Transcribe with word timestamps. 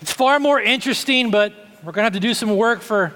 it's 0.00 0.12
far 0.12 0.38
more 0.38 0.60
interesting, 0.60 1.32
but 1.32 1.61
we're 1.84 1.90
going 1.90 2.02
to 2.02 2.04
have 2.04 2.12
to 2.12 2.20
do 2.20 2.32
some 2.32 2.56
work 2.56 2.80
for, 2.80 3.12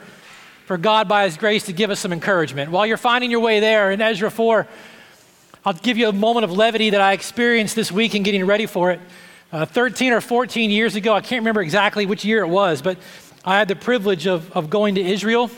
for 0.64 0.76
God 0.76 1.06
by 1.06 1.24
His 1.24 1.36
grace 1.36 1.66
to 1.66 1.72
give 1.72 1.90
us 1.90 2.00
some 2.00 2.12
encouragement. 2.12 2.72
While 2.72 2.84
you're 2.84 2.96
finding 2.96 3.30
your 3.30 3.38
way 3.38 3.60
there 3.60 3.92
in 3.92 4.00
Ezra 4.00 4.28
4, 4.28 4.66
I'll 5.64 5.72
give 5.72 5.96
you 5.96 6.08
a 6.08 6.12
moment 6.12 6.42
of 6.42 6.50
levity 6.50 6.90
that 6.90 7.00
I 7.00 7.12
experienced 7.12 7.76
this 7.76 7.92
week 7.92 8.16
in 8.16 8.24
getting 8.24 8.44
ready 8.44 8.66
for 8.66 8.90
it. 8.90 9.00
Uh, 9.52 9.66
13 9.66 10.12
or 10.12 10.20
14 10.20 10.70
years 10.70 10.96
ago, 10.96 11.14
I 11.14 11.20
can't 11.20 11.42
remember 11.42 11.60
exactly 11.60 12.06
which 12.06 12.24
year 12.24 12.42
it 12.42 12.48
was, 12.48 12.82
but 12.82 12.98
I 13.44 13.56
had 13.56 13.68
the 13.68 13.76
privilege 13.76 14.26
of, 14.26 14.50
of 14.50 14.68
going 14.68 14.96
to 14.96 15.00
Israel, 15.00 15.48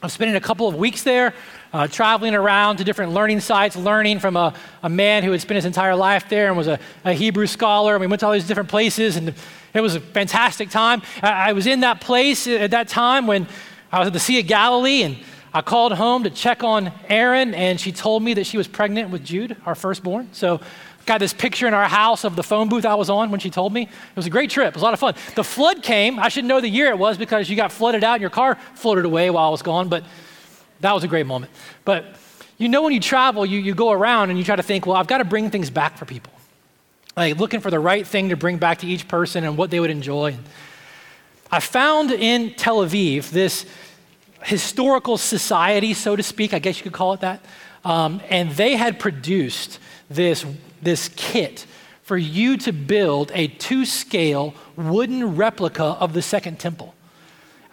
of 0.00 0.12
spending 0.12 0.36
a 0.36 0.40
couple 0.40 0.68
of 0.68 0.76
weeks 0.76 1.02
there, 1.02 1.34
uh, 1.74 1.88
traveling 1.88 2.36
around 2.36 2.76
to 2.76 2.84
different 2.84 3.12
learning 3.12 3.40
sites, 3.40 3.74
learning 3.74 4.20
from 4.20 4.36
a, 4.36 4.54
a 4.84 4.88
man 4.88 5.24
who 5.24 5.32
had 5.32 5.40
spent 5.40 5.56
his 5.56 5.64
entire 5.64 5.96
life 5.96 6.28
there 6.28 6.46
and 6.46 6.56
was 6.56 6.68
a, 6.68 6.78
a 7.04 7.12
Hebrew 7.12 7.48
scholar. 7.48 7.94
And 7.94 8.00
we 8.00 8.06
went 8.06 8.20
to 8.20 8.26
all 8.26 8.32
these 8.32 8.46
different 8.46 8.68
places, 8.68 9.16
and 9.16 9.34
it 9.74 9.80
was 9.80 9.96
a 9.96 10.00
fantastic 10.00 10.70
time. 10.70 11.02
I, 11.20 11.50
I 11.50 11.52
was 11.52 11.66
in 11.66 11.80
that 11.80 12.00
place 12.00 12.46
at 12.46 12.70
that 12.70 12.86
time 12.86 13.26
when 13.26 13.48
I 13.90 13.98
was 13.98 14.06
at 14.06 14.12
the 14.12 14.20
Sea 14.20 14.38
of 14.38 14.46
Galilee, 14.46 15.02
and 15.02 15.18
I 15.52 15.62
called 15.62 15.92
home 15.92 16.22
to 16.22 16.30
check 16.30 16.62
on 16.62 16.92
Erin, 17.08 17.54
and 17.54 17.80
she 17.80 17.90
told 17.90 18.22
me 18.22 18.34
that 18.34 18.46
she 18.46 18.56
was 18.56 18.68
pregnant 18.68 19.10
with 19.10 19.24
Jude, 19.24 19.56
our 19.66 19.74
firstborn. 19.74 20.28
So 20.30 20.60
got 21.06 21.18
this 21.18 21.34
picture 21.34 21.66
in 21.66 21.74
our 21.74 21.88
house 21.88 22.24
of 22.24 22.36
the 22.36 22.44
phone 22.44 22.68
booth 22.68 22.86
I 22.86 22.94
was 22.94 23.10
on 23.10 23.32
when 23.32 23.40
she 23.40 23.50
told 23.50 23.72
me. 23.72 23.82
It 23.82 24.16
was 24.16 24.26
a 24.26 24.30
great 24.30 24.48
trip. 24.48 24.68
It 24.68 24.74
was 24.74 24.82
a 24.82 24.84
lot 24.84 24.94
of 24.94 25.00
fun. 25.00 25.14
The 25.34 25.44
flood 25.44 25.82
came. 25.82 26.20
I 26.20 26.28
shouldn't 26.28 26.48
know 26.48 26.60
the 26.60 26.68
year 26.68 26.86
it 26.90 26.98
was 26.98 27.18
because 27.18 27.50
you 27.50 27.56
got 27.56 27.72
flooded 27.72 28.04
out 28.04 28.14
and 28.14 28.20
your 28.20 28.30
car 28.30 28.56
floated 28.74 29.04
away 29.04 29.28
while 29.30 29.48
I 29.48 29.50
was 29.50 29.60
gone, 29.60 29.88
but 29.88 30.04
that 30.84 30.94
was 30.94 31.02
a 31.02 31.08
great 31.08 31.26
moment. 31.26 31.50
But 31.84 32.04
you 32.58 32.68
know, 32.68 32.82
when 32.82 32.92
you 32.92 33.00
travel, 33.00 33.44
you, 33.44 33.58
you 33.58 33.74
go 33.74 33.90
around 33.90 34.30
and 34.30 34.38
you 34.38 34.44
try 34.44 34.56
to 34.56 34.62
think, 34.62 34.86
well, 34.86 34.96
I've 34.96 35.06
got 35.06 35.18
to 35.18 35.24
bring 35.24 35.50
things 35.50 35.70
back 35.70 35.98
for 35.98 36.04
people. 36.04 36.32
Like 37.16 37.38
looking 37.38 37.60
for 37.60 37.70
the 37.70 37.80
right 37.80 38.06
thing 38.06 38.28
to 38.28 38.36
bring 38.36 38.58
back 38.58 38.78
to 38.78 38.86
each 38.86 39.08
person 39.08 39.44
and 39.44 39.56
what 39.56 39.70
they 39.70 39.80
would 39.80 39.90
enjoy. 39.90 40.36
I 41.50 41.60
found 41.60 42.10
in 42.10 42.54
Tel 42.54 42.78
Aviv 42.78 43.30
this 43.30 43.66
historical 44.42 45.16
society, 45.16 45.94
so 45.94 46.16
to 46.16 46.22
speak, 46.22 46.52
I 46.52 46.58
guess 46.58 46.78
you 46.78 46.84
could 46.84 46.92
call 46.92 47.14
it 47.14 47.20
that. 47.20 47.44
Um, 47.84 48.20
and 48.28 48.50
they 48.52 48.76
had 48.76 48.98
produced 48.98 49.78
this, 50.10 50.44
this 50.82 51.10
kit 51.16 51.66
for 52.02 52.16
you 52.16 52.56
to 52.58 52.72
build 52.72 53.32
a 53.34 53.48
two 53.48 53.84
scale 53.84 54.54
wooden 54.76 55.36
replica 55.36 55.84
of 55.84 56.12
the 56.12 56.22
Second 56.22 56.58
Temple. 56.58 56.94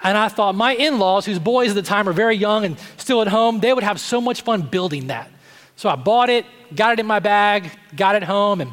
And 0.04 0.18
I 0.18 0.30
thought 0.30 0.56
my 0.56 0.74
in 0.74 1.00
laws, 1.00 1.26
whose 1.26 1.40
boys 1.40 1.70
at 1.70 1.76
the 1.76 1.82
time 1.82 2.10
are 2.10 2.14
very 2.14 2.36
young 2.36 2.66
and 2.66 2.78
still 2.98 3.22
at 3.22 3.28
home, 3.28 3.60
they 3.60 3.74
would 3.74 3.84
have 3.84 4.00
so 4.00 4.20
much 4.20 4.42
fun 4.42 4.62
building 4.64 5.08
that. 5.08 5.30
So 5.76 5.90
I 5.90 5.96
bought 5.96 6.30
it, 6.30 6.46
got 6.76 6.94
it 6.94 7.00
in 7.00 7.06
my 7.06 7.20
bag, 7.20 7.72
got 7.96 8.16
it 8.16 8.24
home, 8.24 8.62
and 8.62 8.72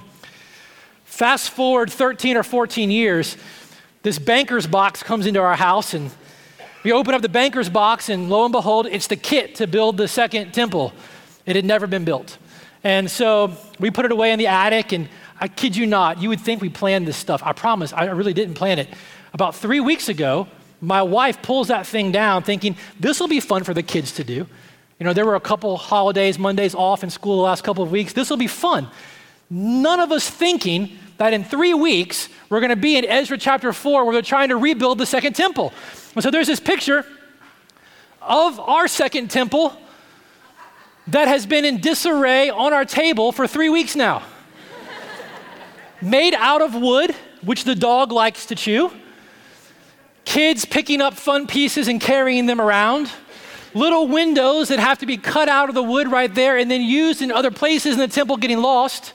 fast 1.04 1.50
forward 1.50 1.90
13 1.90 2.36
or 2.36 2.42
14 2.42 2.90
years, 2.90 3.36
this 4.02 4.18
banker's 4.18 4.66
box 4.66 5.02
comes 5.02 5.26
into 5.26 5.40
our 5.40 5.56
house, 5.56 5.92
and 5.92 6.10
we 6.84 6.92
open 6.92 7.14
up 7.14 7.22
the 7.22 7.28
banker's 7.28 7.68
box, 7.68 8.08
and 8.08 8.30
lo 8.30 8.44
and 8.44 8.52
behold, 8.52 8.86
it's 8.86 9.08
the 9.08 9.16
kit 9.16 9.56
to 9.56 9.66
build 9.66 9.96
the 9.96 10.06
second 10.08 10.52
temple. 10.52 10.92
It 11.44 11.56
had 11.56 11.64
never 11.64 11.86
been 11.86 12.04
built. 12.04 12.38
And 12.84 13.10
so 13.10 13.52
we 13.80 13.90
put 13.90 14.04
it 14.04 14.12
away 14.12 14.32
in 14.32 14.38
the 14.38 14.46
attic, 14.46 14.92
and 14.92 15.08
I 15.40 15.48
kid 15.48 15.76
you 15.76 15.86
not, 15.86 16.22
you 16.22 16.28
would 16.28 16.40
think 16.40 16.62
we 16.62 16.68
planned 16.68 17.06
this 17.06 17.16
stuff. 17.16 17.42
I 17.44 17.52
promise, 17.52 17.92
I 17.92 18.04
really 18.04 18.32
didn't 18.32 18.54
plan 18.54 18.78
it. 18.78 18.88
About 19.32 19.56
three 19.56 19.80
weeks 19.80 20.08
ago, 20.08 20.46
my 20.80 21.02
wife 21.02 21.42
pulls 21.42 21.68
that 21.68 21.86
thing 21.86 22.12
down 22.12 22.42
thinking, 22.42 22.76
this 23.00 23.20
will 23.20 23.28
be 23.28 23.40
fun 23.40 23.64
for 23.64 23.74
the 23.74 23.82
kids 23.82 24.12
to 24.12 24.24
do. 24.24 24.46
You 24.98 25.04
know, 25.04 25.12
there 25.12 25.26
were 25.26 25.36
a 25.36 25.40
couple 25.40 25.76
holidays, 25.76 26.38
Mondays 26.38 26.74
off 26.74 27.04
in 27.04 27.10
school 27.10 27.36
the 27.36 27.42
last 27.42 27.62
couple 27.62 27.82
of 27.82 27.90
weeks. 27.90 28.12
This 28.12 28.30
will 28.30 28.36
be 28.36 28.46
fun. 28.46 28.88
None 29.50 30.00
of 30.00 30.12
us 30.12 30.28
thinking 30.28 30.98
that 31.18 31.32
in 31.32 31.44
three 31.44 31.74
weeks 31.74 32.28
we're 32.48 32.60
going 32.60 32.70
to 32.70 32.76
be 32.76 32.96
in 32.96 33.04
Ezra 33.04 33.38
chapter 33.38 33.72
4 33.72 34.04
where 34.04 34.12
they're 34.12 34.22
trying 34.22 34.48
to 34.48 34.56
rebuild 34.56 34.98
the 34.98 35.06
second 35.06 35.34
temple. 35.34 35.72
And 36.14 36.22
so 36.22 36.30
there's 36.30 36.46
this 36.46 36.60
picture 36.60 37.04
of 38.20 38.60
our 38.60 38.88
second 38.88 39.30
temple 39.30 39.76
that 41.08 41.28
has 41.28 41.46
been 41.46 41.64
in 41.64 41.80
disarray 41.80 42.50
on 42.50 42.72
our 42.72 42.84
table 42.84 43.32
for 43.32 43.46
three 43.46 43.68
weeks 43.68 43.96
now. 43.96 44.22
Made 46.02 46.34
out 46.34 46.60
of 46.60 46.74
wood, 46.74 47.14
which 47.42 47.64
the 47.64 47.74
dog 47.74 48.12
likes 48.12 48.46
to 48.46 48.54
chew 48.54 48.92
kids 50.28 50.66
picking 50.66 51.00
up 51.00 51.14
fun 51.14 51.46
pieces 51.46 51.88
and 51.88 52.02
carrying 52.02 52.44
them 52.44 52.60
around, 52.60 53.10
little 53.72 54.06
windows 54.06 54.68
that 54.68 54.78
have 54.78 54.98
to 54.98 55.06
be 55.06 55.16
cut 55.16 55.48
out 55.48 55.70
of 55.70 55.74
the 55.74 55.82
wood 55.82 56.06
right 56.06 56.34
there 56.34 56.58
and 56.58 56.70
then 56.70 56.82
used 56.82 57.22
in 57.22 57.32
other 57.32 57.50
places 57.50 57.94
in 57.94 57.98
the 57.98 58.06
temple 58.06 58.36
getting 58.36 58.58
lost. 58.58 59.14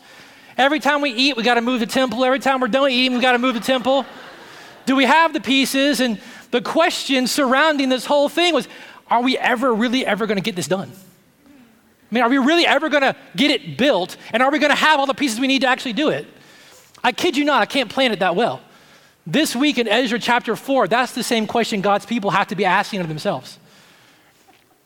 Every 0.58 0.80
time 0.80 1.02
we 1.02 1.12
eat, 1.12 1.38
we 1.38 1.44
got 1.44 1.54
to 1.54 1.62
move 1.62 1.80
the 1.80 1.86
temple. 1.86 2.26
Every 2.26 2.40
time 2.40 2.60
we're 2.60 2.68
done 2.68 2.90
eating, 2.90 3.16
we 3.16 3.22
got 3.22 3.34
to 3.34 3.38
move 3.38 3.54
the 3.54 3.60
temple. 3.60 4.08
Do 4.88 4.96
we 4.96 5.06
have 5.06 5.34
the 5.34 5.40
pieces? 5.40 6.00
And 6.00 6.20
the 6.50 6.62
question 6.62 7.28
surrounding 7.28 7.90
this 7.90 8.08
whole 8.08 8.28
thing 8.28 8.52
was 8.52 8.68
are 9.08 9.22
we 9.22 9.38
ever 9.38 9.72
really 9.72 10.04
ever 10.04 10.26
going 10.26 10.38
to 10.38 10.44
get 10.44 10.56
this 10.56 10.68
done? 10.68 10.92
I 11.46 11.50
mean, 12.10 12.24
are 12.24 12.30
we 12.30 12.40
really 12.40 12.66
ever 12.66 12.90
going 12.90 13.04
to 13.04 13.16
get 13.36 13.52
it 13.52 13.78
built? 13.78 14.18
And 14.32 14.42
are 14.42 14.52
we 14.52 14.58
going 14.58 14.72
to 14.72 14.76
have 14.76 15.00
all 15.00 15.06
the 15.06 15.14
pieces 15.14 15.40
we 15.40 15.48
need 15.48 15.62
to 15.62 15.68
actually 15.68 15.94
do 15.94 16.10
it? 16.10 16.26
I 17.04 17.12
kid 17.12 17.38
you 17.38 17.46
not, 17.46 17.62
I 17.62 17.68
can't 17.68 17.90
plan 17.90 18.12
it 18.12 18.20
that 18.20 18.36
well. 18.36 18.62
This 19.26 19.56
week 19.56 19.78
in 19.78 19.88
Ezra 19.88 20.20
chapter 20.20 20.56
4, 20.56 20.88
that's 20.88 21.14
the 21.14 21.24
same 21.24 21.48
question 21.48 21.82
God's 21.82 22.06
people 22.06 22.32
have 22.32 22.48
to 22.48 22.56
be 22.56 22.66
asking 22.66 23.00
of 23.00 23.08
themselves. 23.08 23.58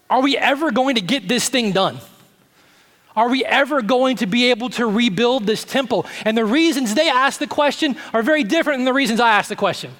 Are 0.09 0.21
we 0.21 0.37
ever 0.37 0.71
going 0.71 0.95
to 0.95 1.01
get 1.01 1.27
this 1.27 1.49
thing 1.49 1.71
done? 1.71 1.97
Are 3.15 3.29
we 3.29 3.43
ever 3.43 3.81
going 3.81 4.17
to 4.17 4.27
be 4.27 4.51
able 4.51 4.69
to 4.71 4.85
rebuild 4.85 5.47
this 5.47 5.63
temple? 5.63 6.05
And 6.23 6.37
the 6.37 6.45
reasons 6.45 6.93
they 6.93 7.09
ask 7.09 7.39
the 7.39 7.47
question 7.47 7.97
are 8.13 8.21
very 8.21 8.43
different 8.43 8.77
than 8.77 8.85
the 8.85 8.93
reasons 8.93 9.19
I 9.19 9.31
ask 9.31 9.49
the 9.49 9.55
question. 9.55 9.91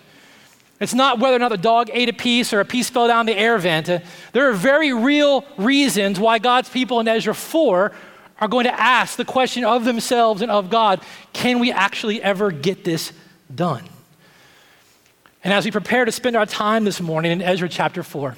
It's 0.80 0.94
not 0.94 1.18
whether 1.18 1.36
or 1.36 1.40
not 1.40 1.50
the 1.50 1.58
dog 1.58 1.90
ate 1.92 2.10
a 2.10 2.14
piece 2.14 2.54
or 2.54 2.60
a 2.60 2.66
piece 2.66 2.92
fell 2.92 3.08
down 3.08 3.26
the 3.26 3.36
air 3.36 3.58
vent. 3.58 3.88
There 4.34 4.50
are 4.50 4.54
very 4.54 4.94
real 4.94 5.44
reasons 5.58 6.20
why 6.20 6.38
God's 6.38 6.70
people 6.70 7.00
in 7.00 7.08
Ezra 7.08 7.34
4 7.34 7.92
are 8.40 8.48
going 8.48 8.66
to 8.66 8.80
ask 8.80 9.18
the 9.18 9.26
question 9.26 9.64
of 9.64 9.84
themselves 9.84 10.44
and 10.44 10.52
of 10.52 10.70
God 10.70 11.02
can 11.34 11.58
we 11.58 11.72
actually 11.72 12.22
ever 12.22 12.52
get 12.52 12.84
this 12.84 13.12
done? 13.54 13.84
And 15.44 15.54
as 15.54 15.66
we 15.66 15.72
prepare 15.72 16.06
to 16.06 16.12
spend 16.12 16.36
our 16.36 16.46
time 16.46 16.84
this 16.84 17.00
morning 17.00 17.32
in 17.32 17.42
Ezra 17.42 17.70
chapter 17.70 18.04
4, 18.04 18.36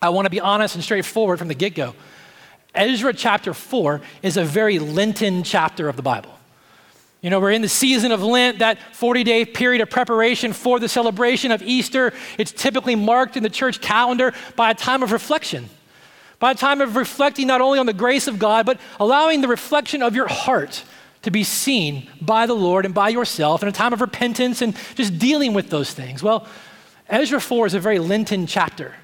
I 0.00 0.08
want 0.08 0.26
to 0.26 0.30
be 0.30 0.40
honest 0.40 0.74
and 0.74 0.82
straightforward 0.82 1.38
from 1.38 1.48
the 1.48 1.54
get 1.54 1.74
go. 1.74 1.94
Ezra 2.74 3.12
chapter 3.12 3.52
4 3.52 4.00
is 4.22 4.36
a 4.36 4.44
very 4.44 4.78
Lenten 4.78 5.42
chapter 5.42 5.88
of 5.88 5.96
the 5.96 6.02
Bible. 6.02 6.36
You 7.20 7.30
know, 7.30 7.38
we're 7.38 7.52
in 7.52 7.62
the 7.62 7.68
season 7.68 8.10
of 8.10 8.22
Lent, 8.22 8.58
that 8.58 8.78
40 8.94 9.22
day 9.22 9.44
period 9.44 9.80
of 9.80 9.90
preparation 9.90 10.52
for 10.52 10.80
the 10.80 10.88
celebration 10.88 11.52
of 11.52 11.62
Easter. 11.62 12.12
It's 12.36 12.50
typically 12.50 12.96
marked 12.96 13.36
in 13.36 13.44
the 13.44 13.50
church 13.50 13.80
calendar 13.80 14.34
by 14.56 14.70
a 14.70 14.74
time 14.74 15.04
of 15.04 15.12
reflection, 15.12 15.68
by 16.40 16.50
a 16.50 16.54
time 16.54 16.80
of 16.80 16.96
reflecting 16.96 17.46
not 17.46 17.60
only 17.60 17.78
on 17.78 17.86
the 17.86 17.92
grace 17.92 18.26
of 18.26 18.40
God, 18.40 18.66
but 18.66 18.80
allowing 18.98 19.40
the 19.40 19.48
reflection 19.48 20.02
of 20.02 20.16
your 20.16 20.26
heart 20.26 20.82
to 21.22 21.30
be 21.30 21.44
seen 21.44 22.08
by 22.20 22.46
the 22.46 22.54
Lord 22.54 22.84
and 22.84 22.94
by 22.94 23.08
yourself 23.08 23.62
in 23.62 23.68
a 23.68 23.72
time 23.72 23.92
of 23.92 24.00
repentance 24.00 24.60
and 24.60 24.76
just 24.94 25.18
dealing 25.18 25.54
with 25.54 25.70
those 25.70 25.92
things. 25.92 26.22
Well, 26.22 26.46
Ezra 27.08 27.40
4 27.40 27.66
is 27.66 27.74
a 27.74 27.80
very 27.80 27.98
Lenten 27.98 28.46
chapter. 28.46 28.94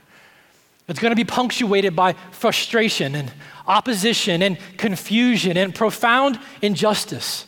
It's 0.88 1.00
going 1.00 1.10
to 1.10 1.16
be 1.16 1.24
punctuated 1.24 1.94
by 1.94 2.14
frustration 2.30 3.14
and 3.14 3.30
opposition 3.66 4.42
and 4.42 4.58
confusion 4.78 5.56
and 5.56 5.74
profound 5.74 6.40
injustice. 6.62 7.46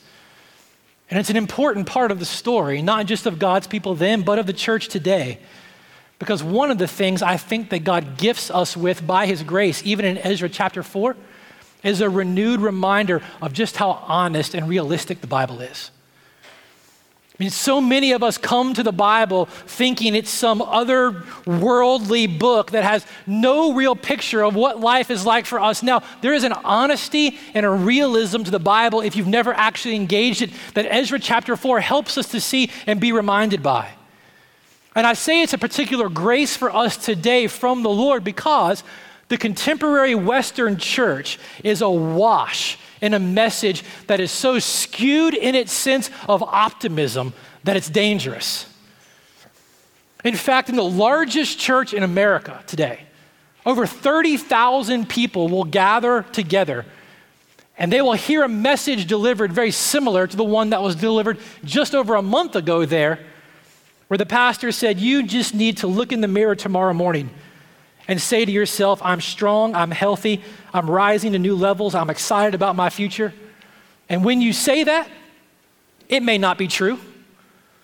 And 1.09 1.19
it's 1.19 1.31
an 1.31 1.37
important 1.37 1.87
part 1.87 2.13
of 2.13 2.21
the 2.21 2.25
story, 2.27 2.83
not 2.83 3.07
just 3.07 3.27
of 3.27 3.39
God's 3.39 3.67
people 3.67 3.95
then, 3.95 4.23
but 4.23 4.39
of 4.39 4.47
the 4.47 4.53
church 4.53 4.89
today. 4.89 5.39
Because 6.19 6.43
one 6.43 6.71
of 6.71 6.77
the 6.79 6.87
things 6.87 7.23
I 7.23 7.39
think 7.39 7.71
that 7.71 7.83
God 7.83 8.19
gifts 8.19 8.51
us 8.51 8.77
with 8.77 9.07
by 9.07 9.27
His 9.27 9.43
grace, 9.43 9.83
even 9.85 10.05
in 10.05 10.19
Ezra 10.19 10.51
chapter 10.51 10.83
4, 10.83 11.17
is 11.83 12.01
a 12.01 12.11
renewed 12.11 12.61
reminder 12.61 13.23
of 13.41 13.53
just 13.53 13.77
how 13.77 13.91
honest 14.07 14.55
and 14.55 14.69
realistic 14.69 15.21
the 15.21 15.27
Bible 15.27 15.61
is. 15.61 15.91
I 17.41 17.45
mean, 17.45 17.51
so 17.51 17.81
many 17.81 18.13
of 18.13 18.23
us 18.23 18.37
come 18.37 18.75
to 18.75 18.83
the 18.83 18.93
Bible 18.93 19.47
thinking 19.47 20.15
it's 20.15 20.29
some 20.29 20.61
other 20.61 21.23
worldly 21.47 22.27
book 22.27 22.73
that 22.73 22.85
has 22.85 23.07
no 23.27 23.73
real 23.73 23.97
picture 23.97 24.45
of 24.45 24.55
what 24.55 24.79
life 24.79 25.11
is 25.11 25.25
like 25.25 25.47
for 25.47 25.59
us 25.59 25.83
now. 25.83 26.03
There 26.21 26.35
is 26.35 26.45
an 26.45 26.53
honesty 26.53 27.39
and 27.55 27.65
a 27.65 27.71
realism 27.71 28.43
to 28.43 28.51
the 28.51 28.59
Bible, 28.59 29.01
if 29.01 29.17
you've 29.17 29.27
never 29.27 29.55
actually 29.55 29.97
engaged 29.97 30.43
it, 30.43 30.51
that 30.75 30.85
Ezra 30.85 31.19
chapter 31.19 31.57
4 31.57 31.81
helps 31.81 32.19
us 32.19 32.29
to 32.29 32.43
see 32.43 32.71
and 32.87 33.01
be 33.01 33.11
reminded 33.11 33.63
by. 33.63 33.89
And 34.95 35.07
I 35.07 35.15
say 35.15 35.41
it's 35.41 35.55
a 35.55 35.59
particular 35.59 36.11
grace 36.11 36.59
for 36.59 36.75
us 36.75 36.99
today 36.99 37.47
from 37.47 37.83
the 37.83 37.89
Lord 37.89 38.23
because 38.23 38.85
the 39.31 39.39
contemporary 39.39 40.15
Western 40.15 40.77
church 40.77 41.39
is 41.63 41.81
awash 41.81 42.77
in 43.01 43.15
a 43.15 43.19
message 43.19 43.85
that 44.09 44.19
is 44.19 44.31
so 44.31 44.59
skewed 44.59 45.35
in 45.35 45.55
its 45.55 45.73
sense 45.73 46.11
of 46.29 46.43
optimism 46.43 47.33
that 47.63 47.77
it's 47.77 47.89
dangerous. 47.89 48.67
In 50.25 50.35
fact, 50.35 50.69
in 50.69 50.75
the 50.75 50.83
largest 50.83 51.61
church 51.61 51.95
in 51.95 52.03
America 52.03 52.63
today, 52.67 53.05
over 53.65 53.87
30,000 53.87 55.09
people 55.09 55.49
will 55.49 55.65
gather 55.65 56.25
together 56.33 56.85
and 57.79 57.91
they 57.91 58.03
will 58.03 58.15
hear 58.15 58.43
a 58.43 58.49
message 58.49 59.07
delivered 59.07 59.53
very 59.53 59.71
similar 59.71 60.27
to 60.27 60.37
the 60.37 60.45
one 60.45 60.71
that 60.71 60.83
was 60.83 60.97
delivered 60.97 61.39
just 61.65 61.95
over 61.95 62.17
a 62.17 62.23
month 62.23 62.57
ago 62.57 62.85
there, 62.85 63.21
where 64.09 64.19
the 64.19 64.27
pastor 64.27 64.73
said, 64.73 64.99
You 64.99 65.23
just 65.23 65.55
need 65.55 65.79
to 65.79 65.87
look 65.87 66.13
in 66.13 66.21
the 66.21 66.29
mirror 66.29 66.57
tomorrow 66.57 66.93
morning 66.93 67.31
and 68.11 68.21
say 68.21 68.45
to 68.45 68.51
yourself, 68.51 69.01
I'm 69.05 69.21
strong, 69.21 69.77
I'm 69.77 69.93
healthy, 69.93 70.43
I'm 70.75 70.91
rising 70.91 71.31
to 71.33 71.39
new 71.39 71.55
levels, 71.55 71.95
I'm 71.95 72.11
excited 72.11 72.57
about 72.57 72.75
my 72.75 72.91
future. 72.91 73.33
And 74.09 74.25
when 74.25 74.43
you 74.43 74.53
say 74.53 74.83
that, 74.83 75.09
it 76.09 76.21
may 76.21 76.37
not 76.37 76.59
be 76.59 76.67
true. 76.67 76.99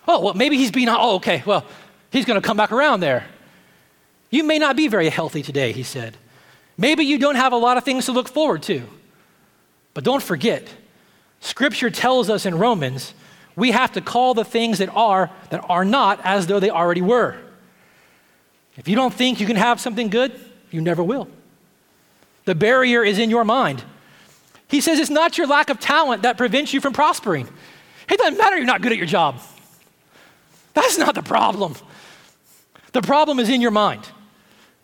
Oh, 0.05 0.19
well, 0.19 0.33
maybe 0.33 0.57
he's 0.57 0.69
being, 0.69 0.89
oh, 0.89 1.15
okay, 1.15 1.43
well, 1.45 1.65
he's 2.11 2.25
going 2.25 2.39
to 2.39 2.45
come 2.45 2.57
back 2.57 2.73
around 2.73 2.99
there. 2.99 3.25
You 4.29 4.43
may 4.43 4.59
not 4.59 4.75
be 4.75 4.89
very 4.89 5.07
healthy 5.07 5.41
today, 5.41 5.71
he 5.71 5.83
said. 5.83 6.17
Maybe 6.77 7.05
you 7.05 7.17
don't 7.17 7.35
have 7.35 7.53
a 7.53 7.57
lot 7.57 7.77
of 7.77 7.85
things 7.85 8.05
to 8.07 8.11
look 8.11 8.27
forward 8.27 8.63
to. 8.63 8.83
But 9.93 10.03
don't 10.03 10.21
forget, 10.21 10.67
Scripture 11.39 11.89
tells 11.89 12.29
us 12.29 12.45
in 12.45 12.57
Romans, 12.57 13.13
we 13.55 13.71
have 13.71 13.93
to 13.93 14.01
call 14.01 14.33
the 14.33 14.43
things 14.43 14.79
that 14.79 14.89
are 14.89 15.31
that 15.51 15.63
are 15.69 15.85
not 15.85 16.19
as 16.25 16.47
though 16.47 16.59
they 16.59 16.69
already 16.69 17.01
were. 17.01 17.37
If 18.77 18.87
you 18.87 18.95
don't 18.95 19.13
think 19.13 19.39
you 19.39 19.47
can 19.47 19.55
have 19.55 19.79
something 19.79 20.09
good, 20.09 20.39
you 20.71 20.81
never 20.81 21.03
will. 21.03 21.27
The 22.45 22.55
barrier 22.55 23.03
is 23.03 23.19
in 23.19 23.29
your 23.29 23.43
mind. 23.43 23.83
He 24.69 24.81
says 24.81 24.99
it's 24.99 25.09
not 25.09 25.37
your 25.37 25.47
lack 25.47 25.69
of 25.69 25.79
talent 25.79 26.23
that 26.23 26.37
prevents 26.37 26.73
you 26.73 26.79
from 26.79 26.93
prospering. 26.93 27.47
It 28.09 28.17
doesn't 28.17 28.37
matter 28.37 28.55
you're 28.55 28.65
not 28.65 28.81
good 28.81 28.91
at 28.91 28.97
your 28.97 29.07
job. 29.07 29.39
That's 30.73 30.97
not 30.97 31.15
the 31.15 31.23
problem. 31.23 31.75
The 32.93 33.01
problem 33.01 33.39
is 33.39 33.49
in 33.49 33.61
your 33.61 33.71
mind. 33.71 34.07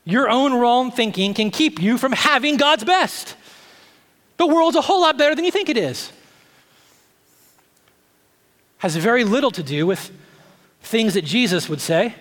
Your 0.05 0.29
own 0.29 0.53
wrong 0.53 0.91
thinking 0.91 1.33
can 1.33 1.51
keep 1.51 1.81
you 1.81 1.97
from 1.97 2.11
having 2.11 2.57
God's 2.57 2.83
best. 2.83 3.35
The 4.37 4.47
world's 4.47 4.75
a 4.75 4.81
whole 4.81 5.01
lot 5.01 5.17
better 5.17 5.35
than 5.35 5.45
you 5.45 5.51
think 5.51 5.69
it 5.69 5.77
is. 5.77 6.11
Has 8.79 8.95
very 8.95 9.23
little 9.23 9.51
to 9.51 9.63
do 9.63 9.85
with 9.85 10.11
things 10.81 11.13
that 11.13 11.23
Jesus 11.23 11.69
would 11.69 11.79
say. 11.79 12.15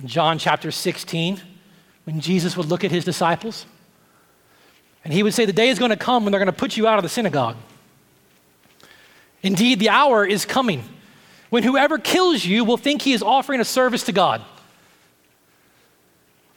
In 0.00 0.08
John 0.08 0.38
chapter 0.38 0.70
16, 0.70 1.40
when 2.04 2.20
Jesus 2.20 2.56
would 2.56 2.66
look 2.66 2.84
at 2.84 2.90
his 2.90 3.04
disciples, 3.04 3.66
and 5.04 5.12
he 5.12 5.22
would 5.22 5.34
say, 5.34 5.44
The 5.44 5.52
day 5.52 5.68
is 5.68 5.78
going 5.78 5.90
to 5.90 5.96
come 5.96 6.24
when 6.24 6.32
they're 6.32 6.40
going 6.40 6.46
to 6.46 6.58
put 6.58 6.76
you 6.76 6.86
out 6.86 6.98
of 6.98 7.02
the 7.02 7.08
synagogue. 7.08 7.56
Indeed, 9.42 9.78
the 9.78 9.88
hour 9.88 10.26
is 10.26 10.44
coming 10.44 10.84
when 11.50 11.62
whoever 11.62 11.98
kills 11.98 12.44
you 12.44 12.64
will 12.64 12.76
think 12.76 13.02
he 13.02 13.12
is 13.12 13.22
offering 13.22 13.60
a 13.60 13.64
service 13.64 14.04
to 14.04 14.12
God. 14.12 14.42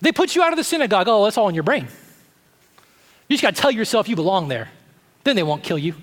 They 0.02 0.12
put 0.12 0.36
you 0.36 0.44
out 0.44 0.52
of 0.52 0.58
the 0.58 0.64
synagogue. 0.64 1.08
Oh, 1.08 1.24
that's 1.24 1.38
all 1.38 1.50
in 1.50 1.56
your 1.56 1.64
brain. 1.64 1.88
You 3.28 3.38
just 3.38 3.42
got 3.42 3.56
to 3.56 3.62
tell 3.62 3.72
yourself 3.72 4.10
you 4.10 4.16
belong 4.16 4.50
there. 4.50 4.70
Then 5.24 5.36
they 5.36 5.44
won't 5.44 5.64
kill 5.64 5.78
you. 5.78 5.96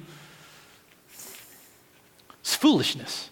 It's 2.40 2.56
foolishness. 2.56 3.29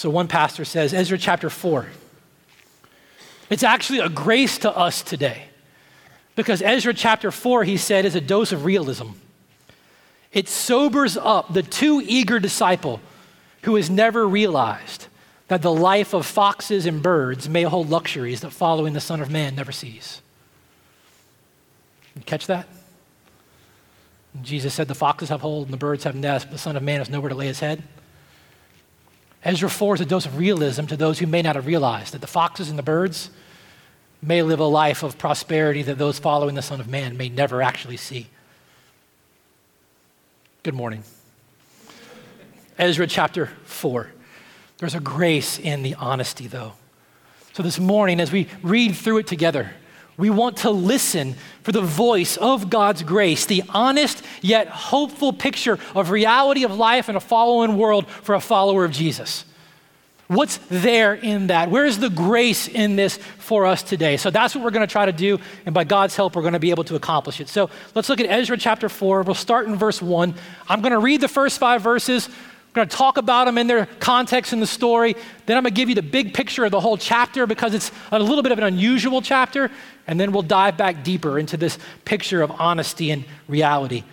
So 0.00 0.08
one 0.08 0.28
pastor 0.28 0.64
says, 0.64 0.94
Ezra 0.94 1.18
chapter 1.18 1.50
4, 1.50 1.86
it's 3.50 3.62
actually 3.62 3.98
a 3.98 4.08
grace 4.08 4.56
to 4.60 4.74
us 4.74 5.02
today. 5.02 5.42
Because 6.34 6.62
Ezra 6.62 6.94
chapter 6.94 7.30
4, 7.30 7.64
he 7.64 7.76
said, 7.76 8.06
is 8.06 8.14
a 8.14 8.20
dose 8.22 8.50
of 8.50 8.64
realism. 8.64 9.08
It 10.32 10.48
sobers 10.48 11.18
up 11.18 11.52
the 11.52 11.62
too 11.62 12.02
eager 12.02 12.40
disciple 12.40 13.02
who 13.64 13.74
has 13.74 13.90
never 13.90 14.26
realized 14.26 15.06
that 15.48 15.60
the 15.60 15.70
life 15.70 16.14
of 16.14 16.24
foxes 16.24 16.86
and 16.86 17.02
birds 17.02 17.46
may 17.46 17.64
hold 17.64 17.90
luxuries 17.90 18.40
that 18.40 18.52
following 18.52 18.94
the 18.94 19.02
Son 19.02 19.20
of 19.20 19.30
Man 19.30 19.54
never 19.54 19.70
sees. 19.70 20.22
You 22.16 22.22
catch 22.22 22.46
that? 22.46 22.66
Jesus 24.40 24.72
said, 24.72 24.88
The 24.88 24.94
foxes 24.94 25.28
have 25.28 25.42
holes 25.42 25.64
and 25.64 25.74
the 25.74 25.76
birds 25.76 26.04
have 26.04 26.14
nests, 26.14 26.46
but 26.46 26.52
the 26.52 26.58
Son 26.58 26.74
of 26.74 26.82
Man 26.82 27.00
has 27.00 27.10
nowhere 27.10 27.28
to 27.28 27.34
lay 27.34 27.48
his 27.48 27.60
head. 27.60 27.82
Ezra 29.44 29.70
4 29.70 29.94
is 29.94 30.00
a 30.00 30.04
dose 30.04 30.26
of 30.26 30.36
realism 30.36 30.86
to 30.86 30.96
those 30.96 31.18
who 31.18 31.26
may 31.26 31.42
not 31.42 31.56
have 31.56 31.66
realized 31.66 32.12
that 32.12 32.20
the 32.20 32.26
foxes 32.26 32.68
and 32.68 32.78
the 32.78 32.82
birds 32.82 33.30
may 34.22 34.42
live 34.42 34.60
a 34.60 34.64
life 34.64 35.02
of 35.02 35.16
prosperity 35.16 35.82
that 35.82 35.96
those 35.96 36.18
following 36.18 36.54
the 36.54 36.62
Son 36.62 36.80
of 36.80 36.88
Man 36.88 37.16
may 37.16 37.28
never 37.30 37.62
actually 37.62 37.96
see. 37.96 38.26
Good 40.62 40.74
morning. 40.74 41.04
Ezra 42.78 43.06
chapter 43.06 43.46
4. 43.64 44.10
There's 44.76 44.94
a 44.94 45.00
grace 45.00 45.58
in 45.58 45.82
the 45.82 45.94
honesty, 45.94 46.46
though. 46.46 46.74
So 47.54 47.62
this 47.62 47.78
morning, 47.78 48.20
as 48.20 48.30
we 48.30 48.46
read 48.62 48.94
through 48.94 49.18
it 49.18 49.26
together, 49.26 49.72
we 50.20 50.30
want 50.30 50.58
to 50.58 50.70
listen 50.70 51.34
for 51.62 51.72
the 51.72 51.80
voice 51.80 52.36
of 52.36 52.70
God's 52.70 53.02
grace, 53.02 53.46
the 53.46 53.62
honest 53.70 54.22
yet 54.42 54.68
hopeful 54.68 55.32
picture 55.32 55.78
of 55.94 56.10
reality 56.10 56.64
of 56.64 56.76
life 56.76 57.08
in 57.08 57.16
a 57.16 57.20
following 57.20 57.76
world 57.76 58.08
for 58.08 58.34
a 58.34 58.40
follower 58.40 58.84
of 58.84 58.92
Jesus. 58.92 59.44
What's 60.30 60.58
there 60.68 61.14
in 61.14 61.48
that? 61.48 61.70
Where's 61.70 61.98
the 61.98 62.08
grace 62.08 62.68
in 62.68 62.94
this 62.94 63.16
for 63.16 63.66
us 63.66 63.82
today? 63.82 64.16
So 64.16 64.30
that's 64.30 64.54
what 64.54 64.62
we're 64.62 64.70
going 64.70 64.86
to 64.86 64.92
try 64.92 65.04
to 65.04 65.12
do, 65.12 65.40
and 65.66 65.74
by 65.74 65.82
God's 65.82 66.14
help, 66.14 66.36
we're 66.36 66.42
going 66.42 66.52
to 66.52 66.60
be 66.60 66.70
able 66.70 66.84
to 66.84 66.94
accomplish 66.94 67.40
it. 67.40 67.48
So 67.48 67.68
let's 67.96 68.08
look 68.08 68.20
at 68.20 68.26
Ezra 68.26 68.56
chapter 68.56 68.88
4. 68.88 69.22
We'll 69.22 69.34
start 69.34 69.66
in 69.66 69.74
verse 69.74 70.00
1. 70.00 70.32
I'm 70.68 70.82
going 70.82 70.92
to 70.92 71.00
read 71.00 71.20
the 71.20 71.26
first 71.26 71.58
five 71.58 71.82
verses. 71.82 72.28
I'm 72.70 72.74
going 72.74 72.88
to 72.88 72.96
talk 72.96 73.16
about 73.16 73.46
them 73.46 73.58
in 73.58 73.66
their 73.66 73.86
context 73.98 74.52
in 74.52 74.60
the 74.60 74.66
story. 74.66 75.16
Then 75.46 75.56
I'm 75.56 75.64
going 75.64 75.74
to 75.74 75.76
give 75.76 75.88
you 75.88 75.96
the 75.96 76.02
big 76.02 76.32
picture 76.32 76.64
of 76.64 76.70
the 76.70 76.78
whole 76.78 76.96
chapter 76.96 77.44
because 77.44 77.74
it's 77.74 77.90
a 78.12 78.18
little 78.20 78.44
bit 78.44 78.52
of 78.52 78.58
an 78.58 78.64
unusual 78.64 79.20
chapter. 79.22 79.72
And 80.06 80.20
then 80.20 80.30
we'll 80.30 80.42
dive 80.42 80.76
back 80.76 81.02
deeper 81.02 81.36
into 81.36 81.56
this 81.56 81.80
picture 82.04 82.42
of 82.42 82.52
honesty 82.60 83.10
and 83.10 83.24
reality. 83.48 84.04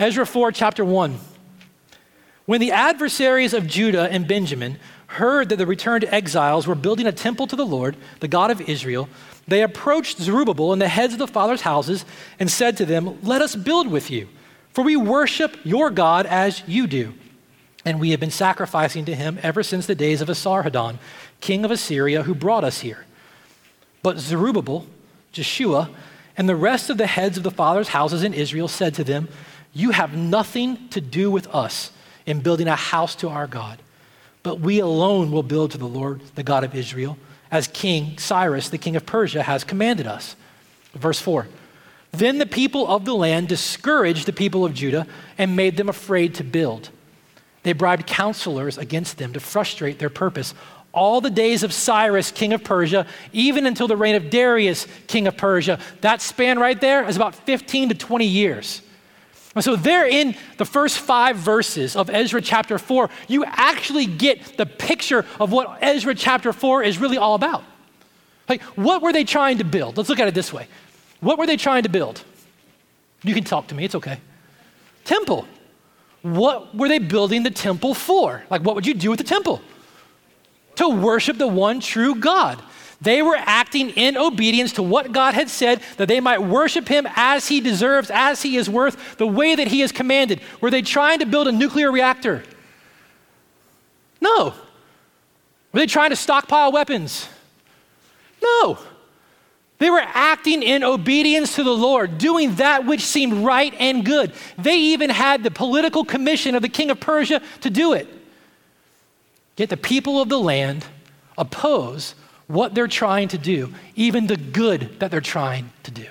Ezra 0.00 0.26
4, 0.26 0.50
chapter 0.50 0.84
1. 0.84 1.16
When 2.46 2.60
the 2.60 2.72
adversaries 2.72 3.54
of 3.54 3.68
Judah 3.68 4.10
and 4.10 4.26
Benjamin 4.26 4.80
heard 5.06 5.48
that 5.50 5.56
the 5.56 5.66
returned 5.66 6.04
exiles 6.06 6.66
were 6.66 6.74
building 6.74 7.06
a 7.06 7.12
temple 7.12 7.46
to 7.46 7.54
the 7.54 7.64
Lord, 7.64 7.96
the 8.18 8.26
God 8.26 8.50
of 8.50 8.60
Israel, 8.62 9.08
they 9.46 9.62
approached 9.62 10.18
Zerubbabel 10.18 10.72
and 10.72 10.82
the 10.82 10.88
heads 10.88 11.12
of 11.12 11.20
the 11.20 11.28
fathers' 11.28 11.60
houses 11.60 12.04
and 12.40 12.50
said 12.50 12.76
to 12.78 12.84
them, 12.84 13.20
Let 13.22 13.42
us 13.42 13.54
build 13.54 13.86
with 13.86 14.10
you, 14.10 14.28
for 14.72 14.82
we 14.82 14.96
worship 14.96 15.56
your 15.62 15.88
God 15.88 16.26
as 16.26 16.64
you 16.66 16.88
do 16.88 17.14
and 17.84 17.98
we 17.98 18.10
have 18.10 18.20
been 18.20 18.30
sacrificing 18.30 19.04
to 19.06 19.14
him 19.14 19.38
ever 19.42 19.62
since 19.62 19.86
the 19.86 19.94
days 19.94 20.20
of 20.20 20.28
Esarhaddon, 20.28 20.98
king 21.40 21.64
of 21.64 21.70
Assyria, 21.70 22.22
who 22.22 22.34
brought 22.34 22.64
us 22.64 22.80
here. 22.80 23.04
But 24.02 24.18
Zerubbabel, 24.18 24.86
Jeshua, 25.32 25.90
and 26.36 26.48
the 26.48 26.56
rest 26.56 26.90
of 26.90 26.98
the 26.98 27.06
heads 27.06 27.36
of 27.36 27.42
the 27.42 27.50
fathers' 27.50 27.88
houses 27.88 28.22
in 28.22 28.34
Israel 28.34 28.68
said 28.68 28.94
to 28.94 29.04
them, 29.04 29.28
You 29.72 29.90
have 29.90 30.16
nothing 30.16 30.88
to 30.88 31.00
do 31.00 31.30
with 31.30 31.46
us 31.54 31.90
in 32.24 32.40
building 32.40 32.68
a 32.68 32.76
house 32.76 33.14
to 33.16 33.28
our 33.28 33.46
God, 33.46 33.78
but 34.42 34.60
we 34.60 34.78
alone 34.78 35.30
will 35.30 35.42
build 35.42 35.72
to 35.72 35.78
the 35.78 35.86
Lord, 35.86 36.20
the 36.34 36.42
God 36.42 36.64
of 36.64 36.74
Israel, 36.74 37.18
as 37.50 37.68
King 37.68 38.16
Cyrus, 38.18 38.68
the 38.68 38.78
king 38.78 38.96
of 38.96 39.04
Persia, 39.04 39.42
has 39.42 39.62
commanded 39.62 40.06
us. 40.06 40.36
Verse 40.94 41.20
4 41.20 41.48
Then 42.12 42.38
the 42.38 42.46
people 42.46 42.86
of 42.88 43.04
the 43.04 43.14
land 43.14 43.48
discouraged 43.48 44.26
the 44.26 44.32
people 44.32 44.64
of 44.64 44.72
Judah 44.72 45.06
and 45.36 45.56
made 45.56 45.76
them 45.76 45.88
afraid 45.88 46.34
to 46.36 46.44
build. 46.44 46.90
They 47.62 47.72
bribed 47.72 48.06
counselors 48.06 48.78
against 48.78 49.18
them 49.18 49.32
to 49.34 49.40
frustrate 49.40 49.98
their 49.98 50.10
purpose. 50.10 50.54
All 50.92 51.20
the 51.20 51.30
days 51.30 51.62
of 51.62 51.72
Cyrus, 51.72 52.30
king 52.30 52.52
of 52.52 52.64
Persia, 52.64 53.06
even 53.32 53.66
until 53.66 53.88
the 53.88 53.96
reign 53.96 54.14
of 54.14 54.30
Darius, 54.30 54.86
king 55.06 55.26
of 55.26 55.36
Persia, 55.36 55.78
that 56.00 56.20
span 56.20 56.58
right 56.58 56.78
there 56.80 57.08
is 57.08 57.16
about 57.16 57.34
15 57.34 57.90
to 57.90 57.94
20 57.94 58.26
years. 58.26 58.82
And 59.54 59.62
so, 59.62 59.76
there 59.76 60.06
in 60.06 60.34
the 60.56 60.64
first 60.64 60.98
five 60.98 61.36
verses 61.36 61.94
of 61.94 62.08
Ezra 62.08 62.40
chapter 62.40 62.78
4, 62.78 63.10
you 63.28 63.44
actually 63.46 64.06
get 64.06 64.56
the 64.56 64.64
picture 64.64 65.26
of 65.38 65.52
what 65.52 65.78
Ezra 65.82 66.14
chapter 66.14 66.52
4 66.54 66.82
is 66.82 66.98
really 66.98 67.18
all 67.18 67.34
about. 67.34 67.62
Like, 68.48 68.62
what 68.62 69.02
were 69.02 69.12
they 69.12 69.24
trying 69.24 69.58
to 69.58 69.64
build? 69.64 69.98
Let's 69.98 70.08
look 70.08 70.20
at 70.20 70.28
it 70.28 70.34
this 70.34 70.52
way. 70.52 70.68
What 71.20 71.38
were 71.38 71.46
they 71.46 71.58
trying 71.58 71.82
to 71.82 71.90
build? 71.90 72.24
You 73.22 73.34
can 73.34 73.44
talk 73.44 73.68
to 73.68 73.74
me, 73.74 73.84
it's 73.84 73.94
okay. 73.94 74.18
Temple 75.04 75.46
what 76.22 76.74
were 76.74 76.88
they 76.88 76.98
building 76.98 77.42
the 77.42 77.50
temple 77.50 77.94
for? 77.94 78.44
Like, 78.48 78.62
what 78.62 78.74
would 78.74 78.86
you 78.86 78.94
do 78.94 79.10
with 79.10 79.18
the 79.18 79.24
temple? 79.24 79.60
To 80.76 80.88
worship 80.88 81.36
the 81.36 81.48
one 81.48 81.80
true 81.80 82.14
God. 82.14 82.62
They 83.00 83.20
were 83.20 83.36
acting 83.36 83.90
in 83.90 84.16
obedience 84.16 84.72
to 84.74 84.82
what 84.82 85.10
God 85.10 85.34
had 85.34 85.50
said 85.50 85.82
that 85.96 86.06
they 86.06 86.20
might 86.20 86.40
worship 86.40 86.86
him 86.86 87.08
as 87.16 87.48
he 87.48 87.60
deserves, 87.60 88.10
as 88.12 88.42
he 88.42 88.56
is 88.56 88.70
worth, 88.70 89.16
the 89.16 89.26
way 89.26 89.56
that 89.56 89.66
he 89.66 89.80
has 89.80 89.90
commanded. 89.90 90.40
Were 90.60 90.70
they 90.70 90.82
trying 90.82 91.18
to 91.18 91.26
build 91.26 91.48
a 91.48 91.52
nuclear 91.52 91.90
reactor? 91.90 92.44
No. 94.20 94.54
Were 95.72 95.80
they 95.80 95.86
trying 95.86 96.10
to 96.10 96.16
stockpile 96.16 96.70
weapons? 96.70 97.28
No. 98.40 98.78
They 99.82 99.90
were 99.90 100.04
acting 100.14 100.62
in 100.62 100.84
obedience 100.84 101.56
to 101.56 101.64
the 101.64 101.74
Lord, 101.74 102.16
doing 102.16 102.54
that 102.54 102.86
which 102.86 103.00
seemed 103.00 103.44
right 103.44 103.74
and 103.80 104.04
good. 104.04 104.32
They 104.56 104.76
even 104.76 105.10
had 105.10 105.42
the 105.42 105.50
political 105.50 106.04
commission 106.04 106.54
of 106.54 106.62
the 106.62 106.68
king 106.68 106.88
of 106.88 107.00
Persia 107.00 107.42
to 107.62 107.68
do 107.68 107.92
it. 107.92 108.06
Yet 109.56 109.70
the 109.70 109.76
people 109.76 110.22
of 110.22 110.28
the 110.28 110.38
land 110.38 110.86
oppose 111.36 112.14
what 112.46 112.76
they're 112.76 112.86
trying 112.86 113.26
to 113.30 113.38
do, 113.38 113.74
even 113.96 114.28
the 114.28 114.36
good 114.36 115.00
that 115.00 115.10
they're 115.10 115.20
trying 115.20 115.72
to 115.82 115.90
do. 115.90 116.06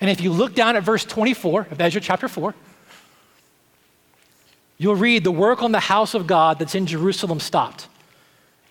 And 0.00 0.08
if 0.08 0.22
you 0.22 0.32
look 0.32 0.54
down 0.54 0.74
at 0.74 0.82
verse 0.82 1.04
24 1.04 1.68
of 1.72 1.78
Ezra 1.78 2.00
chapter 2.00 2.26
4, 2.26 2.54
you'll 4.78 4.96
read 4.96 5.24
the 5.24 5.30
work 5.30 5.62
on 5.62 5.72
the 5.72 5.80
house 5.80 6.14
of 6.14 6.26
God 6.26 6.58
that's 6.58 6.74
in 6.74 6.86
Jerusalem 6.86 7.38
stopped. 7.38 7.86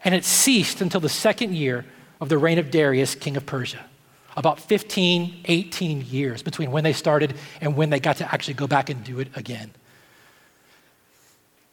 And 0.04 0.16
it 0.16 0.26
ceased 0.26 0.82
until 0.82 1.02
the 1.02 1.08
second 1.08 1.54
year 1.54 1.86
of 2.20 2.30
the 2.30 2.40
reign 2.40 2.58
of 2.58 2.72
Darius, 2.72 3.14
king 3.14 3.38
of 3.38 3.46
Persia. 3.46 3.86
About 4.38 4.60
15, 4.60 5.42
18 5.46 6.02
years 6.02 6.42
between 6.42 6.72
when 6.72 6.84
they 6.84 6.94
started 6.94 7.36
and 7.60 7.76
when 7.76 7.90
they 7.90 8.00
got 8.00 8.18
to 8.18 8.34
actually 8.34 8.54
go 8.54 8.68
back 8.68 8.90
and 8.90 9.04
do 9.04 9.20
it 9.20 9.28
again. 9.36 9.72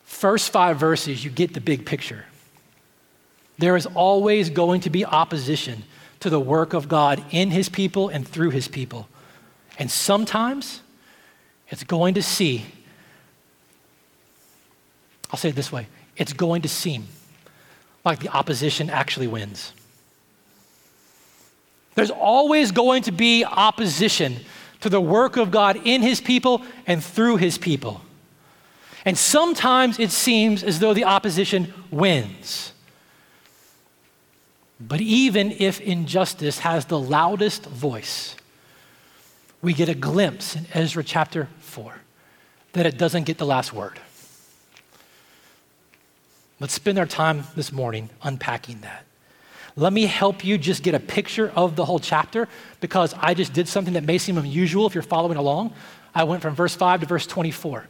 First 0.02 0.50
five 0.50 0.78
verses, 0.78 1.24
you 1.24 1.30
get 1.30 1.54
the 1.54 1.60
big 1.60 1.86
picture. 1.86 2.24
There 3.58 3.76
is 3.76 3.86
always 3.86 4.50
going 4.50 4.80
to 4.82 4.90
be 4.90 5.04
opposition 5.04 5.84
to 6.20 6.30
the 6.30 6.40
work 6.40 6.74
of 6.74 6.88
God 6.88 7.22
in 7.30 7.50
his 7.50 7.68
people 7.68 8.08
and 8.08 8.26
through 8.26 8.50
his 8.50 8.68
people. 8.68 9.08
And 9.78 9.90
sometimes 9.90 10.80
it's 11.68 11.84
going 11.84 12.14
to 12.14 12.22
see, 12.22 12.64
I'll 15.30 15.38
say 15.38 15.50
it 15.50 15.54
this 15.54 15.70
way 15.70 15.86
it's 16.16 16.32
going 16.32 16.62
to 16.62 16.68
seem 16.68 17.06
like 18.04 18.20
the 18.20 18.28
opposition 18.28 18.90
actually 18.90 19.28
wins. 19.28 19.72
There's 21.98 22.12
always 22.12 22.70
going 22.70 23.02
to 23.02 23.10
be 23.10 23.44
opposition 23.44 24.36
to 24.82 24.88
the 24.88 25.00
work 25.00 25.36
of 25.36 25.50
God 25.50 25.80
in 25.84 26.00
his 26.00 26.20
people 26.20 26.62
and 26.86 27.02
through 27.02 27.38
his 27.38 27.58
people. 27.58 28.00
And 29.04 29.18
sometimes 29.18 29.98
it 29.98 30.12
seems 30.12 30.62
as 30.62 30.78
though 30.78 30.94
the 30.94 31.02
opposition 31.02 31.74
wins. 31.90 32.72
But 34.78 35.00
even 35.00 35.50
if 35.50 35.80
injustice 35.80 36.60
has 36.60 36.84
the 36.84 37.00
loudest 37.00 37.66
voice, 37.66 38.36
we 39.60 39.72
get 39.72 39.88
a 39.88 39.94
glimpse 39.96 40.54
in 40.54 40.66
Ezra 40.72 41.02
chapter 41.02 41.48
4 41.58 41.96
that 42.74 42.86
it 42.86 42.96
doesn't 42.96 43.24
get 43.24 43.38
the 43.38 43.46
last 43.46 43.72
word. 43.72 43.98
Let's 46.60 46.74
spend 46.74 46.96
our 46.96 47.06
time 47.06 47.42
this 47.56 47.72
morning 47.72 48.08
unpacking 48.22 48.82
that. 48.82 49.07
Let 49.78 49.92
me 49.92 50.06
help 50.06 50.44
you 50.44 50.58
just 50.58 50.82
get 50.82 50.96
a 50.96 51.00
picture 51.00 51.52
of 51.54 51.76
the 51.76 51.84
whole 51.84 52.00
chapter 52.00 52.48
because 52.80 53.14
I 53.16 53.34
just 53.34 53.52
did 53.52 53.68
something 53.68 53.94
that 53.94 54.02
may 54.02 54.18
seem 54.18 54.36
unusual 54.36 54.88
if 54.88 54.94
you're 54.94 55.04
following 55.04 55.38
along. 55.38 55.72
I 56.12 56.24
went 56.24 56.42
from 56.42 56.56
verse 56.56 56.74
5 56.74 57.02
to 57.02 57.06
verse 57.06 57.28
24. 57.28 57.86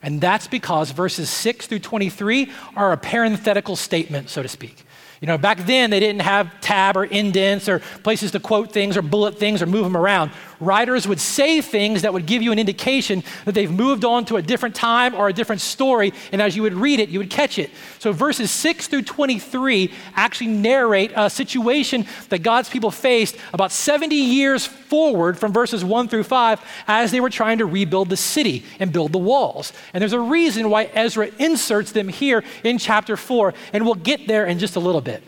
And 0.00 0.20
that's 0.20 0.46
because 0.46 0.92
verses 0.92 1.28
6 1.28 1.66
through 1.66 1.80
23 1.80 2.52
are 2.76 2.92
a 2.92 2.96
parenthetical 2.96 3.74
statement, 3.74 4.30
so 4.30 4.44
to 4.44 4.48
speak. 4.48 4.84
You 5.20 5.26
know, 5.26 5.36
back 5.36 5.58
then 5.66 5.90
they 5.90 5.98
didn't 5.98 6.22
have 6.22 6.60
tab 6.60 6.96
or 6.96 7.04
indents 7.04 7.68
or 7.68 7.80
places 8.04 8.30
to 8.30 8.38
quote 8.38 8.70
things 8.70 8.96
or 8.96 9.02
bullet 9.02 9.36
things 9.36 9.60
or 9.60 9.66
move 9.66 9.82
them 9.82 9.96
around. 9.96 10.30
Writers 10.60 11.06
would 11.08 11.20
say 11.20 11.60
things 11.60 12.02
that 12.02 12.12
would 12.12 12.26
give 12.26 12.42
you 12.42 12.52
an 12.52 12.58
indication 12.58 13.22
that 13.44 13.52
they've 13.52 13.70
moved 13.70 14.04
on 14.04 14.24
to 14.26 14.36
a 14.36 14.42
different 14.42 14.74
time 14.74 15.14
or 15.14 15.28
a 15.28 15.32
different 15.32 15.60
story, 15.60 16.12
and 16.32 16.40
as 16.40 16.56
you 16.56 16.62
would 16.62 16.74
read 16.74 17.00
it, 17.00 17.08
you 17.08 17.18
would 17.18 17.30
catch 17.30 17.58
it. 17.58 17.70
So 17.98 18.12
verses 18.12 18.50
6 18.50 18.88
through 18.88 19.02
23 19.02 19.92
actually 20.14 20.46
narrate 20.48 21.12
a 21.14 21.28
situation 21.28 22.06
that 22.28 22.42
God's 22.42 22.68
people 22.68 22.90
faced 22.90 23.36
about 23.52 23.72
70 23.72 24.14
years 24.14 24.66
forward 24.66 25.38
from 25.38 25.52
verses 25.52 25.84
1 25.84 26.08
through 26.08 26.24
5 26.24 26.60
as 26.86 27.10
they 27.10 27.20
were 27.20 27.30
trying 27.30 27.58
to 27.58 27.66
rebuild 27.66 28.08
the 28.08 28.16
city 28.16 28.64
and 28.78 28.92
build 28.92 29.12
the 29.12 29.18
walls. 29.18 29.72
And 29.92 30.00
there's 30.00 30.12
a 30.12 30.20
reason 30.20 30.70
why 30.70 30.84
Ezra 30.84 31.30
inserts 31.38 31.92
them 31.92 32.08
here 32.08 32.44
in 32.62 32.78
chapter 32.78 33.16
4, 33.16 33.54
and 33.72 33.84
we'll 33.84 33.94
get 33.94 34.26
there 34.28 34.46
in 34.46 34.58
just 34.58 34.76
a 34.76 34.80
little 34.80 35.00
bit. 35.00 35.22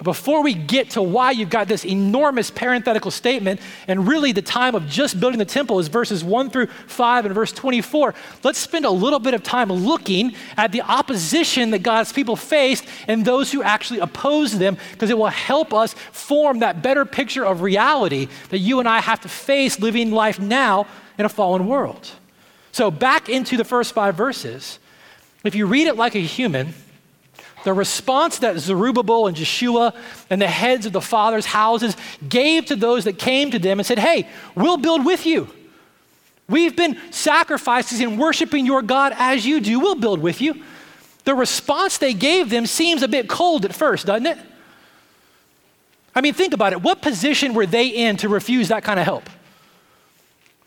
But 0.00 0.04
before 0.04 0.42
we 0.42 0.54
get 0.54 0.88
to 0.90 1.02
why 1.02 1.30
you've 1.32 1.50
got 1.50 1.68
this 1.68 1.84
enormous 1.84 2.50
parenthetical 2.50 3.10
statement, 3.10 3.60
and 3.86 4.08
really 4.08 4.32
the 4.32 4.40
time 4.40 4.74
of 4.74 4.88
just 4.88 5.20
building 5.20 5.38
the 5.38 5.44
temple 5.44 5.78
is 5.78 5.88
verses 5.88 6.24
1 6.24 6.48
through 6.48 6.68
5 6.68 7.26
and 7.26 7.34
verse 7.34 7.52
24, 7.52 8.14
let's 8.42 8.58
spend 8.58 8.86
a 8.86 8.90
little 8.90 9.18
bit 9.18 9.34
of 9.34 9.42
time 9.42 9.70
looking 9.70 10.34
at 10.56 10.72
the 10.72 10.80
opposition 10.80 11.70
that 11.72 11.80
God's 11.80 12.14
people 12.14 12.34
faced 12.34 12.86
and 13.08 13.26
those 13.26 13.52
who 13.52 13.62
actually 13.62 13.98
opposed 13.98 14.54
them, 14.54 14.78
because 14.92 15.10
it 15.10 15.18
will 15.18 15.26
help 15.26 15.74
us 15.74 15.92
form 15.92 16.60
that 16.60 16.82
better 16.82 17.04
picture 17.04 17.44
of 17.44 17.60
reality 17.60 18.28
that 18.48 18.58
you 18.60 18.78
and 18.78 18.88
I 18.88 19.02
have 19.02 19.20
to 19.20 19.28
face 19.28 19.80
living 19.80 20.12
life 20.12 20.40
now 20.40 20.86
in 21.18 21.26
a 21.26 21.28
fallen 21.28 21.66
world. 21.66 22.10
So, 22.72 22.90
back 22.90 23.28
into 23.28 23.58
the 23.58 23.64
first 23.64 23.92
five 23.92 24.14
verses, 24.14 24.78
if 25.44 25.54
you 25.54 25.66
read 25.66 25.88
it 25.88 25.96
like 25.96 26.14
a 26.14 26.20
human, 26.20 26.72
the 27.64 27.72
response 27.72 28.38
that 28.38 28.58
Zerubbabel 28.58 29.26
and 29.26 29.36
Jeshua 29.36 29.94
and 30.28 30.40
the 30.40 30.48
heads 30.48 30.86
of 30.86 30.92
the 30.92 31.00
fathers' 31.00 31.46
houses 31.46 31.96
gave 32.28 32.66
to 32.66 32.76
those 32.76 33.04
that 33.04 33.18
came 33.18 33.50
to 33.50 33.58
them 33.58 33.78
and 33.78 33.86
said, 33.86 33.98
Hey, 33.98 34.28
we'll 34.54 34.76
build 34.76 35.04
with 35.04 35.26
you. 35.26 35.48
We've 36.48 36.74
been 36.74 36.98
sacrificing 37.10 38.04
and 38.04 38.18
worshiping 38.18 38.66
your 38.66 38.82
God 38.82 39.12
as 39.16 39.46
you 39.46 39.60
do. 39.60 39.78
We'll 39.78 39.94
build 39.94 40.20
with 40.20 40.40
you. 40.40 40.62
The 41.24 41.34
response 41.34 41.98
they 41.98 42.14
gave 42.14 42.50
them 42.50 42.66
seems 42.66 43.02
a 43.02 43.08
bit 43.08 43.28
cold 43.28 43.64
at 43.64 43.74
first, 43.74 44.06
doesn't 44.06 44.26
it? 44.26 44.38
I 46.14 46.20
mean, 46.20 46.34
think 46.34 46.54
about 46.54 46.72
it. 46.72 46.82
What 46.82 47.02
position 47.02 47.54
were 47.54 47.66
they 47.66 47.88
in 47.88 48.16
to 48.18 48.28
refuse 48.28 48.68
that 48.68 48.82
kind 48.82 48.98
of 48.98 49.04
help? 49.04 49.30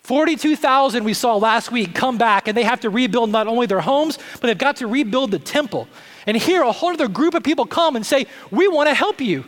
42,000 0.03 1.03
we 1.03 1.13
saw 1.13 1.35
last 1.35 1.71
week 1.71 1.95
come 1.95 2.17
back 2.17 2.47
and 2.47 2.57
they 2.57 2.63
have 2.63 2.81
to 2.81 2.89
rebuild 2.89 3.29
not 3.29 3.47
only 3.47 3.65
their 3.65 3.81
homes, 3.81 4.19
but 4.33 4.47
they've 4.47 4.57
got 4.57 4.77
to 4.77 4.87
rebuild 4.87 5.31
the 5.31 5.39
temple. 5.39 5.87
And 6.25 6.37
here, 6.37 6.63
a 6.63 6.71
whole 6.71 6.91
other 6.91 7.07
group 7.07 7.33
of 7.33 7.43
people 7.43 7.65
come 7.65 7.95
and 7.95 8.05
say, 8.05 8.27
We 8.51 8.67
want 8.67 8.89
to 8.89 8.93
help 8.93 9.19
you. 9.21 9.45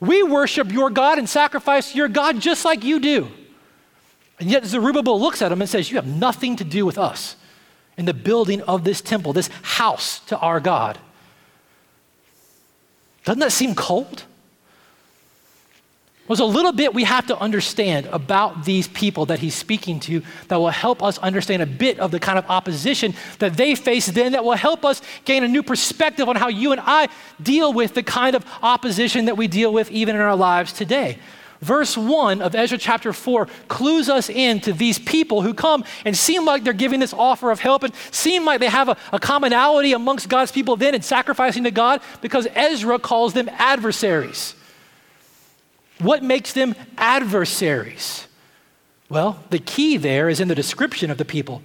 We 0.00 0.22
worship 0.22 0.72
your 0.72 0.90
God 0.90 1.18
and 1.18 1.28
sacrifice 1.28 1.94
your 1.94 2.08
God 2.08 2.40
just 2.40 2.64
like 2.64 2.84
you 2.84 3.00
do. 3.00 3.28
And 4.38 4.50
yet, 4.50 4.64
Zerubbabel 4.64 5.20
looks 5.20 5.42
at 5.42 5.50
him 5.50 5.60
and 5.60 5.68
says, 5.68 5.90
You 5.90 5.96
have 5.96 6.06
nothing 6.06 6.56
to 6.56 6.64
do 6.64 6.86
with 6.86 6.98
us 6.98 7.36
in 7.96 8.04
the 8.04 8.14
building 8.14 8.62
of 8.62 8.84
this 8.84 9.00
temple, 9.00 9.32
this 9.32 9.50
house 9.62 10.20
to 10.26 10.38
our 10.38 10.60
God. 10.60 10.98
Doesn't 13.24 13.40
that 13.40 13.52
seem 13.52 13.74
cold? 13.74 14.24
Was 16.28 16.40
a 16.40 16.44
little 16.44 16.72
bit 16.72 16.94
we 16.94 17.04
have 17.04 17.26
to 17.26 17.38
understand 17.38 18.06
about 18.06 18.64
these 18.64 18.88
people 18.88 19.26
that 19.26 19.38
he's 19.38 19.54
speaking 19.54 19.98
to 20.00 20.22
that 20.48 20.56
will 20.56 20.68
help 20.68 21.02
us 21.02 21.18
understand 21.18 21.62
a 21.62 21.66
bit 21.66 21.98
of 21.98 22.10
the 22.10 22.20
kind 22.20 22.38
of 22.38 22.44
opposition 22.48 23.14
that 23.38 23.56
they 23.56 23.74
face 23.74 24.06
then 24.06 24.32
that 24.32 24.44
will 24.44 24.52
help 24.52 24.84
us 24.84 25.02
gain 25.24 25.44
a 25.44 25.48
new 25.48 25.62
perspective 25.62 26.28
on 26.28 26.36
how 26.36 26.48
you 26.48 26.72
and 26.72 26.80
I 26.84 27.08
deal 27.42 27.72
with 27.72 27.94
the 27.94 28.02
kind 28.02 28.36
of 28.36 28.44
opposition 28.62 29.24
that 29.26 29.36
we 29.36 29.48
deal 29.48 29.72
with 29.72 29.90
even 29.90 30.14
in 30.14 30.22
our 30.22 30.36
lives 30.36 30.72
today. 30.72 31.18
Verse 31.60 31.96
1 31.96 32.40
of 32.40 32.54
Ezra 32.54 32.78
chapter 32.78 33.12
4 33.12 33.48
clues 33.66 34.08
us 34.08 34.30
in 34.30 34.60
to 34.60 34.72
these 34.72 34.98
people 34.98 35.42
who 35.42 35.52
come 35.52 35.84
and 36.04 36.16
seem 36.16 36.44
like 36.44 36.62
they're 36.62 36.72
giving 36.72 37.00
this 37.00 37.12
offer 37.12 37.50
of 37.50 37.58
help 37.58 37.82
and 37.82 37.92
seem 38.12 38.44
like 38.44 38.60
they 38.60 38.68
have 38.68 38.88
a, 38.88 38.96
a 39.12 39.18
commonality 39.18 39.92
amongst 39.92 40.28
God's 40.28 40.52
people 40.52 40.76
then 40.76 40.94
in 40.94 41.02
sacrificing 41.02 41.64
to 41.64 41.72
God 41.72 42.00
because 42.20 42.46
Ezra 42.54 42.98
calls 42.98 43.32
them 43.34 43.48
adversaries. 43.52 44.54
What 45.98 46.22
makes 46.22 46.52
them 46.52 46.74
adversaries? 46.96 48.26
Well, 49.08 49.42
the 49.50 49.58
key 49.58 49.96
there 49.96 50.28
is 50.28 50.40
in 50.40 50.48
the 50.48 50.54
description 50.54 51.10
of 51.10 51.18
the 51.18 51.24
people. 51.24 51.62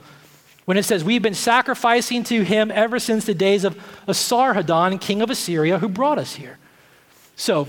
When 0.65 0.77
it 0.77 0.83
says, 0.83 1.03
We've 1.03 1.21
been 1.21 1.33
sacrificing 1.33 2.23
to 2.25 2.43
him 2.43 2.71
ever 2.71 2.99
since 2.99 3.25
the 3.25 3.33
days 3.33 3.63
of 3.63 3.77
Esarhaddon, 4.07 4.99
king 5.01 5.21
of 5.21 5.29
Assyria, 5.29 5.79
who 5.79 5.89
brought 5.89 6.17
us 6.17 6.35
here. 6.35 6.57
So, 7.35 7.67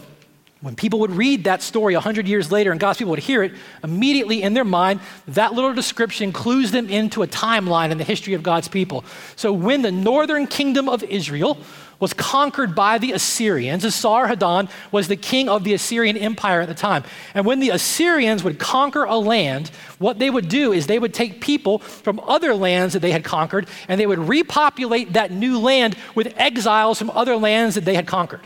when 0.64 0.74
people 0.74 1.00
would 1.00 1.10
read 1.10 1.44
that 1.44 1.60
story 1.60 1.92
100 1.92 2.26
years 2.26 2.50
later 2.50 2.70
and 2.70 2.80
God's 2.80 2.98
people 2.98 3.10
would 3.10 3.18
hear 3.18 3.42
it, 3.42 3.52
immediately 3.82 4.42
in 4.42 4.54
their 4.54 4.64
mind, 4.64 5.00
that 5.28 5.52
little 5.52 5.74
description 5.74 6.32
clues 6.32 6.70
them 6.70 6.88
into 6.88 7.22
a 7.22 7.26
timeline 7.26 7.90
in 7.90 7.98
the 7.98 8.04
history 8.04 8.32
of 8.32 8.42
God's 8.42 8.66
people. 8.66 9.04
So, 9.36 9.52
when 9.52 9.82
the 9.82 9.92
northern 9.92 10.46
kingdom 10.46 10.88
of 10.88 11.02
Israel 11.02 11.58
was 12.00 12.12
conquered 12.12 12.74
by 12.74 12.98
the 12.98 13.12
Assyrians. 13.12 13.84
Esarhaddon 13.84 14.68
was 14.90 15.08
the 15.08 15.16
king 15.16 15.48
of 15.48 15.64
the 15.64 15.74
Assyrian 15.74 16.16
Empire 16.16 16.60
at 16.60 16.68
the 16.68 16.74
time. 16.74 17.04
And 17.34 17.46
when 17.46 17.60
the 17.60 17.70
Assyrians 17.70 18.42
would 18.42 18.58
conquer 18.58 19.04
a 19.04 19.16
land, 19.16 19.68
what 19.98 20.18
they 20.18 20.28
would 20.28 20.48
do 20.48 20.72
is 20.72 20.86
they 20.86 20.98
would 20.98 21.14
take 21.14 21.40
people 21.40 21.78
from 21.78 22.20
other 22.20 22.52
lands 22.52 22.94
that 22.94 23.00
they 23.00 23.12
had 23.12 23.24
conquered 23.24 23.68
and 23.88 24.00
they 24.00 24.06
would 24.06 24.18
repopulate 24.18 25.12
that 25.12 25.30
new 25.30 25.58
land 25.58 25.96
with 26.14 26.34
exiles 26.36 26.98
from 26.98 27.10
other 27.10 27.36
lands 27.36 27.76
that 27.76 27.84
they 27.84 27.94
had 27.94 28.06
conquered. 28.06 28.40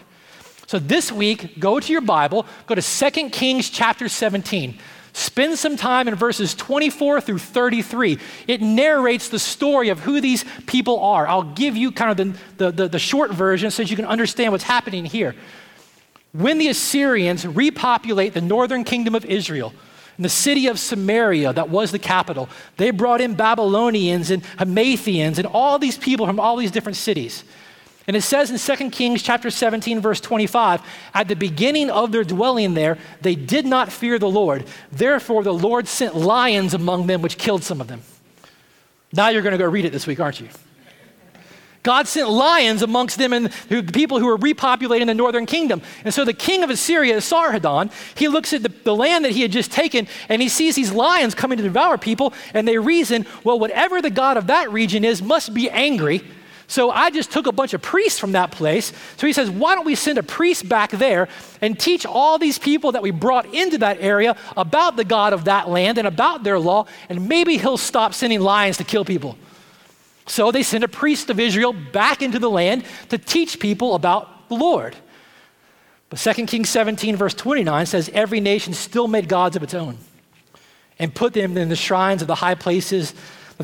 So 0.68 0.78
this 0.78 1.10
week, 1.10 1.58
go 1.58 1.80
to 1.80 1.92
your 1.92 2.02
Bible, 2.02 2.44
go 2.66 2.74
to 2.74 2.82
2 2.82 3.30
Kings 3.30 3.70
chapter 3.70 4.06
17. 4.06 4.78
Spend 5.14 5.58
some 5.58 5.78
time 5.78 6.08
in 6.08 6.14
verses 6.14 6.54
24 6.54 7.22
through 7.22 7.38
33. 7.38 8.18
It 8.46 8.60
narrates 8.60 9.30
the 9.30 9.38
story 9.38 9.88
of 9.88 10.00
who 10.00 10.20
these 10.20 10.44
people 10.66 11.00
are. 11.00 11.26
I'll 11.26 11.54
give 11.54 11.74
you 11.74 11.90
kind 11.90 12.10
of 12.10 12.18
the, 12.18 12.64
the, 12.66 12.70
the, 12.70 12.88
the 12.88 12.98
short 12.98 13.32
version 13.32 13.70
so 13.70 13.82
you 13.82 13.96
can 13.96 14.04
understand 14.04 14.52
what's 14.52 14.64
happening 14.64 15.06
here. 15.06 15.34
When 16.32 16.58
the 16.58 16.68
Assyrians 16.68 17.46
repopulate 17.46 18.34
the 18.34 18.42
northern 18.42 18.84
kingdom 18.84 19.14
of 19.14 19.24
Israel, 19.24 19.72
in 20.18 20.22
the 20.22 20.28
city 20.28 20.66
of 20.66 20.78
Samaria, 20.78 21.54
that 21.54 21.70
was 21.70 21.92
the 21.92 21.98
capital, 21.98 22.46
they 22.76 22.90
brought 22.90 23.22
in 23.22 23.36
Babylonians 23.36 24.30
and 24.30 24.42
Hamathians 24.58 25.38
and 25.38 25.46
all 25.46 25.78
these 25.78 25.96
people 25.96 26.26
from 26.26 26.38
all 26.38 26.56
these 26.56 26.70
different 26.70 26.96
cities. 26.96 27.42
And 28.08 28.16
it 28.16 28.22
says 28.22 28.50
in 28.50 28.76
2 28.76 28.90
Kings 28.90 29.22
chapter 29.22 29.50
17 29.50 30.00
verse 30.00 30.20
25, 30.20 30.80
at 31.12 31.28
the 31.28 31.36
beginning 31.36 31.90
of 31.90 32.10
their 32.10 32.24
dwelling 32.24 32.72
there, 32.72 32.96
they 33.20 33.34
did 33.34 33.66
not 33.66 33.92
fear 33.92 34.18
the 34.18 34.30
Lord. 34.30 34.64
Therefore 34.90 35.42
the 35.44 35.52
Lord 35.52 35.86
sent 35.86 36.16
lions 36.16 36.72
among 36.72 37.06
them 37.06 37.20
which 37.20 37.36
killed 37.36 37.62
some 37.62 37.82
of 37.82 37.86
them. 37.86 38.00
Now 39.12 39.28
you're 39.28 39.42
going 39.42 39.52
to 39.52 39.58
go 39.58 39.68
read 39.68 39.84
it 39.84 39.92
this 39.92 40.06
week, 40.06 40.20
aren't 40.20 40.40
you? 40.40 40.48
God 41.82 42.08
sent 42.08 42.28
lions 42.28 42.82
amongst 42.82 43.18
them 43.18 43.32
and 43.32 43.46
the 43.68 43.82
people 43.82 44.18
who 44.18 44.26
were 44.26 44.38
repopulating 44.38 45.06
the 45.06 45.14
northern 45.14 45.46
kingdom. 45.46 45.82
And 46.04 46.12
so 46.12 46.24
the 46.24 46.32
king 46.32 46.62
of 46.62 46.70
Assyria, 46.70 47.18
Esarhaddon, 47.18 47.92
he 48.16 48.28
looks 48.28 48.52
at 48.52 48.62
the, 48.62 48.70
the, 48.84 48.94
land 48.94 49.24
that 49.24 49.32
he 49.32 49.42
had 49.42 49.52
just 49.52 49.70
taken 49.70 50.08
and 50.28 50.42
he 50.42 50.48
sees 50.48 50.74
these 50.74 50.92
lions 50.92 51.34
coming 51.34 51.56
to 51.58 51.62
devour 51.62 51.96
people. 51.96 52.32
And 52.52 52.66
they 52.66 52.78
reason, 52.78 53.26
well, 53.44 53.58
whatever 53.58 54.02
the 54.02 54.10
God 54.10 54.36
of 54.36 54.48
that 54.48 54.72
region 54.72 55.04
is 55.04 55.22
must 55.22 55.54
be 55.54 55.70
angry. 55.70 56.22
So 56.70 56.90
I 56.90 57.08
just 57.08 57.32
took 57.32 57.46
a 57.46 57.52
bunch 57.52 57.72
of 57.72 57.80
priests 57.80 58.18
from 58.18 58.32
that 58.32 58.50
place. 58.50 58.92
So 59.16 59.26
he 59.26 59.32
says, 59.32 59.48
why 59.48 59.74
don't 59.74 59.86
we 59.86 59.94
send 59.94 60.18
a 60.18 60.22
priest 60.22 60.68
back 60.68 60.90
there 60.90 61.26
and 61.62 61.80
teach 61.80 62.04
all 62.04 62.38
these 62.38 62.58
people 62.58 62.92
that 62.92 63.02
we 63.02 63.10
brought 63.10 63.52
into 63.54 63.78
that 63.78 63.96
area 64.00 64.36
about 64.54 64.96
the 64.96 65.04
God 65.04 65.32
of 65.32 65.46
that 65.46 65.70
land 65.70 65.96
and 65.96 66.06
about 66.06 66.44
their 66.44 66.58
law, 66.58 66.84
and 67.08 67.26
maybe 67.26 67.56
he'll 67.56 67.78
stop 67.78 68.12
sending 68.12 68.40
lions 68.40 68.76
to 68.76 68.84
kill 68.84 69.06
people. 69.06 69.38
So 70.26 70.52
they 70.52 70.62
sent 70.62 70.84
a 70.84 70.88
priest 70.88 71.30
of 71.30 71.40
Israel 71.40 71.72
back 71.72 72.20
into 72.20 72.38
the 72.38 72.50
land 72.50 72.84
to 73.08 73.16
teach 73.16 73.58
people 73.58 73.94
about 73.94 74.50
the 74.50 74.54
Lord. 74.54 74.94
But 76.10 76.18
2 76.18 76.46
Kings 76.46 76.68
17, 76.68 77.16
verse 77.16 77.32
29 77.32 77.86
says, 77.86 78.10
Every 78.12 78.40
nation 78.40 78.74
still 78.74 79.08
made 79.08 79.26
gods 79.26 79.56
of 79.56 79.62
its 79.62 79.72
own 79.72 79.96
and 80.98 81.14
put 81.14 81.32
them 81.32 81.56
in 81.56 81.70
the 81.70 81.76
shrines 81.76 82.20
of 82.20 82.28
the 82.28 82.34
high 82.34 82.54
places 82.54 83.14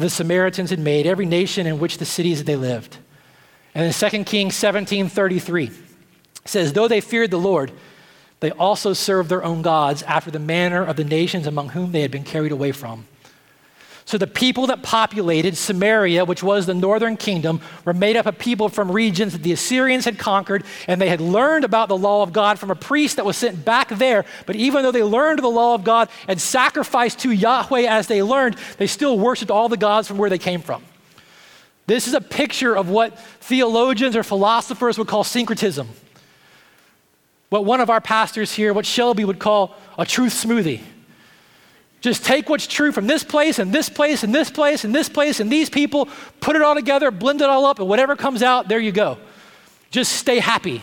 the 0.02 0.10
Samaritans 0.10 0.70
had 0.70 0.78
made, 0.80 1.06
every 1.06 1.26
nation 1.26 1.66
in 1.66 1.78
which 1.78 1.98
the 1.98 2.04
cities 2.04 2.38
that 2.38 2.44
they 2.44 2.56
lived. 2.56 2.98
And 3.74 3.86
in 3.86 3.92
2 3.92 4.24
Kings 4.24 4.56
17, 4.56 5.08
33 5.08 5.70
says, 6.44 6.72
Though 6.72 6.88
they 6.88 7.00
feared 7.00 7.30
the 7.30 7.38
Lord, 7.38 7.72
they 8.40 8.50
also 8.50 8.92
served 8.92 9.30
their 9.30 9.44
own 9.44 9.62
gods 9.62 10.02
after 10.02 10.30
the 10.30 10.38
manner 10.38 10.84
of 10.84 10.96
the 10.96 11.04
nations 11.04 11.46
among 11.46 11.70
whom 11.70 11.92
they 11.92 12.02
had 12.02 12.10
been 12.10 12.24
carried 12.24 12.52
away 12.52 12.72
from. 12.72 13.06
So 14.06 14.18
the 14.18 14.26
people 14.26 14.66
that 14.66 14.82
populated 14.82 15.56
Samaria, 15.56 16.26
which 16.26 16.42
was 16.42 16.66
the 16.66 16.74
northern 16.74 17.16
kingdom, 17.16 17.60
were 17.86 17.94
made 17.94 18.16
up 18.16 18.26
of 18.26 18.38
people 18.38 18.68
from 18.68 18.92
regions 18.92 19.32
that 19.32 19.42
the 19.42 19.52
Assyrians 19.52 20.04
had 20.04 20.18
conquered, 20.18 20.62
and 20.86 21.00
they 21.00 21.08
had 21.08 21.22
learned 21.22 21.64
about 21.64 21.88
the 21.88 21.96
law 21.96 22.22
of 22.22 22.32
God 22.32 22.58
from 22.58 22.70
a 22.70 22.74
priest 22.74 23.16
that 23.16 23.24
was 23.24 23.38
sent 23.38 23.64
back 23.64 23.88
there. 23.88 24.26
But 24.44 24.56
even 24.56 24.82
though 24.82 24.92
they 24.92 25.02
learned 25.02 25.38
the 25.38 25.48
law 25.48 25.74
of 25.74 25.84
God 25.84 26.10
and 26.28 26.38
sacrificed 26.38 27.20
to 27.20 27.30
Yahweh 27.30 27.88
as 27.88 28.06
they 28.06 28.22
learned, 28.22 28.56
they 28.76 28.86
still 28.86 29.18
worshiped 29.18 29.50
all 29.50 29.70
the 29.70 29.76
gods 29.78 30.06
from 30.06 30.18
where 30.18 30.30
they 30.30 30.38
came 30.38 30.60
from. 30.60 30.82
This 31.86 32.06
is 32.06 32.12
a 32.14 32.20
picture 32.20 32.76
of 32.76 32.90
what 32.90 33.18
theologians 33.40 34.16
or 34.16 34.22
philosophers 34.22 34.98
would 34.98 35.08
call 35.08 35.24
syncretism. 35.24 35.88
What 37.48 37.64
one 37.64 37.80
of 37.80 37.88
our 37.88 38.00
pastors 38.00 38.52
here, 38.52 38.74
what 38.74 38.84
Shelby 38.84 39.24
would 39.24 39.38
call 39.38 39.74
a 39.98 40.04
truth 40.04 40.32
smoothie. 40.32 40.80
Just 42.04 42.22
take 42.22 42.50
what's 42.50 42.66
true 42.66 42.92
from 42.92 43.06
this 43.06 43.24
place 43.24 43.58
and 43.58 43.72
this 43.72 43.88
place 43.88 44.24
and 44.24 44.34
this 44.34 44.50
place 44.50 44.84
and 44.84 44.94
this 44.94 45.08
place 45.08 45.40
and 45.40 45.50
these 45.50 45.70
people, 45.70 46.06
put 46.38 46.54
it 46.54 46.60
all 46.60 46.74
together, 46.74 47.10
blend 47.10 47.40
it 47.40 47.48
all 47.48 47.64
up, 47.64 47.78
and 47.78 47.88
whatever 47.88 48.14
comes 48.14 48.42
out, 48.42 48.68
there 48.68 48.78
you 48.78 48.92
go. 48.92 49.16
Just 49.90 50.12
stay 50.12 50.38
happy. 50.38 50.82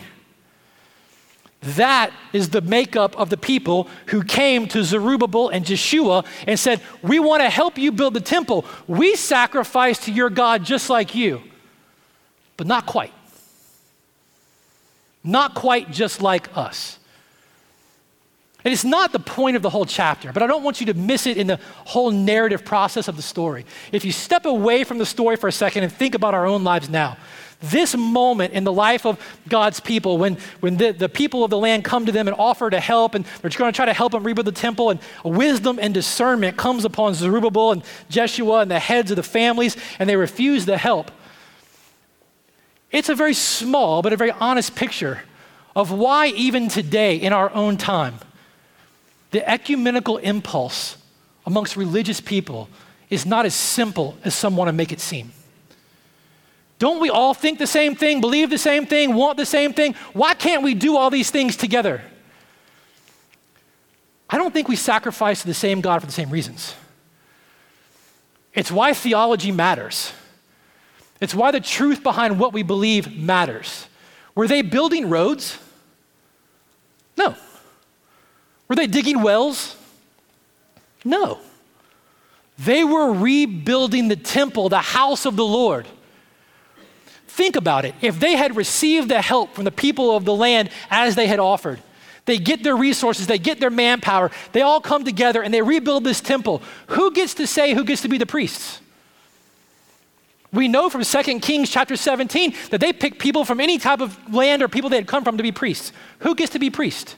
That 1.60 2.10
is 2.32 2.48
the 2.48 2.60
makeup 2.60 3.16
of 3.16 3.30
the 3.30 3.36
people 3.36 3.86
who 4.06 4.24
came 4.24 4.66
to 4.66 4.82
Zerubbabel 4.82 5.48
and 5.50 5.64
Jeshua 5.64 6.24
and 6.48 6.58
said, 6.58 6.80
We 7.02 7.20
want 7.20 7.40
to 7.44 7.50
help 7.50 7.78
you 7.78 7.92
build 7.92 8.14
the 8.14 8.20
temple. 8.20 8.64
We 8.88 9.14
sacrifice 9.14 10.00
to 10.06 10.10
your 10.10 10.28
God 10.28 10.64
just 10.64 10.90
like 10.90 11.14
you, 11.14 11.40
but 12.56 12.66
not 12.66 12.84
quite. 12.84 13.12
Not 15.22 15.54
quite 15.54 15.92
just 15.92 16.20
like 16.20 16.56
us. 16.56 16.98
And 18.64 18.72
it's 18.72 18.84
not 18.84 19.12
the 19.12 19.18
point 19.18 19.56
of 19.56 19.62
the 19.62 19.70
whole 19.70 19.84
chapter, 19.84 20.32
but 20.32 20.42
I 20.42 20.46
don't 20.46 20.62
want 20.62 20.80
you 20.80 20.86
to 20.86 20.94
miss 20.94 21.26
it 21.26 21.36
in 21.36 21.48
the 21.48 21.58
whole 21.84 22.10
narrative 22.10 22.64
process 22.64 23.08
of 23.08 23.16
the 23.16 23.22
story. 23.22 23.66
If 23.90 24.04
you 24.04 24.12
step 24.12 24.46
away 24.46 24.84
from 24.84 24.98
the 24.98 25.06
story 25.06 25.36
for 25.36 25.48
a 25.48 25.52
second 25.52 25.82
and 25.82 25.92
think 25.92 26.14
about 26.14 26.34
our 26.34 26.46
own 26.46 26.62
lives 26.62 26.88
now, 26.88 27.16
this 27.62 27.96
moment 27.96 28.54
in 28.54 28.64
the 28.64 28.72
life 28.72 29.06
of 29.06 29.18
God's 29.48 29.80
people, 29.80 30.18
when, 30.18 30.36
when 30.60 30.76
the, 30.76 30.92
the 30.92 31.08
people 31.08 31.44
of 31.44 31.50
the 31.50 31.58
land 31.58 31.84
come 31.84 32.06
to 32.06 32.12
them 32.12 32.26
and 32.26 32.36
offer 32.38 32.68
to 32.68 32.80
help, 32.80 33.14
and 33.14 33.24
they're 33.24 33.50
going 33.50 33.72
to 33.72 33.76
try 33.76 33.86
to 33.86 33.92
help 33.92 34.12
them 34.12 34.24
rebuild 34.24 34.46
the 34.46 34.52
temple, 34.52 34.90
and 34.90 35.00
wisdom 35.24 35.78
and 35.80 35.94
discernment 35.94 36.56
comes 36.56 36.84
upon 36.84 37.14
Zerubbabel 37.14 37.72
and 37.72 37.84
Jeshua 38.08 38.60
and 38.60 38.70
the 38.70 38.78
heads 38.78 39.10
of 39.10 39.16
the 39.16 39.22
families, 39.22 39.76
and 39.98 40.08
they 40.08 40.16
refuse 40.16 40.66
the 40.66 40.76
help. 40.76 41.10
It's 42.90 43.08
a 43.08 43.14
very 43.14 43.34
small 43.34 44.02
but 44.02 44.12
a 44.12 44.16
very 44.16 44.32
honest 44.32 44.74
picture 44.74 45.22
of 45.74 45.90
why, 45.90 46.26
even 46.28 46.68
today 46.68 47.16
in 47.16 47.32
our 47.32 47.50
own 47.54 47.76
time, 47.76 48.16
the 49.32 49.48
ecumenical 49.48 50.18
impulse 50.18 50.96
amongst 51.44 51.76
religious 51.76 52.20
people 52.20 52.68
is 53.10 53.26
not 53.26 53.44
as 53.44 53.54
simple 53.54 54.16
as 54.24 54.34
some 54.34 54.56
want 54.56 54.68
to 54.68 54.72
make 54.72 54.92
it 54.92 55.00
seem. 55.00 55.32
Don't 56.78 57.00
we 57.00 57.10
all 57.10 57.34
think 57.34 57.58
the 57.58 57.66
same 57.66 57.94
thing, 57.94 58.20
believe 58.20 58.50
the 58.50 58.58
same 58.58 58.86
thing, 58.86 59.14
want 59.14 59.36
the 59.36 59.46
same 59.46 59.72
thing? 59.72 59.94
Why 60.12 60.34
can't 60.34 60.62
we 60.62 60.74
do 60.74 60.96
all 60.96 61.10
these 61.10 61.30
things 61.30 61.56
together? 61.56 62.02
I 64.28 64.38
don't 64.38 64.52
think 64.52 64.68
we 64.68 64.76
sacrifice 64.76 65.42
to 65.42 65.46
the 65.46 65.54
same 65.54 65.80
God 65.80 66.00
for 66.00 66.06
the 66.06 66.12
same 66.12 66.30
reasons. 66.30 66.74
It's 68.54 68.70
why 68.70 68.94
theology 68.94 69.52
matters. 69.52 70.12
It's 71.20 71.34
why 71.34 71.52
the 71.52 71.60
truth 71.60 72.02
behind 72.02 72.38
what 72.40 72.52
we 72.52 72.62
believe 72.62 73.16
matters. 73.16 73.86
Were 74.34 74.48
they 74.48 74.62
building 74.62 75.08
roads? 75.08 75.58
No. 77.16 77.36
Were 78.72 78.76
they 78.76 78.86
digging 78.86 79.20
wells? 79.20 79.76
No. 81.04 81.40
They 82.58 82.84
were 82.84 83.12
rebuilding 83.12 84.08
the 84.08 84.16
temple, 84.16 84.70
the 84.70 84.78
house 84.78 85.26
of 85.26 85.36
the 85.36 85.44
Lord. 85.44 85.86
Think 87.26 87.56
about 87.56 87.84
it. 87.84 87.94
If 88.00 88.18
they 88.18 88.34
had 88.34 88.56
received 88.56 89.10
the 89.10 89.20
help 89.20 89.54
from 89.54 89.64
the 89.64 89.70
people 89.70 90.16
of 90.16 90.24
the 90.24 90.34
land 90.34 90.70
as 90.90 91.16
they 91.16 91.26
had 91.26 91.38
offered, 91.38 91.82
they 92.24 92.38
get 92.38 92.64
their 92.64 92.74
resources, 92.74 93.26
they 93.26 93.36
get 93.36 93.60
their 93.60 93.68
manpower, 93.68 94.30
they 94.52 94.62
all 94.62 94.80
come 94.80 95.04
together 95.04 95.42
and 95.42 95.52
they 95.52 95.60
rebuild 95.60 96.04
this 96.04 96.22
temple. 96.22 96.62
Who 96.86 97.12
gets 97.12 97.34
to 97.34 97.46
say 97.46 97.74
who 97.74 97.84
gets 97.84 98.00
to 98.00 98.08
be 98.08 98.16
the 98.16 98.24
priests? 98.24 98.80
We 100.50 100.66
know 100.66 100.88
from 100.88 101.04
2 101.04 101.40
Kings 101.40 101.68
chapter 101.68 101.94
17 101.94 102.54
that 102.70 102.80
they 102.80 102.94
picked 102.94 103.18
people 103.18 103.44
from 103.44 103.60
any 103.60 103.76
type 103.76 104.00
of 104.00 104.32
land 104.32 104.62
or 104.62 104.68
people 104.68 104.88
they 104.88 104.96
had 104.96 105.06
come 105.06 105.24
from 105.24 105.36
to 105.36 105.42
be 105.42 105.52
priests. 105.52 105.92
Who 106.20 106.34
gets 106.34 106.52
to 106.52 106.58
be 106.58 106.70
priest? 106.70 107.16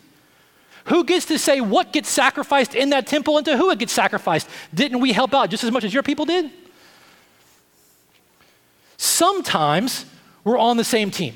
Who 0.84 1.04
gets 1.04 1.26
to 1.26 1.38
say 1.38 1.60
what 1.60 1.92
gets 1.92 2.10
sacrificed 2.10 2.74
in 2.74 2.90
that 2.90 3.06
temple 3.06 3.38
and 3.38 3.44
to 3.46 3.56
who 3.56 3.70
it 3.70 3.78
gets 3.78 3.92
sacrificed? 3.92 4.48
Didn't 4.72 5.00
we 5.00 5.12
help 5.12 5.32
out 5.34 5.50
just 5.50 5.64
as 5.64 5.70
much 5.70 5.84
as 5.84 5.94
your 5.94 6.02
people 6.02 6.26
did? 6.26 6.50
Sometimes 8.96 10.04
we're 10.44 10.58
on 10.58 10.76
the 10.76 10.84
same 10.84 11.10
team. 11.10 11.34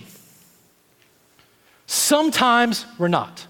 Sometimes 1.87 2.85
we're 2.99 3.09
not. 3.09 3.47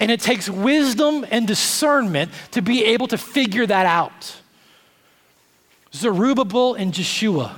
And 0.00 0.10
it 0.10 0.20
takes 0.20 0.50
wisdom 0.50 1.24
and 1.30 1.46
discernment 1.46 2.32
to 2.50 2.60
be 2.60 2.84
able 2.84 3.06
to 3.08 3.18
figure 3.18 3.64
that 3.64 3.86
out. 3.86 4.36
Zerubbabel 5.94 6.74
and 6.74 6.92
Jeshua, 6.92 7.56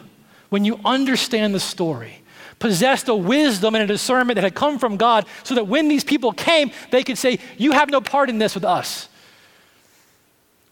when 0.51 0.67
you 0.67 0.79
understand 0.85 1.55
the 1.55 1.61
story, 1.61 2.21
possessed 2.59 3.09
a 3.09 3.15
wisdom 3.15 3.75
and 3.75 3.85
a 3.85 3.87
discernment 3.87 4.37
that 4.37 4.45
had 4.45 4.55
come 4.55 4.79
from 4.79 4.97
God 4.97 5.27
so 5.43 5.55
that 5.55 5.67
when 5.67 5.89
these 5.89 6.05
people 6.05 6.33
came, 6.33 6.71
they 6.91 7.03
could 7.03 7.19
say, 7.19 7.39
You 7.59 7.73
have 7.73 7.91
no 7.91 8.01
part 8.01 8.31
in 8.31 8.39
this 8.39 8.55
with 8.55 8.65
us. 8.65 9.09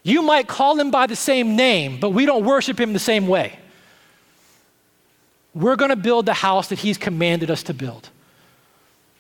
You 0.03 0.23
might 0.23 0.47
call 0.47 0.79
him 0.79 0.91
by 0.91 1.07
the 1.07 1.17
same 1.17 1.57
name, 1.57 1.99
but 1.99 2.11
we 2.11 2.27
don't 2.27 2.45
worship 2.45 2.79
him 2.79 2.93
the 2.93 2.99
same 2.99 3.27
way. 3.27 3.59
We're 5.55 5.77
going 5.77 5.91
to 5.91 5.97
build 5.97 6.27
the 6.27 6.35
house 6.35 6.69
that 6.69 6.81
he's 6.81 6.99
commanded 6.99 7.51
us 7.51 7.63
to 7.65 7.75
build, 7.75 8.11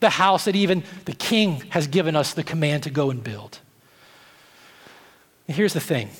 the 0.00 0.11
house 0.11 0.44
that 0.44 0.57
even 0.57 0.83
the 1.07 1.14
king 1.14 1.62
has 1.70 1.87
given 1.87 2.16
us 2.16 2.35
the 2.35 2.42
command 2.42 2.83
to 2.83 2.90
go 2.90 3.11
and 3.11 3.22
build. 3.22 3.61
And 5.48 5.57
here's 5.57 5.72
the 5.72 5.81
thing 5.81 6.11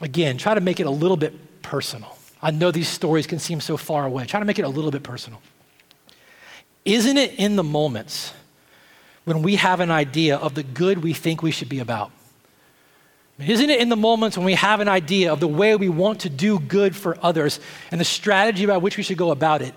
again, 0.00 0.38
try 0.38 0.54
to 0.54 0.60
make 0.60 0.80
it 0.80 0.86
a 0.86 0.90
little 0.90 1.16
bit 1.16 1.62
personal. 1.62 2.16
I 2.40 2.50
know 2.52 2.70
these 2.70 2.88
stories 2.88 3.26
can 3.26 3.38
seem 3.38 3.60
so 3.60 3.76
far 3.76 4.06
away. 4.06 4.24
Try 4.26 4.40
to 4.40 4.46
make 4.46 4.58
it 4.58 4.64
a 4.64 4.68
little 4.68 4.90
bit 4.90 5.02
personal. 5.02 5.40
Isn't 6.86 7.18
it 7.18 7.34
in 7.34 7.56
the 7.56 7.64
moments 7.64 8.32
when 9.24 9.42
we 9.42 9.56
have 9.56 9.80
an 9.80 9.90
idea 9.90 10.36
of 10.36 10.54
the 10.54 10.62
good 10.62 11.02
we 11.02 11.12
think 11.12 11.42
we 11.42 11.50
should 11.50 11.68
be 11.68 11.80
about 11.80 12.12
Isn't 13.40 13.70
it 13.70 13.80
in 13.80 13.88
the 13.88 13.96
moments 13.96 14.38
when 14.38 14.46
we 14.46 14.54
have 14.54 14.78
an 14.78 14.88
idea 14.88 15.32
of 15.32 15.40
the 15.40 15.48
way 15.48 15.74
we 15.74 15.88
want 15.88 16.20
to 16.20 16.30
do 16.30 16.60
good 16.60 16.94
for 16.94 17.18
others 17.20 17.58
and 17.90 18.00
the 18.00 18.04
strategy 18.04 18.64
by 18.64 18.76
which 18.76 18.96
we 18.96 19.02
should 19.02 19.18
go 19.18 19.32
about 19.32 19.62
it? 19.62 19.74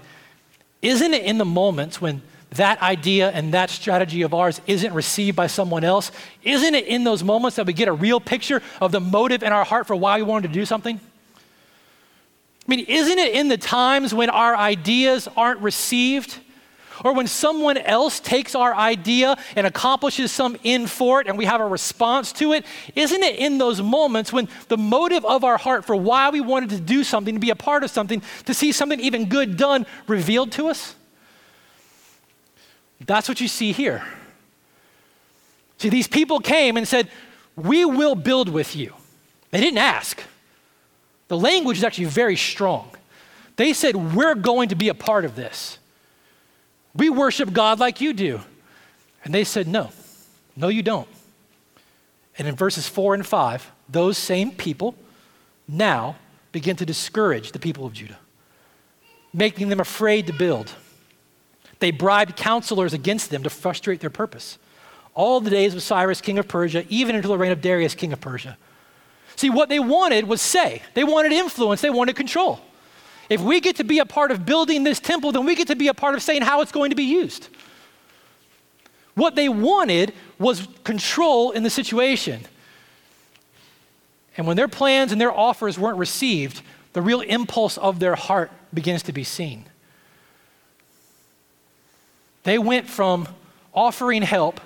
Isn't 0.83 1.13
it 1.15 1.25
in 1.25 1.39
the 1.39 1.45
moments 1.45 1.99
when 1.99 2.21
that 2.51 2.79
idea 2.81 3.29
and 3.31 3.53
that 3.55 3.71
strategy 3.71 4.21
of 4.21 4.33
ours 4.35 4.61
isn't 4.67 4.93
received 4.93 5.35
by 5.35 5.47
someone 5.47 5.83
else? 5.83 6.11
Isn't 6.43 6.75
it 6.75 6.85
in 6.85 7.03
those 7.03 7.23
moments 7.23 7.57
that 7.57 7.65
we 7.65 7.73
get 7.73 7.87
a 7.87 7.93
real 7.93 8.19
picture 8.19 8.61
of 8.79 8.91
the 8.91 8.99
motive 8.99 9.41
in 9.41 9.51
our 9.51 9.65
heart 9.65 9.87
for 9.87 9.95
why 9.95 10.17
we 10.17 10.23
wanted 10.23 10.49
to 10.49 10.53
do 10.53 10.65
something? 10.65 10.99
I 11.37 12.67
mean, 12.67 12.85
isn't 12.85 13.17
it 13.17 13.33
in 13.33 13.47
the 13.47 13.57
times 13.57 14.13
when 14.13 14.29
our 14.29 14.55
ideas 14.55 15.27
aren't 15.35 15.59
received? 15.61 16.39
Or 17.03 17.13
when 17.13 17.27
someone 17.27 17.77
else 17.77 18.19
takes 18.19 18.55
our 18.55 18.73
idea 18.73 19.37
and 19.55 19.65
accomplishes 19.65 20.31
some 20.31 20.57
end 20.63 20.89
for 20.89 21.21
it 21.21 21.27
and 21.27 21.37
we 21.37 21.45
have 21.45 21.61
a 21.61 21.67
response 21.67 22.31
to 22.33 22.53
it, 22.53 22.65
isn't 22.95 23.23
it 23.23 23.37
in 23.37 23.57
those 23.57 23.81
moments 23.81 24.33
when 24.33 24.47
the 24.67 24.77
motive 24.77 25.25
of 25.25 25.43
our 25.43 25.57
heart 25.57 25.85
for 25.85 25.95
why 25.95 26.29
we 26.29 26.41
wanted 26.41 26.69
to 26.71 26.79
do 26.79 27.03
something, 27.03 27.35
to 27.35 27.39
be 27.39 27.49
a 27.49 27.55
part 27.55 27.83
of 27.83 27.89
something, 27.89 28.21
to 28.45 28.53
see 28.53 28.71
something 28.71 28.99
even 28.99 29.29
good 29.29 29.57
done 29.57 29.85
revealed 30.07 30.51
to 30.53 30.67
us? 30.67 30.95
That's 33.05 33.27
what 33.27 33.39
you 33.41 33.47
see 33.47 33.71
here. 33.71 34.03
See, 35.79 35.89
these 35.89 36.07
people 36.07 36.39
came 36.39 36.77
and 36.77 36.87
said, 36.87 37.09
We 37.55 37.85
will 37.85 38.15
build 38.15 38.49
with 38.49 38.75
you. 38.75 38.93
They 39.51 39.61
didn't 39.61 39.79
ask. 39.79 40.21
The 41.29 41.37
language 41.37 41.77
is 41.77 41.83
actually 41.83 42.05
very 42.05 42.35
strong. 42.35 42.91
They 43.55 43.73
said, 43.73 43.95
We're 43.95 44.35
going 44.35 44.69
to 44.69 44.75
be 44.75 44.89
a 44.89 44.93
part 44.93 45.25
of 45.25 45.35
this. 45.35 45.78
We 46.95 47.09
worship 47.09 47.53
God 47.53 47.79
like 47.79 48.01
you 48.01 48.13
do. 48.13 48.41
And 49.23 49.33
they 49.33 49.43
said, 49.43 49.67
No, 49.67 49.91
no, 50.55 50.67
you 50.67 50.81
don't. 50.81 51.07
And 52.37 52.47
in 52.47 52.55
verses 52.55 52.87
four 52.87 53.13
and 53.13 53.25
five, 53.25 53.69
those 53.87 54.17
same 54.17 54.51
people 54.51 54.95
now 55.67 56.15
begin 56.51 56.75
to 56.77 56.85
discourage 56.85 57.51
the 57.51 57.59
people 57.59 57.85
of 57.85 57.93
Judah, 57.93 58.17
making 59.33 59.69
them 59.69 59.79
afraid 59.79 60.27
to 60.27 60.33
build. 60.33 60.71
They 61.79 61.91
bribed 61.91 62.35
counselors 62.35 62.93
against 62.93 63.29
them 63.29 63.43
to 63.43 63.49
frustrate 63.49 63.99
their 63.99 64.09
purpose. 64.09 64.57
All 65.13 65.41
the 65.41 65.49
days 65.49 65.73
of 65.73 65.83
Cyrus, 65.83 66.21
king 66.21 66.37
of 66.37 66.47
Persia, 66.47 66.85
even 66.89 67.15
until 67.15 67.31
the 67.31 67.37
reign 67.37 67.51
of 67.51 67.61
Darius, 67.61 67.95
king 67.95 68.13
of 68.13 68.21
Persia. 68.21 68.57
See, 69.35 69.49
what 69.49 69.69
they 69.69 69.79
wanted 69.79 70.27
was 70.27 70.41
say, 70.41 70.81
they 70.93 71.03
wanted 71.03 71.31
influence, 71.31 71.81
they 71.81 71.89
wanted 71.89 72.15
control. 72.15 72.59
If 73.29 73.41
we 73.41 73.61
get 73.61 73.75
to 73.75 73.83
be 73.83 73.99
a 73.99 74.05
part 74.05 74.31
of 74.31 74.45
building 74.45 74.83
this 74.83 74.99
temple, 74.99 75.31
then 75.31 75.45
we 75.45 75.55
get 75.55 75.67
to 75.67 75.75
be 75.75 75.87
a 75.87 75.93
part 75.93 76.15
of 76.15 76.23
saying 76.23 76.41
how 76.41 76.61
it's 76.61 76.71
going 76.71 76.89
to 76.89 76.95
be 76.95 77.03
used. 77.03 77.47
What 79.13 79.35
they 79.35 79.49
wanted 79.49 80.13
was 80.39 80.67
control 80.83 81.51
in 81.51 81.63
the 81.63 81.69
situation. 81.69 82.41
And 84.35 84.47
when 84.47 84.57
their 84.57 84.67
plans 84.67 85.11
and 85.11 85.21
their 85.21 85.31
offers 85.31 85.77
weren't 85.77 85.97
received, 85.97 86.61
the 86.93 87.01
real 87.01 87.21
impulse 87.21 87.77
of 87.77 87.99
their 87.99 88.15
heart 88.15 88.51
begins 88.73 89.03
to 89.03 89.13
be 89.13 89.23
seen. 89.23 89.65
They 92.43 92.57
went 92.57 92.87
from 92.87 93.27
offering 93.73 94.23
help 94.23 94.59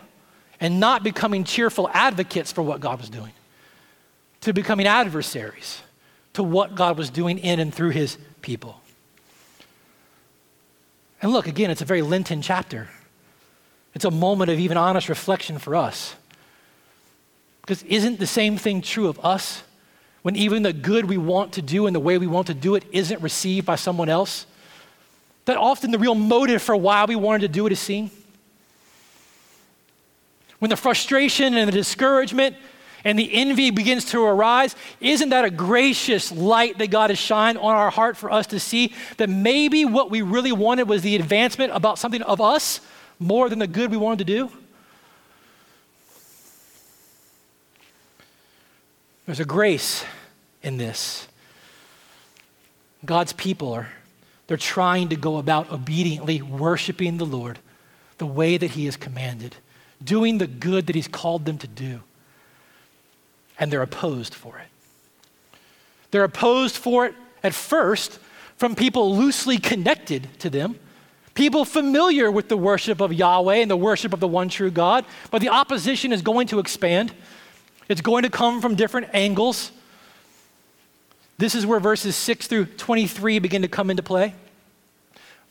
and 0.60 0.80
not 0.80 1.04
becoming 1.04 1.43
cheerful 1.43 1.89
advocates 1.93 2.52
for 2.52 2.62
what 2.62 2.80
God 2.80 2.99
was 2.99 3.10
doing 3.10 3.34
to 4.41 4.54
becoming 4.54 4.88
adversaries 4.88 5.82
to 6.34 6.43
what 6.43 6.76
God 6.76 6.97
was 6.97 7.10
doing 7.10 7.38
in 7.39 7.60
and 7.60 7.73
through 7.73 7.91
his 7.91 8.17
people. 8.44 8.80
And 11.22 11.32
look, 11.32 11.48
again, 11.48 11.72
it's 11.72 11.82
a 11.82 11.86
very 11.86 12.04
Lenten 12.04 12.44
chapter. 12.44 12.90
It's 13.96 14.06
a 14.06 14.12
moment 14.12 14.52
of 14.52 14.60
even 14.60 14.78
honest 14.78 15.10
reflection 15.10 15.58
for 15.58 15.76
us. 15.76 16.16
Because 17.62 17.82
isn't 17.84 18.20
the 18.20 18.28
same 18.28 18.58
thing 18.58 18.82
true 18.82 19.08
of 19.08 19.24
us? 19.26 19.64
When 20.22 20.36
even 20.36 20.64
the 20.64 20.74
good 20.74 21.06
we 21.06 21.18
want 21.18 21.54
to 21.54 21.62
do 21.62 21.88
and 21.88 21.96
the 21.96 22.00
way 22.00 22.18
we 22.18 22.28
want 22.28 22.48
to 22.48 22.54
do 22.54 22.76
it 22.76 22.84
isn't 22.92 23.22
received 23.22 23.66
by 23.66 23.76
someone 23.76 24.10
else? 24.10 24.46
That 25.46 25.58
often 25.58 25.92
the 25.92 26.00
real 26.00 26.16
motive 26.16 26.62
for 26.62 26.76
why 26.76 27.06
we 27.06 27.16
wanted 27.16 27.42
to 27.42 27.48
do 27.48 27.66
it 27.66 27.72
is 27.72 27.80
seen. 27.80 28.12
When 30.60 30.70
the 30.70 30.78
frustration 30.78 31.56
and 31.56 31.68
the 31.68 31.74
discouragement 31.74 32.56
and 33.04 33.20
the 33.20 33.34
envy 33.34 33.70
begins 33.70 34.06
to 34.06 34.24
arise, 34.24 34.76
isn't 35.02 35.30
that 35.30 35.46
a 35.46 35.50
gracious 35.50 36.32
light 36.32 36.78
that 36.78 36.89
God 36.89 37.10
has 37.10 37.20
shined 37.20 37.58
on 37.58 37.76
our 37.76 37.89
heart 37.89 38.16
for 38.16 38.32
us 38.32 38.48
to 38.48 38.60
see 38.60 38.94
that 39.18 39.30
maybe 39.30 39.84
what 39.86 40.10
we 40.10 40.22
really 40.22 40.52
wanted 40.52 40.88
was 40.88 41.02
the 41.02 41.16
advancement 41.16 41.72
about 41.76 42.00
something 42.00 42.22
of 42.22 42.39
us 42.39 42.80
more 43.20 43.50
than 43.50 43.60
the 43.60 43.68
good 43.68 43.92
we 43.92 43.98
wanted 43.98 44.20
to 44.20 44.26
do? 44.26 44.50
There's 49.26 49.39
a 49.39 49.46
grace 49.46 50.06
in 50.62 50.78
this. 50.78 51.28
God's 53.06 53.34
people 53.34 53.74
are 53.74 53.89
they're 54.48 54.58
trying 54.58 55.10
to 55.10 55.16
go 55.16 55.38
about 55.38 55.72
obediently 55.72 56.42
worshiping 56.42 57.18
the 57.18 57.26
Lord 57.26 57.60
the 58.18 58.26
way 58.26 58.58
that 58.58 58.72
he 58.72 58.86
has 58.86 58.98
commanded, 58.98 59.56
doing 60.04 60.38
the 60.38 60.48
good 60.48 60.88
that 60.88 60.96
he's 60.96 61.08
called 61.08 61.46
them 61.46 61.58
to 61.60 61.68
do 61.68 62.02
and 63.63 63.71
they're 63.71 63.82
opposed 63.82 64.34
for 64.34 64.58
it. 64.58 64.67
They're 66.12 66.26
opposed 66.26 66.76
for 66.76 67.06
it 67.06 67.15
at 67.43 67.54
first 67.54 68.19
from 68.58 68.76
people 68.76 69.15
loosely 69.15 69.58
connected 69.58 70.28
to 70.39 70.49
them, 70.49 70.78
people 71.34 71.63
familiar 71.63 72.30
with 72.30 72.49
the 72.49 72.58
worship 72.58 72.99
of 72.99 73.13
Yahweh 73.13 73.56
and 73.56 73.71
the 73.71 73.78
worship 73.78 74.12
of 74.12 74.19
the 74.19 74.28
one 74.28 74.49
true 74.49 74.69
God, 74.69 75.06
but 75.32 75.39
the 75.39 75.47
opposition 75.47 76.12
is 76.12 76.21
going 76.21 76.47
to 76.47 76.60
expand. 76.60 77.13
It's 77.88 78.02
going 78.02 78.23
to 78.23 78.30
come 78.30 78.60
from 78.60 78.76
different 78.76 79.08
angles. 79.13 79.71
This 81.38 81.56
is 81.56 81.65
where 81.65 81.80
verses 81.80 82.17
6 82.17 82.47
through 82.47 82.65
23 82.65 83.39
begin 83.39 83.62
to 83.62 83.69
come 83.69 83.89
into 83.89 84.04
play. 84.04 84.36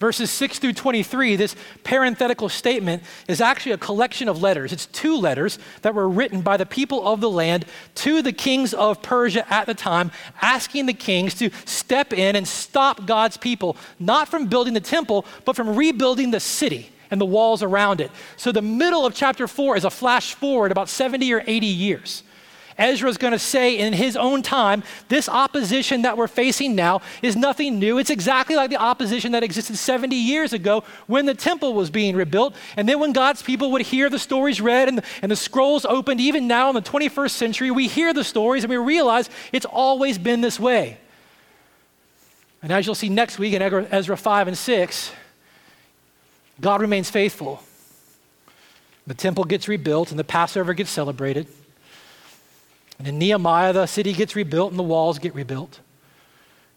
Verses 0.03 0.33
6 0.33 0.59
through 0.59 0.73
23, 0.73 1.37
this 1.37 1.55
parenthetical 1.85 2.49
statement 2.49 3.05
is 3.29 3.41
actually 3.41 3.71
a 3.71 3.79
collection 3.79 4.29
of 4.29 4.43
letters. 4.43 4.73
It's 4.73 4.87
two 4.87 5.17
letters 5.17 5.61
that 5.83 5.95
were 5.95 6.09
written 6.09 6.41
by 6.41 6.57
the 6.57 6.67
people 6.67 7.07
of 7.07 7.21
the 7.21 7.31
land 7.31 7.67
to 7.95 8.21
the 8.21 8.33
kings 8.33 8.75
of 8.75 9.01
Persia 9.01 9.47
at 9.49 9.67
the 9.67 9.75
time, 9.75 10.11
asking 10.41 10.87
the 10.87 10.93
kings 10.93 11.35
to 11.35 11.51
step 11.67 12.13
in 12.13 12.35
and 12.35 12.49
stop 12.49 13.07
God's 13.07 13.37
people, 13.37 13.77
not 14.01 14.27
from 14.27 14.49
building 14.49 14.75
the 14.75 14.81
temple, 14.81 15.25
but 15.45 15.55
from 15.55 15.77
rebuilding 15.77 16.33
the 16.33 16.41
city 16.41 16.91
and 17.13 17.21
the 17.21 17.25
walls 17.25 17.63
around 17.63 18.01
it. 18.01 18.11
So 18.37 18.51
the 18.51 18.61
middle 18.61 19.07
of 19.07 19.15
chapter 19.15 19.47
4 19.47 19.77
is 19.77 19.85
a 19.85 19.91
flash 19.91 20.35
forward 20.35 20.73
about 20.73 20.89
70 20.89 21.33
or 21.33 21.45
80 21.47 21.65
years. 21.65 22.25
Ezra 22.83 23.09
is 23.09 23.17
going 23.17 23.33
to 23.33 23.39
say 23.39 23.79
in 23.79 23.93
his 23.93 24.17
own 24.17 24.43
time, 24.43 24.83
this 25.09 25.29
opposition 25.29 26.03
that 26.03 26.17
we're 26.17 26.27
facing 26.27 26.75
now 26.75 27.01
is 27.23 27.37
nothing 27.37 27.79
new. 27.79 27.99
It's 27.99 28.11
exactly 28.11 28.57
like 28.57 28.71
the 28.71 28.77
opposition 28.77 29.33
that 29.33 29.43
existed 29.43 29.77
70 29.77 30.17
years 30.17 30.53
ago 30.53 30.85
when 31.07 31.27
the 31.27 31.35
temple 31.35 31.75
was 31.75 31.91
being 31.91 32.17
rebuilt. 32.17 32.55
And 32.77 32.89
then 32.89 32.99
when 32.99 33.13
God's 33.13 33.43
people 33.43 33.71
would 33.73 33.83
hear 33.83 34.11
the 34.11 34.19
stories 34.19 34.61
read 34.61 34.89
and 34.89 35.03
and 35.23 35.31
the 35.31 35.37
scrolls 35.37 35.85
opened, 35.85 36.21
even 36.21 36.47
now 36.47 36.69
in 36.69 36.75
the 36.75 36.83
21st 36.83 37.31
century, 37.31 37.71
we 37.71 37.87
hear 37.89 38.13
the 38.13 38.25
stories 38.25 38.65
and 38.65 38.71
we 38.71 38.77
realize 38.77 39.31
it's 39.53 39.67
always 39.67 40.19
been 40.19 40.41
this 40.41 40.59
way. 40.59 40.99
And 42.63 42.73
as 42.73 42.87
you'll 42.87 42.95
see 42.95 43.09
next 43.09 43.39
week 43.39 43.55
in 43.55 43.63
Ezra 43.63 44.17
5 44.17 44.49
and 44.49 44.59
6, 44.59 45.13
God 46.61 46.81
remains 46.81 47.11
faithful. 47.11 47.63
The 49.07 49.15
temple 49.15 49.45
gets 49.45 49.69
rebuilt 49.69 50.11
and 50.11 50.19
the 50.19 50.25
Passover 50.25 50.75
gets 50.75 50.91
celebrated. 50.91 51.47
And 53.03 53.09
in 53.09 53.19
Nehemiah, 53.19 53.73
the 53.73 53.87
city 53.87 54.13
gets 54.13 54.37
rebuilt 54.37 54.71
and 54.71 54.79
the 54.79 54.85
walls 54.85 55.19
get 55.19 55.35
rebuilt. 55.35 55.81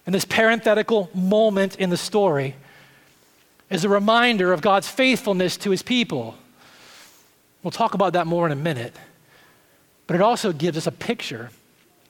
And 0.07 0.15
this 0.15 0.25
parenthetical 0.25 1.11
moment 1.13 1.75
in 1.75 1.91
the 1.91 1.97
story 1.97 2.55
is 3.69 3.85
a 3.85 3.89
reminder 3.89 4.51
of 4.51 4.59
God's 4.59 4.87
faithfulness 4.87 5.55
to 5.57 5.69
his 5.69 5.83
people. 5.83 6.35
We'll 7.61 7.69
talk 7.69 7.93
about 7.93 8.13
that 8.13 8.25
more 8.25 8.47
in 8.47 8.51
a 8.51 8.55
minute. 8.55 8.95
But 10.07 10.15
it 10.15 10.21
also 10.21 10.51
gives 10.51 10.77
us 10.77 10.87
a 10.87 10.91
picture 10.91 11.51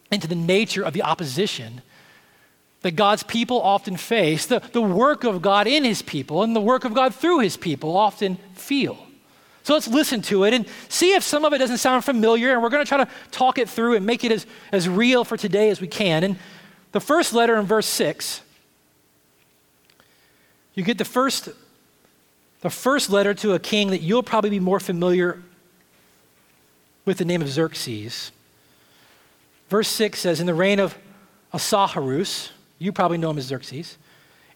into 0.09 0.29
the 0.29 0.35
nature 0.35 0.83
of 0.83 0.93
the 0.93 1.01
opposition 1.01 1.81
that 2.83 2.91
God's 2.91 3.23
people 3.23 3.61
often 3.61 3.97
face, 3.97 4.45
the, 4.45 4.61
the 4.71 4.81
work 4.81 5.25
of 5.25 5.41
God 5.41 5.67
in 5.67 5.83
his 5.83 6.01
people, 6.01 6.41
and 6.41 6.55
the 6.55 6.61
work 6.61 6.85
of 6.85 6.93
God 6.93 7.13
through 7.13 7.39
his 7.39 7.57
people 7.57 7.97
often 7.97 8.37
feel. 8.53 9.04
So 9.65 9.73
let's 9.73 9.87
listen 9.87 10.21
to 10.21 10.43
it 10.43 10.53
and 10.53 10.67
see 10.89 11.15
if 11.15 11.23
some 11.23 11.43
of 11.43 11.51
it 11.51 11.57
doesn't 11.57 11.79
sound 11.79 12.05
familiar. 12.05 12.53
And 12.53 12.61
we're 12.61 12.69
going 12.69 12.85
to 12.85 12.87
try 12.87 13.03
to 13.03 13.09
talk 13.31 13.57
it 13.57 13.67
through 13.67 13.95
and 13.95 14.05
make 14.05 14.23
it 14.23 14.31
as, 14.31 14.45
as 14.71 14.87
real 14.87 15.23
for 15.23 15.37
today 15.37 15.71
as 15.71 15.81
we 15.81 15.87
can. 15.87 16.23
And 16.23 16.37
the 16.91 16.99
first 16.99 17.33
letter 17.33 17.55
in 17.55 17.65
verse 17.65 17.87
6, 17.87 18.43
you 20.75 20.83
get 20.83 20.99
the 20.99 21.03
first, 21.03 21.49
the 22.61 22.69
first 22.69 23.09
letter 23.09 23.33
to 23.33 23.53
a 23.53 23.59
king 23.59 23.89
that 23.89 24.03
you'll 24.03 24.21
probably 24.21 24.51
be 24.51 24.59
more 24.59 24.79
familiar 24.79 25.41
with 27.05 27.17
the 27.17 27.25
name 27.25 27.41
of 27.41 27.49
Xerxes. 27.49 28.31
Verse 29.69 29.87
6 29.87 30.19
says, 30.19 30.39
In 30.39 30.45
the 30.45 30.53
reign 30.53 30.79
of 30.79 30.95
Ahasuerus, 31.53 32.51
you 32.77 32.91
probably 32.91 33.17
know 33.17 33.31
him 33.31 33.39
as 33.39 33.45
Xerxes, 33.45 33.97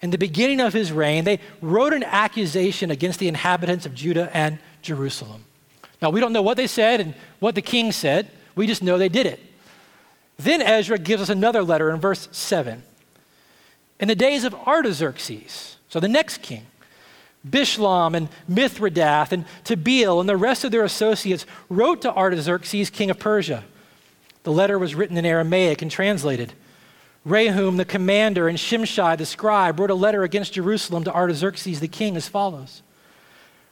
in 0.03 0.11
the 0.11 0.19
beginning 0.19 0.61
of 0.61 0.71
his 0.71 0.91
reign, 0.91 1.23
they 1.23 1.39
wrote 1.61 1.93
an 1.93 2.03
accusation 2.03 2.91
against 2.91 3.17
the 3.17 3.27
inhabitants 3.27 3.87
of 3.87 3.95
Judah 3.95 4.29
and 4.37 4.59
Jerusalem. 4.81 5.45
Now, 6.01 6.09
we 6.09 6.19
don't 6.19 6.33
know 6.33 6.41
what 6.41 6.57
they 6.57 6.67
said 6.67 7.01
and 7.01 7.13
what 7.39 7.55
the 7.55 7.61
king 7.61 7.91
said. 7.91 8.29
We 8.55 8.67
just 8.67 8.83
know 8.83 8.97
they 8.97 9.09
did 9.09 9.25
it. 9.25 9.39
Then 10.37 10.61
Ezra 10.61 10.97
gives 10.97 11.23
us 11.23 11.29
another 11.29 11.63
letter 11.63 11.89
in 11.89 11.99
verse 11.99 12.29
7. 12.31 12.83
In 13.99 14.07
the 14.07 14.15
days 14.15 14.45
of 14.45 14.53
Artaxerxes, 14.53 15.75
so 15.89 15.99
the 15.99 16.07
next 16.07 16.41
king, 16.41 16.65
Bishlam 17.47 18.15
and 18.15 18.29
Mithredath 18.49 19.31
and 19.33 19.45
Tabeel 19.65 20.19
and 20.19 20.29
the 20.29 20.37
rest 20.37 20.63
of 20.63 20.71
their 20.71 20.83
associates 20.83 21.45
wrote 21.67 22.01
to 22.01 22.13
Artaxerxes, 22.13 22.89
king 22.89 23.09
of 23.09 23.19
Persia. 23.19 23.65
The 24.43 24.51
letter 24.51 24.79
was 24.79 24.95
written 24.95 25.17
in 25.17 25.25
Aramaic 25.25 25.81
and 25.81 25.91
translated. 25.91 26.53
Rehum, 27.27 27.75
the 27.75 27.85
commander, 27.85 28.47
and 28.47 28.57
Shimshai, 28.57 29.17
the 29.17 29.25
scribe, 29.25 29.79
wrote 29.79 29.89
a 29.89 29.95
letter 29.95 30.23
against 30.23 30.53
Jerusalem 30.53 31.03
to 31.03 31.13
Artaxerxes, 31.13 31.81
the 31.81 31.89
king, 31.89 32.15
as 32.15 32.29
follows 32.29 32.81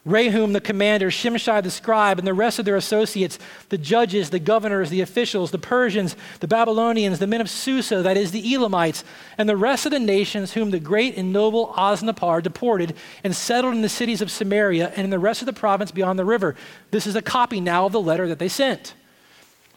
Rehum, 0.07 0.53
the 0.53 0.61
commander, 0.61 1.09
Shimshai, 1.09 1.61
the 1.61 1.69
scribe, 1.69 2.17
and 2.17 2.27
the 2.27 2.33
rest 2.33 2.59
of 2.59 2.65
their 2.65 2.77
associates, 2.77 3.37
the 3.69 3.77
judges, 3.77 4.29
the 4.29 4.39
governors, 4.39 4.89
the 4.89 5.01
officials, 5.01 5.51
the 5.51 5.57
Persians, 5.57 6.15
the 6.39 6.47
Babylonians, 6.47 7.19
the 7.19 7.27
men 7.27 7.41
of 7.41 7.49
Susa, 7.49 8.01
that 8.01 8.15
is, 8.15 8.31
the 8.31 8.53
Elamites, 8.53 9.03
and 9.37 9.49
the 9.49 9.57
rest 9.57 9.85
of 9.85 9.91
the 9.91 9.99
nations 9.99 10.53
whom 10.53 10.71
the 10.71 10.79
great 10.79 11.17
and 11.17 11.33
noble 11.33 11.73
Osnappar 11.73 12.41
deported 12.41 12.95
and 13.23 13.35
settled 13.35 13.73
in 13.75 13.81
the 13.81 13.89
cities 13.89 14.21
of 14.21 14.31
Samaria 14.31 14.93
and 14.95 15.03
in 15.03 15.09
the 15.09 15.19
rest 15.19 15.41
of 15.41 15.45
the 15.45 15.53
province 15.53 15.91
beyond 15.91 16.17
the 16.17 16.25
river. 16.25 16.55
This 16.91 17.05
is 17.05 17.15
a 17.15 17.21
copy 17.21 17.59
now 17.59 17.85
of 17.85 17.91
the 17.91 18.01
letter 18.01 18.27
that 18.29 18.39
they 18.39 18.49
sent. 18.49 18.93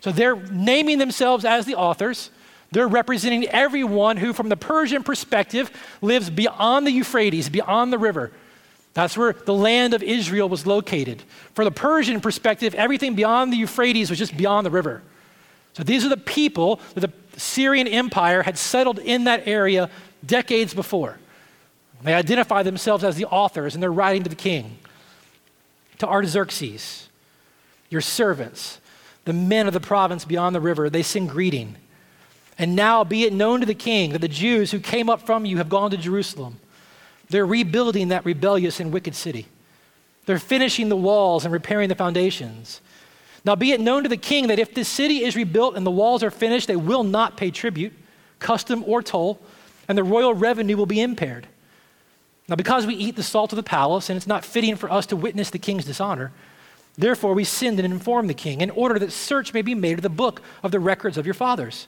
So 0.01 0.13
they're 0.13 0.37
naming 0.37 0.99
themselves 0.99 1.45
as 1.45 1.67
the 1.67 1.75
authors. 1.75 2.31
They're 2.71 2.89
representing 2.89 3.47
everyone 3.49 4.17
who, 4.17 4.33
from 4.33 4.49
the 4.49 4.57
Persian 4.57 5.03
perspective, 5.03 5.71
lives 6.01 6.31
beyond 6.31 6.87
the 6.87 6.93
Euphrates, 6.93 7.49
beyond 7.49 7.93
the 7.93 7.99
river. 7.99 8.31
That's 8.93 9.17
where 9.17 9.33
the 9.33 9.55
land 9.55 9.95
of 9.95 10.03
Israel 10.03 10.49
was 10.49 10.67
located. 10.67 11.23
For 11.55 11.65
the 11.65 11.71
Persian 11.71 12.21
perspective, 12.21 12.75
everything 12.75 13.15
beyond 13.15 13.53
the 13.53 13.57
Euphrates 13.57 14.11
was 14.11 14.19
just 14.19 14.37
beyond 14.37 14.67
the 14.67 14.71
river. 14.71 15.03
So 15.75 15.85
these 15.85 16.05
are 16.05 16.09
the 16.09 16.17
people 16.17 16.81
that 16.95 17.01
the 17.01 17.13
Syrian 17.39 17.87
Empire 17.87 18.43
had 18.43 18.59
settled 18.59 18.99
in 18.99 19.25
that 19.25 19.47
area 19.47 19.89
decades 20.27 20.75
before. 20.75 21.19
They 22.03 22.15
identify 22.15 22.63
themselves 22.63 23.05
as 23.05 23.17
the 23.17 23.27
authors 23.27 23.75
and 23.75 23.83
they're 23.83 23.93
writing 23.93 24.25
to 24.25 24.31
the 24.31 24.37
king, 24.37 24.79
to 25.99 26.09
Artaxerxes, 26.09 27.09
your 27.91 28.01
servants, 28.01 28.81
the 29.25 29.33
men 29.33 29.67
of 29.67 29.75
the 29.75 29.81
province 29.81 30.25
beyond 30.25 30.57
the 30.57 30.61
river. 30.61 30.91
They 30.91 31.03
sing 31.03 31.27
greeting. 31.27 31.77
And 32.59 32.75
now 32.75 33.05
be 33.05 33.25
it 33.25 33.33
known 33.33 33.61
to 33.61 33.67
the 33.67 33.75
king 33.75 34.13
that 34.13 34.21
the 34.21 34.29
Jews 34.29 34.71
who 34.71 34.81
came 34.81 35.09
up 35.09 35.23
from 35.23 35.45
you 35.45 35.59
have 35.59 35.69
gone 35.69 35.91
to 35.93 35.97
Jerusalem 35.97 36.59
they're 37.31 37.47
rebuilding 37.47 38.09
that 38.09 38.25
rebellious 38.25 38.81
and 38.81 38.93
wicked 38.93 39.15
city. 39.15 39.47
They're 40.27 40.39
finishing 40.39 40.89
the 40.89 40.97
walls 40.97 41.45
and 41.45 41.53
repairing 41.53 41.89
the 41.89 41.95
foundations. 41.95 42.81
Now, 43.45 43.57
be 43.57 43.73
it 43.73 43.81
known 43.81 44.03
to 44.03 44.09
the 44.09 44.17
king 44.17 44.49
that 44.49 44.59
if 44.59 44.75
this 44.75 44.89
city 44.89 45.25
is 45.25 45.35
rebuilt 45.35 45.77
and 45.77 45.87
the 45.87 45.91
walls 45.91 46.23
are 46.23 46.31
finished, 46.31 46.67
they 46.67 46.77
will 46.77 47.05
not 47.05 47.37
pay 47.37 47.51
tribute, 47.51 47.93
custom, 48.39 48.85
or 48.87 49.03
toll, 49.03 49.41
and 49.89 49.97
the 49.97 50.05
royal 50.05 50.35
revenue 50.35 50.77
will 50.77 50.87
be 50.87 51.01
impaired. 51.01 51.47
Now, 52.49 52.57
because 52.57 52.87
we 52.87 52.95
eat 52.95 53.17
the 53.17 53.23
salt 53.23 53.53
of 53.53 53.57
the 53.57 53.63
palace, 53.63 54.11
and 54.11 54.17
it's 54.17 54.27
not 54.27 54.45
fitting 54.45 54.77
for 54.77 54.91
us 54.91 55.07
to 55.07 55.17
witness 55.17 55.51
the 55.51 55.59
king's 55.59 55.85
dishonor, 55.85 56.33
therefore 56.99 57.33
we 57.33 57.45
sinned 57.45 57.79
and 57.79 57.93
informed 57.93 58.29
the 58.29 58.35
king, 58.35 58.61
in 58.61 58.71
order 58.71 58.99
that 58.99 59.13
search 59.13 59.55
may 59.55 59.63
be 59.63 59.75
made 59.75 59.95
of 59.95 60.03
the 60.03 60.09
book 60.09 60.43
of 60.63 60.71
the 60.71 60.81
records 60.81 61.17
of 61.17 61.27
your 61.27 61.35
fathers. 61.35 61.87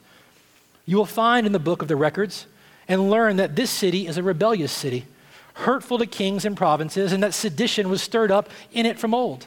You 0.86 0.96
will 0.96 1.04
find 1.04 1.46
in 1.46 1.52
the 1.52 1.58
book 1.58 1.82
of 1.82 1.88
the 1.88 1.96
records 1.96 2.46
and 2.88 3.10
learn 3.10 3.36
that 3.36 3.56
this 3.56 3.70
city 3.70 4.06
is 4.06 4.16
a 4.16 4.22
rebellious 4.22 4.72
city 4.72 5.06
hurtful 5.54 5.98
to 5.98 6.06
kings 6.06 6.44
and 6.44 6.56
provinces, 6.56 7.12
and 7.12 7.22
that 7.22 7.34
sedition 7.34 7.88
was 7.88 8.02
stirred 8.02 8.30
up 8.30 8.48
in 8.72 8.86
it 8.86 8.98
from 8.98 9.14
old. 9.14 9.46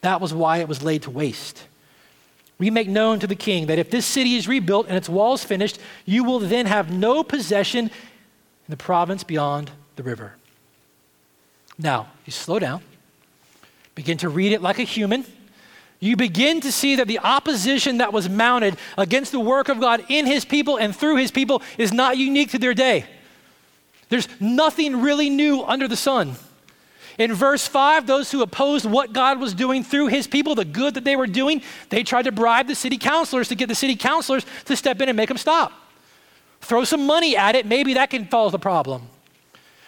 That 0.00 0.20
was 0.20 0.32
why 0.32 0.58
it 0.58 0.68
was 0.68 0.82
laid 0.82 1.02
to 1.02 1.10
waste. 1.10 1.64
We 2.58 2.70
make 2.70 2.88
known 2.88 3.20
to 3.20 3.26
the 3.26 3.34
king 3.34 3.66
that 3.66 3.78
if 3.78 3.90
this 3.90 4.04
city 4.04 4.36
is 4.36 4.46
rebuilt 4.46 4.86
and 4.88 4.96
its 4.96 5.08
walls 5.08 5.42
finished, 5.42 5.78
you 6.04 6.24
will 6.24 6.40
then 6.40 6.66
have 6.66 6.92
no 6.92 7.24
possession 7.24 7.86
in 7.86 7.90
the 8.68 8.76
province 8.76 9.24
beyond 9.24 9.70
the 9.96 10.02
river. 10.02 10.34
Now, 11.78 12.08
you 12.26 12.32
slow 12.32 12.58
down, 12.58 12.82
begin 13.94 14.18
to 14.18 14.28
read 14.28 14.52
it 14.52 14.60
like 14.60 14.78
a 14.78 14.82
human. 14.82 15.24
You 16.00 16.16
begin 16.16 16.60
to 16.60 16.72
see 16.72 16.96
that 16.96 17.08
the 17.08 17.18
opposition 17.18 17.98
that 17.98 18.12
was 18.12 18.28
mounted 18.28 18.76
against 18.98 19.32
the 19.32 19.40
work 19.40 19.68
of 19.70 19.80
God 19.80 20.04
in 20.08 20.26
his 20.26 20.44
people 20.44 20.76
and 20.76 20.94
through 20.94 21.16
his 21.16 21.30
people 21.30 21.62
is 21.78 21.92
not 21.92 22.18
unique 22.18 22.50
to 22.50 22.58
their 22.58 22.74
day. 22.74 23.06
There's 24.10 24.28
nothing 24.40 25.00
really 25.00 25.30
new 25.30 25.62
under 25.62 25.88
the 25.88 25.96
sun. 25.96 26.34
In 27.18 27.32
verse 27.34 27.66
5, 27.66 28.06
those 28.06 28.30
who 28.30 28.42
opposed 28.42 28.86
what 28.86 29.12
God 29.12 29.40
was 29.40 29.54
doing 29.54 29.84
through 29.84 30.08
his 30.08 30.26
people, 30.26 30.54
the 30.54 30.64
good 30.64 30.94
that 30.94 31.04
they 31.04 31.16
were 31.16 31.26
doing, 31.26 31.62
they 31.88 32.02
tried 32.02 32.22
to 32.22 32.32
bribe 32.32 32.66
the 32.66 32.74
city 32.74 32.98
councilors 32.98 33.48
to 33.48 33.54
get 33.54 33.68
the 33.68 33.74
city 33.74 33.96
councilors 33.96 34.44
to 34.64 34.76
step 34.76 35.00
in 35.00 35.08
and 35.08 35.16
make 35.16 35.28
them 35.28 35.36
stop. 35.36 35.72
Throw 36.60 36.84
some 36.84 37.06
money 37.06 37.36
at 37.36 37.54
it, 37.54 37.66
maybe 37.66 37.94
that 37.94 38.10
can 38.10 38.28
solve 38.30 38.52
the 38.52 38.58
problem. 38.58 39.08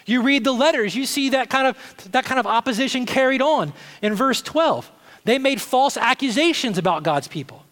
You 0.05 0.21
read 0.21 0.43
the 0.43 0.51
letters, 0.51 0.95
you 0.95 1.05
see 1.05 1.29
that 1.29 1.49
kind 1.49 1.67
of, 1.67 2.11
that 2.11 2.25
kind 2.25 2.39
of 2.39 2.47
opposition 2.47 3.05
carried 3.05 3.41
on. 3.41 3.73
In 4.01 4.15
verse 4.15 4.41
12, 4.41 4.91
they 5.23 5.39
made 5.39 5.61
false 5.61 5.97
accusations 5.97 6.77
about 6.77 7.03
God's 7.03 7.27
people. 7.27 7.63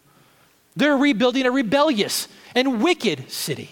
They're 0.75 0.97
rebuilding 0.97 1.45
a 1.45 1.51
rebellious 1.51 2.27
and 2.55 2.81
wicked 2.81 3.29
city. 3.29 3.69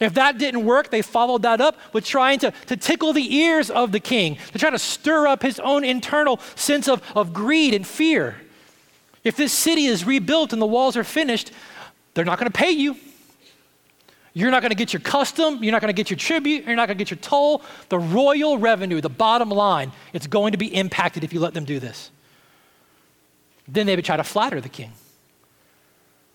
If 0.00 0.14
that 0.14 0.38
didn't 0.38 0.64
work, 0.64 0.90
they 0.90 1.02
followed 1.02 1.42
that 1.42 1.60
up 1.60 1.76
with 1.92 2.04
trying 2.04 2.38
to, 2.40 2.52
to 2.66 2.76
tickle 2.76 3.12
the 3.12 3.34
ears 3.36 3.68
of 3.68 3.90
the 3.90 4.00
king, 4.00 4.38
to 4.52 4.58
try 4.58 4.70
to 4.70 4.78
stir 4.78 5.26
up 5.26 5.42
his 5.42 5.58
own 5.58 5.84
internal 5.84 6.38
sense 6.54 6.88
of, 6.88 7.02
of 7.16 7.32
greed 7.32 7.74
and 7.74 7.86
fear. 7.86 8.36
If 9.24 9.36
this 9.36 9.52
city 9.52 9.86
is 9.86 10.04
rebuilt 10.04 10.52
and 10.52 10.62
the 10.62 10.66
walls 10.66 10.96
are 10.96 11.04
finished, 11.04 11.50
they're 12.14 12.24
not 12.24 12.38
going 12.38 12.50
to 12.50 12.56
pay 12.56 12.70
you. 12.70 12.96
You're 14.34 14.52
not 14.52 14.62
going 14.62 14.70
to 14.70 14.76
get 14.76 14.92
your 14.92 15.00
custom, 15.00 15.64
you're 15.64 15.72
not 15.72 15.80
going 15.80 15.88
to 15.88 15.96
get 15.96 16.10
your 16.10 16.16
tribute, 16.16 16.64
you're 16.64 16.76
not 16.76 16.86
going 16.86 16.96
to 16.96 17.04
get 17.04 17.10
your 17.10 17.18
toll. 17.18 17.62
The 17.88 17.98
royal 17.98 18.56
revenue, 18.56 19.00
the 19.00 19.08
bottom 19.08 19.50
line, 19.50 19.90
it's 20.12 20.28
going 20.28 20.52
to 20.52 20.58
be 20.58 20.72
impacted 20.72 21.24
if 21.24 21.32
you 21.32 21.40
let 21.40 21.54
them 21.54 21.64
do 21.64 21.80
this. 21.80 22.12
Then 23.66 23.86
they 23.86 23.96
would 23.96 24.04
try 24.04 24.16
to 24.16 24.22
flatter 24.22 24.60
the 24.60 24.68
king. 24.68 24.92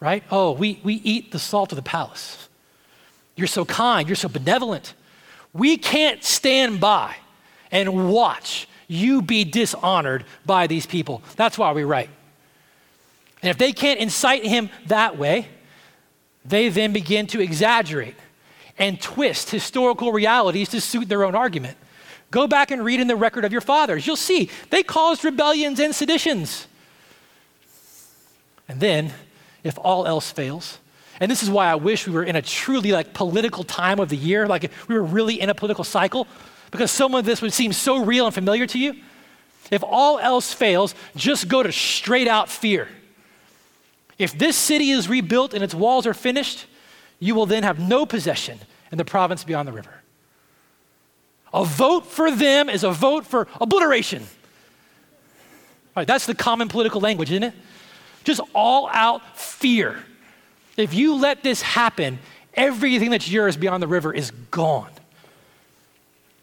Right? 0.01 0.21
Oh, 0.29 0.51
we, 0.51 0.81
we 0.83 0.95
eat 0.95 1.31
the 1.31 1.39
salt 1.39 1.71
of 1.71 1.77
the 1.77 1.81
palace. 1.81 2.49
You're 3.35 3.47
so 3.47 3.65
kind. 3.65 4.07
You're 4.07 4.15
so 4.15 4.29
benevolent. 4.29 4.93
We 5.53 5.77
can't 5.77 6.23
stand 6.23 6.79
by 6.79 7.15
and 7.71 8.11
watch 8.11 8.67
you 8.87 9.21
be 9.21 9.43
dishonored 9.43 10.25
by 10.45 10.67
these 10.67 10.85
people. 10.85 11.21
That's 11.35 11.57
why 11.57 11.71
we 11.71 11.83
write. 11.83 12.09
And 13.41 13.49
if 13.49 13.57
they 13.57 13.73
can't 13.73 13.99
incite 13.99 14.45
him 14.45 14.69
that 14.87 15.17
way, 15.17 15.47
they 16.45 16.69
then 16.69 16.93
begin 16.93 17.27
to 17.27 17.39
exaggerate 17.39 18.15
and 18.77 18.99
twist 18.99 19.49
historical 19.49 20.11
realities 20.11 20.69
to 20.69 20.81
suit 20.81 21.09
their 21.09 21.23
own 21.23 21.35
argument. 21.35 21.77
Go 22.31 22.47
back 22.47 22.71
and 22.71 22.83
read 22.83 22.99
in 22.99 23.07
the 23.07 23.15
record 23.15 23.45
of 23.45 23.51
your 23.51 23.61
fathers. 23.61 24.07
You'll 24.07 24.15
see 24.15 24.49
they 24.69 24.81
caused 24.81 25.23
rebellions 25.23 25.79
and 25.79 25.93
seditions. 25.93 26.67
And 28.67 28.79
then, 28.79 29.13
if 29.63 29.77
all 29.77 30.07
else 30.07 30.31
fails, 30.31 30.79
and 31.23 31.31
this 31.31 31.41
is 31.41 31.49
why 31.49 31.67
I 31.67 31.75
wish 31.75 32.05
we 32.05 32.13
were 32.13 32.25
in 32.25 32.35
a 32.35 32.41
truly 32.41 32.91
like 32.91 33.13
political 33.13 33.63
time 33.63 34.01
of 34.01 34.09
the 34.09 34.17
year, 34.17 34.45
like 34.45 34.69
we 34.89 34.95
were 34.95 35.03
really 35.03 35.39
in 35.39 35.49
a 35.49 35.55
political 35.55 35.85
cycle, 35.85 36.27
because 36.69 36.91
some 36.91 37.15
of 37.15 37.23
this 37.23 37.41
would 37.41 37.53
seem 37.53 37.71
so 37.71 38.03
real 38.03 38.25
and 38.25 38.35
familiar 38.35 38.67
to 38.67 38.77
you. 38.77 38.97
If 39.71 39.85
all 39.85 40.19
else 40.19 40.51
fails, 40.51 40.93
just 41.15 41.47
go 41.47 41.63
to 41.63 41.71
straight 41.71 42.27
out 42.27 42.49
fear. 42.49 42.89
If 44.19 44.37
this 44.37 44.57
city 44.57 44.89
is 44.89 45.07
rebuilt 45.07 45.53
and 45.53 45.63
its 45.63 45.73
walls 45.73 46.05
are 46.05 46.13
finished, 46.13 46.65
you 47.21 47.35
will 47.35 47.45
then 47.45 47.63
have 47.63 47.79
no 47.79 48.05
possession 48.05 48.59
in 48.91 48.97
the 48.97 49.05
province 49.05 49.45
beyond 49.45 49.65
the 49.65 49.71
river. 49.71 50.01
A 51.53 51.63
vote 51.63 52.05
for 52.05 52.31
them 52.31 52.67
is 52.67 52.83
a 52.83 52.91
vote 52.91 53.25
for 53.25 53.47
obliteration. 53.61 54.23
All 54.23 56.01
right, 56.01 56.07
that's 56.07 56.25
the 56.25 56.35
common 56.35 56.67
political 56.67 56.99
language, 56.99 57.31
isn't 57.31 57.43
it? 57.43 57.53
Just 58.25 58.41
all 58.53 58.89
out 58.91 59.37
fear. 59.37 60.03
If 60.77 60.93
you 60.93 61.15
let 61.15 61.43
this 61.43 61.61
happen, 61.61 62.19
everything 62.53 63.11
that's 63.11 63.29
yours 63.29 63.57
beyond 63.57 63.83
the 63.83 63.87
river 63.87 64.13
is 64.13 64.31
gone. 64.51 64.89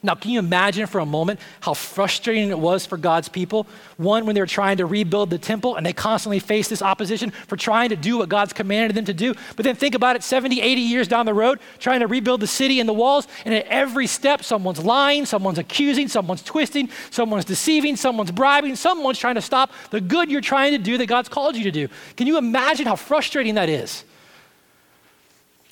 Now, 0.03 0.14
can 0.14 0.31
you 0.31 0.38
imagine 0.38 0.87
for 0.87 0.99
a 0.99 1.07
moment 1.07 1.40
how 1.61 1.75
frustrating 1.75 2.49
it 2.49 2.59
was 2.59 2.87
for 2.87 2.97
God's 2.97 3.29
people? 3.29 3.66
One, 3.99 4.25
when 4.25 4.35
they 4.35 4.40
were 4.40 4.47
trying 4.47 4.79
to 4.79 4.87
rebuild 4.87 5.29
the 5.29 5.37
temple 5.37 5.77
and 5.77 5.85
they 5.85 5.93
constantly 5.93 6.38
faced 6.38 6.71
this 6.71 6.81
opposition 6.81 7.31
for 7.31 7.57
trying 7.59 7.90
to 7.90 7.97
do 7.97 8.16
what 8.16 8.31
God's 8.31 8.55
commanded 8.55 8.97
them 8.97 9.05
to 9.05 9.12
do. 9.12 9.35
But 9.57 9.64
then 9.64 9.77
think 9.77 9.95
about 9.95 10.16
it 10.16 10.23
70, 10.23 10.62
80 10.62 10.81
years 10.81 11.07
down 11.07 11.27
the 11.27 11.35
road, 11.35 11.61
trying 11.79 12.01
to 12.01 12.07
rebuild 12.07 12.40
the 12.40 12.47
city 12.47 12.81
and 12.81 12.88
the 12.88 12.95
walls, 12.95 13.29
and 13.45 13.55
at 13.55 13.66
every 13.66 14.07
step, 14.07 14.43
someone's 14.43 14.83
lying, 14.83 15.27
someone's 15.27 15.59
accusing, 15.59 16.09
someone's 16.09 16.43
twisting, 16.43 16.88
someone's 17.11 17.45
deceiving, 17.45 17.95
someone's 17.95 18.31
bribing, 18.31 18.77
someone's 18.77 19.19
trying 19.19 19.35
to 19.35 19.43
stop 19.43 19.71
the 19.90 20.01
good 20.01 20.31
you're 20.31 20.40
trying 20.40 20.73
to 20.73 20.79
do 20.79 20.97
that 20.97 21.07
God's 21.07 21.29
called 21.29 21.57
you 21.57 21.64
to 21.64 21.71
do. 21.71 21.88
Can 22.16 22.27
you 22.27 22.38
imagine 22.38 22.87
how 22.87 22.97
frustrating 22.97 23.57
that 23.57 23.69
is? 23.69 24.05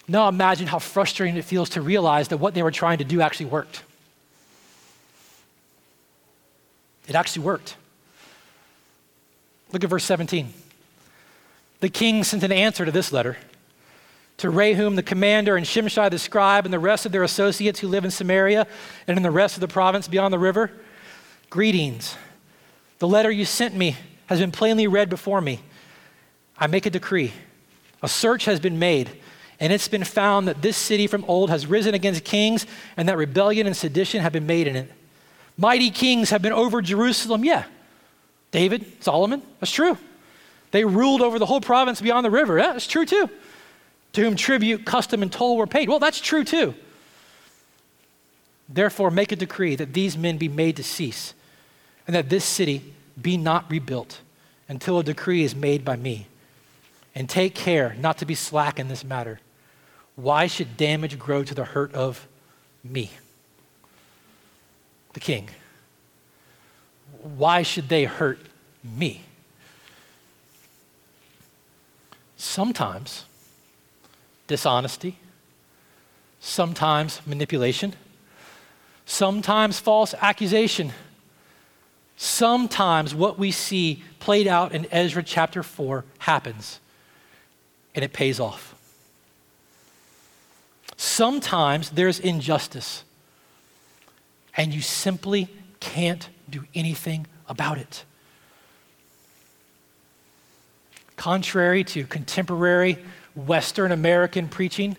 Now 0.09 0.29
imagine 0.29 0.67
how 0.67 0.79
frustrating 0.79 1.37
it 1.37 1.45
feels 1.45 1.69
to 1.71 1.83
realize 1.83 2.29
that 2.29 2.39
what 2.39 2.55
they 2.55 2.63
were 2.63 2.71
trying 2.71 2.99
to 2.99 3.05
do 3.05 3.21
actually 3.21 3.47
worked. 3.47 3.83
It 7.07 7.15
actually 7.15 7.45
worked. 7.45 7.77
Look 9.73 9.85
at 9.85 9.91
verse 9.91 10.05
17. 10.05 10.53
The 11.81 11.89
king 11.91 12.25
sent 12.25 12.43
an 12.43 12.53
answer 12.53 12.85
to 12.85 12.91
this 12.91 13.13
letter 13.13 13.37
To 14.39 14.51
Rehum 14.51 14.97
the 14.97 15.03
commander 15.03 15.57
and 15.57 15.67
Shimshai 15.67 16.11
the 16.11 16.19
scribe 16.19 16.65
and 16.65 16.73
the 16.73 16.79
rest 16.79 17.05
of 17.07 17.13
their 17.13 17.23
associates 17.23 17.81
who 17.81 17.89
live 17.89 18.05
in 18.05 18.11
Samaria 18.11 18.67
and 19.07 19.17
in 19.17 19.23
the 19.23 19.31
rest 19.31 19.57
of 19.57 19.61
the 19.61 19.69
province 19.69 20.09
beyond 20.09 20.33
the 20.33 20.39
river, 20.39 20.73
greetings. 21.51 22.17
The 22.99 23.09
letter 23.09 23.31
you 23.31 23.45
sent 23.45 23.75
me 23.75 23.97
has 24.27 24.41
been 24.41 24.53
plainly 24.53 24.87
read 24.87 25.09
before 25.09 25.41
me. 25.41 25.61
I 26.59 26.67
make 26.67 26.87
a 26.87 26.91
decree. 26.91 27.33
A 28.03 28.09
search 28.09 28.45
has 28.47 28.59
been 28.59 28.79
made, 28.79 29.11
and 29.61 29.73
it's 29.73 29.89
been 29.89 30.05
found 30.05 30.49
that 30.49 30.63
this 30.63 30.77
city 30.77 31.07
from 31.07 31.25
old 31.25 31.51
has 31.51 31.67
risen 31.67 31.95
against 31.95 32.25
kings, 32.25 32.67
and 32.97 33.09
that 33.09 33.17
rebellion 33.17 33.67
and 33.67 33.77
sedition 33.77 34.23
have 34.23 34.33
been 34.33 34.47
made 34.47 34.67
in 34.67 34.77
it. 34.77 34.93
Mighty 35.57 35.91
kings 35.91 36.31
have 36.31 36.43
been 36.43 36.53
over 36.53 36.81
Jerusalem. 36.81 37.45
Yeah. 37.45 37.65
David, 38.51 39.03
Solomon, 39.03 39.43
that's 39.61 39.73
true. 39.73 39.99
They 40.71 40.85
ruled 40.85 41.21
over 41.21 41.39
the 41.39 41.47
whole 41.47 41.61
province 41.61 42.01
beyond 42.01 42.25
the 42.25 42.31
river. 42.31 42.59
Yeah, 42.59 42.73
that's 42.73 42.87
true 42.87 43.05
too. 43.05 43.29
To 44.13 44.21
whom 44.23 44.37
tribute, 44.37 44.85
custom, 44.85 45.23
and 45.23 45.33
toll 45.33 45.57
were 45.57 45.67
paid. 45.67 45.89
Well, 45.89 45.99
that's 45.99 46.21
true 46.21 46.45
too. 46.45 46.75
Therefore, 48.69 49.11
make 49.11 49.33
a 49.33 49.37
decree 49.37 49.77
that 49.77 49.95
these 49.95 50.17
men 50.17 50.37
be 50.37 50.49
made 50.49 50.77
to 50.77 50.85
cease, 50.85 51.35
and 52.07 52.15
that 52.15 52.29
this 52.29 52.45
city 52.45 52.95
be 53.21 53.37
not 53.37 53.71
rebuilt 53.71 54.21
until 54.69 54.99
a 54.99 55.05
decree 55.05 55.43
is 55.43 55.55
made 55.55 55.85
by 55.85 55.97
me. 55.97 56.27
And 57.15 57.29
take 57.29 57.55
care 57.55 57.97
not 57.99 58.19
to 58.19 58.27
be 58.27 58.35
slack 58.35 58.79
in 58.79 58.89
this 58.89 59.03
matter. 59.03 59.41
Why 60.19 60.49
should 60.49 60.77
damage 60.77 61.19
grow 61.19 61.45
to 61.45 61.55
the 61.55 61.65
hurt 61.65 61.95
of 61.95 62.27
me? 62.83 63.11
The 65.13 65.21
king. 65.21 65.49
Why 67.23 67.63
should 67.63 67.89
they 67.89 68.05
hurt 68.05 68.41
me? 68.83 69.23
Sometimes 72.37 73.25
dishonesty, 74.47 75.19
sometimes 76.41 77.21
manipulation, 77.27 77.95
sometimes 79.07 79.79
false 79.79 80.15
accusation 80.21 80.93
sometimes 82.19 83.15
what 83.15 83.39
we 83.39 83.53
see 83.53 84.03
played 84.19 84.49
out 84.49 84.73
in 84.73 84.87
Ezra 84.91 85.23
chapter 85.23 85.63
4 85.63 86.05
happens 86.19 86.81
and 87.95 88.05
it 88.05 88.13
pays 88.13 88.41
off. 88.41 88.68
Sometimes 90.99 91.91
there's 91.91 92.19
injustice 92.19 93.05
and 94.57 94.75
you 94.75 94.83
simply 94.83 95.49
can't 95.79 96.29
do 96.51 96.65
anything 96.75 97.27
about 97.49 97.79
it. 97.79 98.05
Contrary 101.17 101.85
to 101.85 102.05
contemporary 102.05 102.99
Western 103.37 103.93
American 103.93 104.49
preaching, 104.49 104.97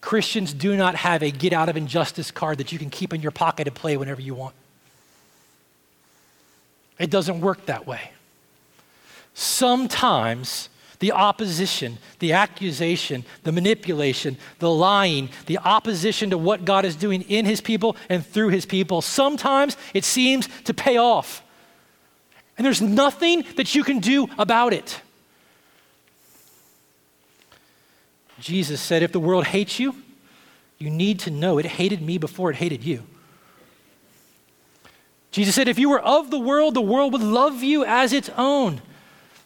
Christians 0.00 0.52
do 0.52 0.76
not 0.76 0.94
have 0.94 1.24
a 1.24 1.32
get 1.32 1.52
out 1.52 1.68
of 1.68 1.76
injustice 1.76 2.30
card 2.30 2.58
that 2.58 2.70
you 2.70 2.78
can 2.78 2.88
keep 2.88 3.12
in 3.12 3.20
your 3.20 3.32
pocket 3.32 3.66
and 3.66 3.74
play 3.74 3.96
whenever 3.96 4.20
you 4.20 4.34
want. 4.34 4.54
It 7.00 7.10
doesn't 7.10 7.40
work 7.40 7.66
that 7.66 7.84
way. 7.84 8.12
Sometimes 9.34 10.68
the 11.02 11.10
opposition, 11.10 11.98
the 12.20 12.32
accusation, 12.32 13.24
the 13.42 13.50
manipulation, 13.50 14.36
the 14.60 14.70
lying, 14.70 15.28
the 15.46 15.58
opposition 15.58 16.30
to 16.30 16.38
what 16.38 16.64
God 16.64 16.84
is 16.84 16.94
doing 16.94 17.22
in 17.22 17.44
his 17.44 17.60
people 17.60 17.96
and 18.08 18.24
through 18.24 18.50
his 18.50 18.64
people, 18.64 19.02
sometimes 19.02 19.76
it 19.94 20.04
seems 20.04 20.48
to 20.62 20.72
pay 20.72 20.98
off. 20.98 21.42
And 22.56 22.64
there's 22.64 22.80
nothing 22.80 23.44
that 23.56 23.74
you 23.74 23.82
can 23.82 23.98
do 23.98 24.28
about 24.38 24.72
it. 24.72 25.00
Jesus 28.38 28.80
said, 28.80 29.02
If 29.02 29.10
the 29.10 29.18
world 29.18 29.46
hates 29.46 29.80
you, 29.80 29.96
you 30.78 30.88
need 30.88 31.18
to 31.20 31.32
know 31.32 31.58
it 31.58 31.66
hated 31.66 32.00
me 32.00 32.16
before 32.16 32.48
it 32.48 32.56
hated 32.56 32.84
you. 32.84 33.02
Jesus 35.32 35.56
said, 35.56 35.66
If 35.66 35.80
you 35.80 35.90
were 35.90 35.98
of 35.98 36.30
the 36.30 36.38
world, 36.38 36.74
the 36.74 36.80
world 36.80 37.12
would 37.12 37.22
love 37.22 37.64
you 37.64 37.84
as 37.84 38.12
its 38.12 38.30
own. 38.38 38.82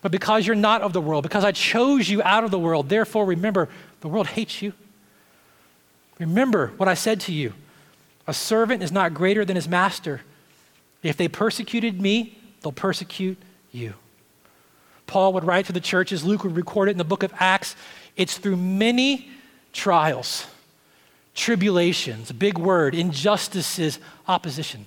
But 0.06 0.12
because 0.12 0.46
you're 0.46 0.54
not 0.54 0.82
of 0.82 0.92
the 0.92 1.00
world, 1.00 1.24
because 1.24 1.42
I 1.42 1.50
chose 1.50 2.08
you 2.08 2.22
out 2.22 2.44
of 2.44 2.52
the 2.52 2.60
world, 2.60 2.88
therefore 2.88 3.26
remember, 3.26 3.68
the 4.02 4.08
world 4.08 4.28
hates 4.28 4.62
you. 4.62 4.72
Remember 6.20 6.68
what 6.76 6.88
I 6.88 6.94
said 6.94 7.18
to 7.22 7.32
you 7.32 7.54
a 8.28 8.32
servant 8.32 8.84
is 8.84 8.92
not 8.92 9.14
greater 9.14 9.44
than 9.44 9.56
his 9.56 9.66
master. 9.66 10.20
If 11.02 11.16
they 11.16 11.26
persecuted 11.26 12.00
me, 12.00 12.38
they'll 12.62 12.70
persecute 12.70 13.36
you. 13.72 13.94
Paul 15.08 15.32
would 15.32 15.42
write 15.42 15.66
to 15.66 15.72
the 15.72 15.80
churches, 15.80 16.24
Luke 16.24 16.44
would 16.44 16.54
record 16.54 16.86
it 16.88 16.92
in 16.92 16.98
the 16.98 17.02
book 17.02 17.24
of 17.24 17.34
Acts. 17.40 17.74
It's 18.16 18.38
through 18.38 18.58
many 18.58 19.28
trials, 19.72 20.46
tribulations, 21.34 22.30
big 22.30 22.58
word, 22.58 22.94
injustices, 22.94 23.98
opposition 24.28 24.86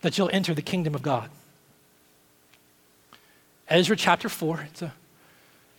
that 0.00 0.18
you'll 0.18 0.30
enter 0.32 0.52
the 0.52 0.62
kingdom 0.62 0.96
of 0.96 1.02
God. 1.02 1.30
Ezra 3.68 3.96
chapter 3.96 4.28
4, 4.28 4.66
it's 4.70 4.82
a, 4.82 4.92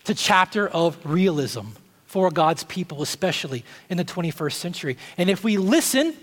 it's 0.02 0.10
a 0.10 0.16
chapter 0.16 0.68
of 0.68 0.98
realism 1.06 1.68
for 2.06 2.32
God's 2.32 2.64
people, 2.64 3.02
especially 3.02 3.64
in 3.90 3.98
the 3.98 4.06
21st 4.06 4.54
century. 4.54 4.98
And 5.18 5.30
if 5.30 5.44
we 5.44 5.58
listen, 5.58 6.16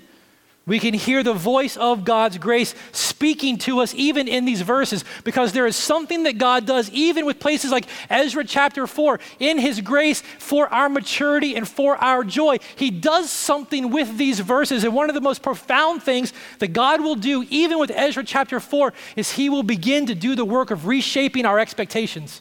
we 0.64 0.78
can 0.78 0.94
hear 0.94 1.24
the 1.24 1.32
voice 1.32 1.76
of 1.76 2.04
God's 2.04 2.38
grace 2.38 2.76
speaking 2.92 3.58
to 3.58 3.80
us 3.80 3.94
even 3.96 4.28
in 4.28 4.44
these 4.44 4.60
verses 4.60 5.04
because 5.24 5.52
there 5.52 5.66
is 5.66 5.74
something 5.74 6.22
that 6.22 6.38
God 6.38 6.66
does 6.66 6.88
even 6.90 7.26
with 7.26 7.40
places 7.40 7.72
like 7.72 7.86
Ezra 8.08 8.44
chapter 8.44 8.86
4 8.86 9.18
in 9.40 9.58
his 9.58 9.80
grace 9.80 10.22
for 10.38 10.68
our 10.68 10.88
maturity 10.88 11.56
and 11.56 11.66
for 11.66 11.96
our 11.96 12.22
joy. 12.22 12.58
He 12.76 12.90
does 12.90 13.28
something 13.28 13.90
with 13.90 14.16
these 14.16 14.38
verses 14.38 14.84
and 14.84 14.94
one 14.94 15.10
of 15.10 15.14
the 15.14 15.20
most 15.20 15.42
profound 15.42 16.04
things 16.04 16.32
that 16.60 16.72
God 16.72 17.00
will 17.00 17.16
do 17.16 17.44
even 17.50 17.80
with 17.80 17.90
Ezra 17.90 18.22
chapter 18.22 18.60
4 18.60 18.92
is 19.16 19.32
he 19.32 19.50
will 19.50 19.64
begin 19.64 20.06
to 20.06 20.14
do 20.14 20.36
the 20.36 20.44
work 20.44 20.70
of 20.70 20.86
reshaping 20.86 21.44
our 21.44 21.58
expectations. 21.58 22.40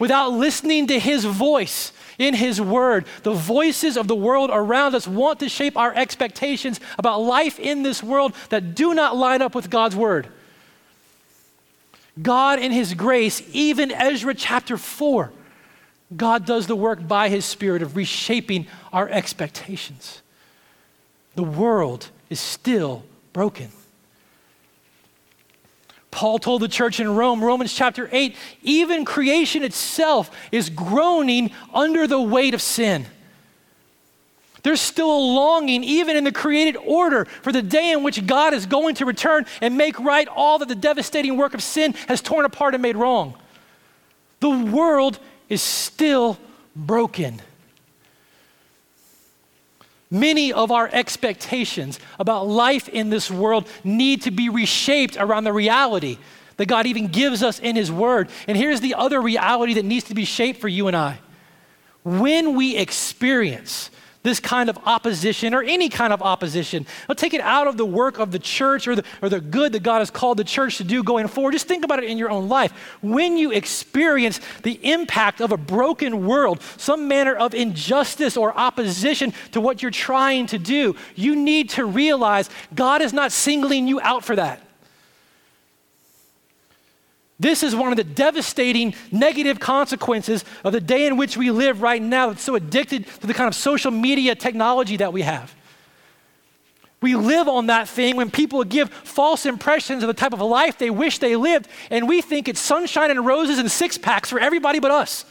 Without 0.00 0.32
listening 0.32 0.88
to 0.88 0.98
his 0.98 1.24
voice, 1.24 1.92
in 2.20 2.34
His 2.34 2.60
Word. 2.60 3.06
The 3.22 3.32
voices 3.32 3.96
of 3.96 4.06
the 4.06 4.14
world 4.14 4.50
around 4.52 4.94
us 4.94 5.08
want 5.08 5.40
to 5.40 5.48
shape 5.48 5.76
our 5.76 5.92
expectations 5.94 6.78
about 6.98 7.22
life 7.22 7.58
in 7.58 7.82
this 7.82 8.02
world 8.02 8.34
that 8.50 8.74
do 8.74 8.94
not 8.94 9.16
line 9.16 9.42
up 9.42 9.54
with 9.54 9.70
God's 9.70 9.96
Word. 9.96 10.28
God, 12.20 12.58
in 12.58 12.72
His 12.72 12.92
grace, 12.92 13.42
even 13.52 13.90
Ezra 13.90 14.34
chapter 14.34 14.76
4, 14.76 15.32
God 16.14 16.44
does 16.44 16.66
the 16.66 16.76
work 16.76 17.08
by 17.08 17.30
His 17.30 17.46
Spirit 17.46 17.80
of 17.82 17.96
reshaping 17.96 18.66
our 18.92 19.08
expectations. 19.08 20.20
The 21.36 21.42
world 21.42 22.10
is 22.28 22.38
still 22.38 23.04
broken. 23.32 23.70
Paul 26.10 26.38
told 26.38 26.62
the 26.62 26.68
church 26.68 26.98
in 26.98 27.14
Rome, 27.14 27.42
Romans 27.42 27.72
chapter 27.72 28.08
8, 28.10 28.34
even 28.62 29.04
creation 29.04 29.62
itself 29.62 30.30
is 30.50 30.68
groaning 30.68 31.52
under 31.72 32.06
the 32.06 32.20
weight 32.20 32.54
of 32.54 32.60
sin. 32.60 33.06
There's 34.62 34.80
still 34.80 35.10
a 35.10 35.22
longing, 35.34 35.84
even 35.84 36.16
in 36.16 36.24
the 36.24 36.32
created 36.32 36.76
order, 36.76 37.24
for 37.24 37.52
the 37.52 37.62
day 37.62 37.92
in 37.92 38.02
which 38.02 38.26
God 38.26 38.52
is 38.52 38.66
going 38.66 38.96
to 38.96 39.06
return 39.06 39.46
and 39.60 39.76
make 39.76 39.98
right 39.98 40.28
all 40.28 40.58
that 40.58 40.68
the 40.68 40.74
devastating 40.74 41.36
work 41.36 41.54
of 41.54 41.62
sin 41.62 41.94
has 42.08 42.20
torn 42.20 42.44
apart 42.44 42.74
and 42.74 42.82
made 42.82 42.96
wrong. 42.96 43.34
The 44.40 44.50
world 44.50 45.18
is 45.48 45.62
still 45.62 46.38
broken. 46.76 47.40
Many 50.10 50.52
of 50.52 50.72
our 50.72 50.88
expectations 50.92 52.00
about 52.18 52.48
life 52.48 52.88
in 52.88 53.10
this 53.10 53.30
world 53.30 53.68
need 53.84 54.22
to 54.22 54.30
be 54.30 54.48
reshaped 54.48 55.16
around 55.16 55.44
the 55.44 55.52
reality 55.52 56.18
that 56.56 56.66
God 56.66 56.86
even 56.86 57.06
gives 57.06 57.42
us 57.42 57.60
in 57.60 57.76
His 57.76 57.92
Word. 57.92 58.28
And 58.48 58.56
here's 58.56 58.80
the 58.80 58.94
other 58.94 59.20
reality 59.20 59.74
that 59.74 59.84
needs 59.84 60.06
to 60.06 60.14
be 60.14 60.24
shaped 60.24 60.60
for 60.60 60.68
you 60.68 60.88
and 60.88 60.96
I. 60.96 61.20
When 62.02 62.56
we 62.56 62.76
experience 62.76 63.90
this 64.22 64.38
kind 64.38 64.68
of 64.68 64.78
opposition 64.84 65.54
or 65.54 65.62
any 65.62 65.88
kind 65.88 66.12
of 66.12 66.20
opposition. 66.20 66.86
I'll 67.08 67.14
take 67.14 67.32
it 67.32 67.40
out 67.40 67.66
of 67.66 67.76
the 67.76 67.86
work 67.86 68.18
of 68.18 68.32
the 68.32 68.38
church 68.38 68.86
or 68.86 68.94
the, 68.94 69.04
or 69.22 69.28
the 69.28 69.40
good 69.40 69.72
that 69.72 69.82
God 69.82 70.00
has 70.00 70.10
called 70.10 70.36
the 70.36 70.44
church 70.44 70.76
to 70.78 70.84
do 70.84 71.02
going 71.02 71.26
forward. 71.26 71.52
Just 71.52 71.66
think 71.66 71.84
about 71.84 72.02
it 72.02 72.10
in 72.10 72.18
your 72.18 72.30
own 72.30 72.48
life. 72.48 72.72
When 73.00 73.36
you 73.36 73.52
experience 73.52 74.40
the 74.62 74.78
impact 74.82 75.40
of 75.40 75.52
a 75.52 75.56
broken 75.56 76.26
world, 76.26 76.62
some 76.76 77.08
manner 77.08 77.34
of 77.34 77.54
injustice 77.54 78.36
or 78.36 78.56
opposition 78.56 79.32
to 79.52 79.60
what 79.60 79.82
you're 79.82 79.90
trying 79.90 80.46
to 80.48 80.58
do, 80.58 80.96
you 81.14 81.34
need 81.34 81.70
to 81.70 81.84
realize 81.86 82.50
God 82.74 83.00
is 83.02 83.12
not 83.12 83.32
singling 83.32 83.88
you 83.88 84.00
out 84.00 84.24
for 84.24 84.36
that. 84.36 84.62
This 87.40 87.62
is 87.62 87.74
one 87.74 87.90
of 87.90 87.96
the 87.96 88.04
devastating 88.04 88.94
negative 89.10 89.58
consequences 89.58 90.44
of 90.62 90.74
the 90.74 90.80
day 90.80 91.06
in 91.06 91.16
which 91.16 91.38
we 91.38 91.50
live 91.50 91.80
right 91.80 92.00
now 92.00 92.28
that's 92.28 92.42
so 92.42 92.54
addicted 92.54 93.06
to 93.06 93.26
the 93.26 93.32
kind 93.32 93.48
of 93.48 93.54
social 93.54 93.90
media 93.90 94.34
technology 94.34 94.98
that 94.98 95.14
we 95.14 95.22
have. 95.22 95.54
We 97.00 97.16
live 97.16 97.48
on 97.48 97.68
that 97.68 97.88
thing 97.88 98.16
when 98.16 98.30
people 98.30 98.62
give 98.62 98.90
false 98.90 99.46
impressions 99.46 100.02
of 100.02 100.08
the 100.08 100.12
type 100.14 100.34
of 100.34 100.40
life 100.42 100.76
they 100.76 100.90
wish 100.90 101.18
they 101.18 101.34
lived, 101.34 101.66
and 101.90 102.06
we 102.06 102.20
think 102.20 102.46
it's 102.46 102.60
sunshine 102.60 103.10
and 103.10 103.24
roses 103.24 103.58
and 103.58 103.70
six 103.70 103.96
packs 103.96 104.28
for 104.28 104.38
everybody 104.38 104.78
but 104.78 104.90
us. 104.90 105.24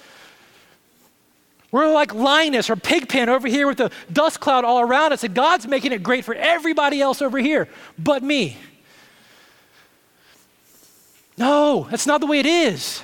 We're 1.72 1.94
like 1.94 2.16
Linus 2.16 2.72
or 2.72 2.76
Pigpen 2.76 3.30
over 3.30 3.48
here 3.48 3.68
with 3.68 3.78
the 3.78 3.92
dust 4.12 4.40
cloud 4.40 4.66
all 4.66 4.80
around 4.80 5.14
us, 5.14 5.24
and 5.24 5.36
God's 5.36 5.68
making 5.68 5.92
it 5.92 6.02
great 6.02 6.26
for 6.26 6.34
everybody 6.34 7.02
else 7.02 7.22
over 7.22 7.38
here 7.38 7.70
but 8.00 8.24
me. 8.24 8.58
No, 11.40 11.88
that's 11.90 12.06
not 12.06 12.20
the 12.20 12.28
way 12.28 12.40
it 12.40 12.46
is. 12.46 13.02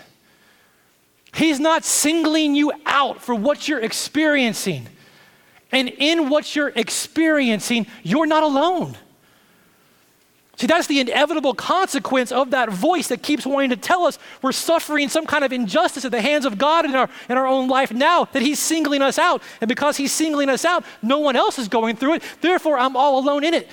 He's 1.33 1.59
not 1.59 1.83
singling 1.85 2.53
you 2.53 2.71
out 2.85 3.21
for 3.21 3.33
what 3.33 3.67
you're 3.67 3.79
experiencing. 3.79 4.87
And 5.71 5.89
in 5.89 6.29
what 6.29 6.55
you're 6.55 6.71
experiencing, 6.75 7.87
you're 8.03 8.25
not 8.25 8.43
alone. 8.43 8.95
See, 10.57 10.67
that's 10.67 10.87
the 10.87 11.01
inevitable 11.01 11.53
consequence 11.53 12.31
of 12.31 12.51
that 12.51 12.69
voice 12.69 13.09
that 13.09 13.21
keeps 13.21 13.45
wanting 13.45 13.71
to 13.71 13.75
tell 13.75 14.05
us 14.05 14.17
we're 14.41 14.53
suffering 14.53 15.09
some 15.09 15.25
kind 15.25 15.43
of 15.43 15.51
injustice 15.51 16.05
at 16.05 16.11
the 16.11 16.21
hands 16.21 16.45
of 16.45 16.57
God 16.57 16.85
in 16.85 16.95
our, 16.95 17.09
in 17.29 17.37
our 17.37 17.45
own 17.45 17.67
life 17.67 17.91
now, 17.91 18.25
that 18.31 18.41
He's 18.41 18.59
singling 18.59 19.01
us 19.01 19.19
out. 19.19 19.41
And 19.59 19.67
because 19.67 19.97
He's 19.97 20.13
singling 20.13 20.49
us 20.49 20.63
out, 20.63 20.85
no 21.01 21.19
one 21.19 21.35
else 21.35 21.59
is 21.59 21.67
going 21.67 21.97
through 21.97 22.15
it. 22.15 22.23
Therefore, 22.39 22.77
I'm 22.77 22.95
all 22.95 23.19
alone 23.19 23.43
in 23.43 23.53
it. 23.53 23.69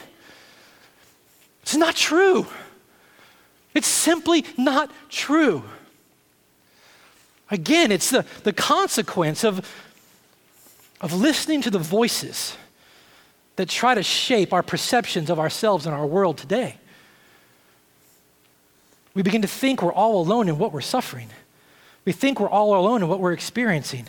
It's 1.62 1.76
not 1.76 1.94
true. 1.94 2.48
It's 3.74 3.86
simply 3.86 4.44
not 4.56 4.90
true. 5.08 5.64
Again, 7.50 7.92
it's 7.92 8.10
the, 8.10 8.24
the 8.44 8.52
consequence 8.52 9.44
of, 9.44 9.68
of 11.00 11.12
listening 11.12 11.62
to 11.62 11.70
the 11.70 11.78
voices 11.78 12.56
that 13.56 13.68
try 13.68 13.94
to 13.94 14.02
shape 14.02 14.52
our 14.52 14.62
perceptions 14.62 15.28
of 15.28 15.38
ourselves 15.38 15.84
and 15.86 15.94
our 15.94 16.06
world 16.06 16.38
today. 16.38 16.76
We 19.14 19.22
begin 19.22 19.42
to 19.42 19.48
think 19.48 19.82
we're 19.82 19.92
all 19.92 20.20
alone 20.20 20.48
in 20.48 20.56
what 20.56 20.72
we're 20.72 20.80
suffering. 20.80 21.28
We 22.04 22.12
think 22.12 22.40
we're 22.40 22.48
all 22.48 22.74
alone 22.74 23.02
in 23.02 23.08
what 23.08 23.20
we're 23.20 23.34
experiencing. 23.34 24.06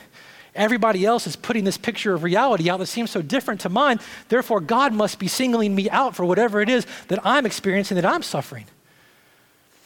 Everybody 0.56 1.06
else 1.06 1.28
is 1.28 1.36
putting 1.36 1.64
this 1.64 1.78
picture 1.78 2.14
of 2.14 2.24
reality 2.24 2.70
out 2.70 2.78
that 2.78 2.86
seems 2.86 3.12
so 3.12 3.22
different 3.22 3.62
to 3.62 3.70
mine. 3.70 4.00
Therefore, 4.30 4.62
God 4.62 4.94
must 4.94 5.20
be 5.20 5.28
singling 5.28 5.76
me 5.76 5.90
out 5.90 6.16
for 6.16 6.26
whatever 6.26 6.62
it 6.62 6.70
is 6.70 6.86
that 7.08 7.20
I'm 7.26 7.46
experiencing, 7.46 7.96
that 7.96 8.06
I'm 8.06 8.24
suffering. 8.24 8.66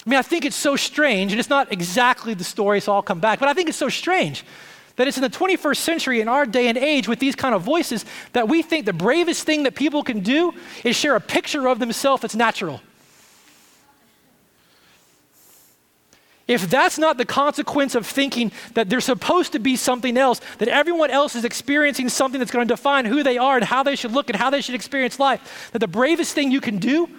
I 0.07 0.09
mean, 0.09 0.19
I 0.19 0.21
think 0.21 0.45
it's 0.45 0.55
so 0.55 0.77
strange, 0.77 1.33
and 1.33 1.39
it's 1.39 1.49
not 1.49 1.69
exactly 1.69 2.33
the 2.33 2.45
story, 2.45 2.79
so 2.79 2.93
I'll 2.93 3.01
come 3.01 3.19
back, 3.19 3.39
but 3.39 3.49
I 3.49 3.53
think 3.53 3.67
it's 3.67 3.77
so 3.77 3.89
strange 3.89 4.45
that 4.95 5.05
it's 5.05 5.17
in 5.17 5.21
the 5.21 5.29
21st 5.29 5.75
century, 5.75 6.21
in 6.21 6.29
our 6.29 6.45
day 6.45 6.69
and 6.69 6.77
age, 6.77 7.09
with 7.09 7.19
these 7.19 7.35
kind 7.35 7.53
of 7.53 7.61
voices, 7.61 8.05
that 8.31 8.47
we 8.47 8.61
think 8.61 8.85
the 8.85 8.93
bravest 8.93 9.43
thing 9.43 9.63
that 9.63 9.75
people 9.75 10.03
can 10.03 10.21
do 10.21 10.53
is 10.85 10.95
share 10.95 11.17
a 11.17 11.19
picture 11.19 11.67
of 11.67 11.79
themselves 11.79 12.21
that's 12.21 12.37
natural. 12.37 12.79
If 16.47 16.69
that's 16.69 16.97
not 16.97 17.17
the 17.17 17.25
consequence 17.25 17.93
of 17.93 18.07
thinking 18.07 18.53
that 18.75 18.89
there's 18.89 19.03
supposed 19.03 19.51
to 19.51 19.59
be 19.59 19.75
something 19.75 20.17
else, 20.17 20.39
that 20.59 20.69
everyone 20.69 21.11
else 21.11 21.35
is 21.35 21.43
experiencing 21.43 22.07
something 22.07 22.39
that's 22.39 22.51
going 22.51 22.65
to 22.65 22.73
define 22.73 23.03
who 23.03 23.23
they 23.23 23.37
are 23.37 23.57
and 23.57 23.65
how 23.65 23.83
they 23.83 23.97
should 23.97 24.13
look 24.13 24.29
and 24.29 24.39
how 24.39 24.49
they 24.49 24.61
should 24.61 24.73
experience 24.73 25.19
life, 25.19 25.69
that 25.73 25.79
the 25.79 25.87
bravest 25.87 26.33
thing 26.33 26.49
you 26.49 26.61
can 26.61 26.77
do 26.77 27.09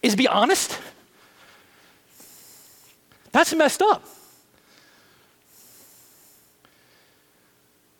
is 0.00 0.14
be 0.14 0.28
honest, 0.28 0.78
that's 3.32 3.54
messed 3.54 3.82
up. 3.82 4.04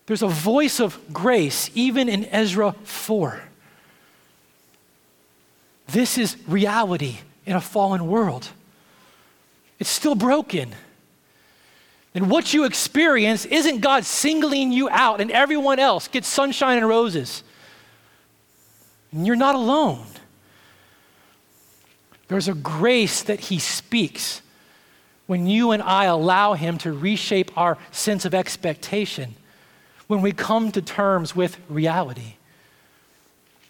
There's 0.06 0.22
a 0.22 0.28
voice 0.28 0.80
of 0.80 0.98
grace 1.12 1.70
even 1.74 2.08
in 2.08 2.24
Ezra 2.26 2.74
4. 2.84 3.42
This 5.88 6.16
is 6.16 6.36
reality 6.46 7.18
in 7.44 7.56
a 7.56 7.60
fallen 7.60 8.06
world. 8.06 8.48
It's 9.78 9.90
still 9.90 10.14
broken. 10.14 10.74
And 12.14 12.30
what 12.30 12.52
you 12.54 12.64
experience 12.64 13.44
isn't 13.44 13.80
God 13.80 14.04
singling 14.04 14.72
you 14.72 14.88
out 14.88 15.20
and 15.20 15.30
everyone 15.30 15.78
else 15.78 16.08
gets 16.08 16.26
sunshine 16.26 16.78
and 16.78 16.88
roses. 16.88 17.42
And 19.12 19.26
you're 19.26 19.36
not 19.36 19.54
alone. 19.54 20.06
There's 22.28 22.48
a 22.48 22.54
grace 22.54 23.22
that 23.22 23.40
He 23.40 23.58
speaks 23.58 24.42
when 25.28 25.46
you 25.46 25.70
and 25.70 25.82
I 25.82 26.06
allow 26.06 26.54
Him 26.54 26.78
to 26.78 26.92
reshape 26.92 27.56
our 27.56 27.78
sense 27.92 28.24
of 28.24 28.34
expectation 28.34 29.36
when 30.08 30.22
we 30.22 30.32
come 30.32 30.72
to 30.72 30.82
terms 30.82 31.36
with 31.36 31.58
reality. 31.68 32.34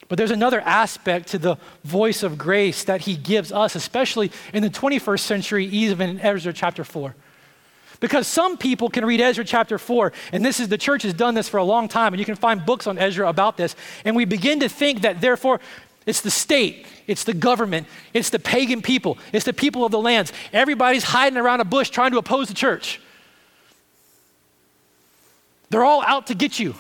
But 0.09 0.17
there's 0.17 0.31
another 0.31 0.61
aspect 0.61 1.29
to 1.29 1.39
the 1.39 1.57
voice 1.85 2.23
of 2.23 2.39
grace 2.39 2.85
that 2.85 3.03
he 3.03 3.17
gives 3.17 3.53
us, 3.53 3.75
especially 3.75 4.33
in 4.55 4.63
the 4.63 4.71
21st 4.71 5.21
century, 5.21 5.67
even 5.67 6.09
in 6.09 6.21
Ezra 6.21 6.53
chapter 6.53 6.85
4. 6.85 7.15
Because 8.01 8.27
some 8.27 8.57
people 8.57 8.89
can 8.89 9.05
read 9.05 9.21
Ezra 9.21 9.45
chapter 9.45 9.77
4, 9.79 10.13
and 10.33 10.45
this 10.45 10.61
is 10.61 10.69
the 10.69 10.79
church 10.79 11.03
has 11.03 11.13
done 11.13 11.35
this 11.35 11.49
for 11.49 11.59
a 11.59 11.65
long 11.65 11.89
time, 11.89 12.15
and 12.15 12.21
you 12.21 12.25
can 12.25 12.37
find 12.37 12.65
books 12.65 12.87
on 12.87 12.97
Ezra 12.97 13.29
about 13.29 13.57
this, 13.57 13.75
and 14.05 14.15
we 14.15 14.25
begin 14.25 14.61
to 14.61 14.69
think 14.69 15.03
that 15.03 15.21
therefore 15.21 15.61
it's 16.07 16.21
the 16.21 16.31
state, 16.31 16.87
it's 17.09 17.25
the 17.25 17.35
government, 17.35 17.89
it's 18.15 18.31
the 18.31 18.39
pagan 18.39 18.83
people, 18.83 19.19
it's 19.33 19.45
the 19.45 19.53
people 19.53 19.85
of 19.85 19.91
the 19.91 19.99
lands. 19.99 20.33
Everybody's 20.53 21.03
hiding 21.03 21.39
around 21.39 21.61
a 21.61 21.65
bush 21.65 21.91
trying 21.91 22.13
to 22.13 22.19
oppose 22.19 22.47
the 22.47 22.55
church. 22.55 23.01
They're 25.71 25.85
all 25.85 26.03
out 26.03 26.29
to 26.29 26.35
get 26.35 26.61
you. 26.61 26.75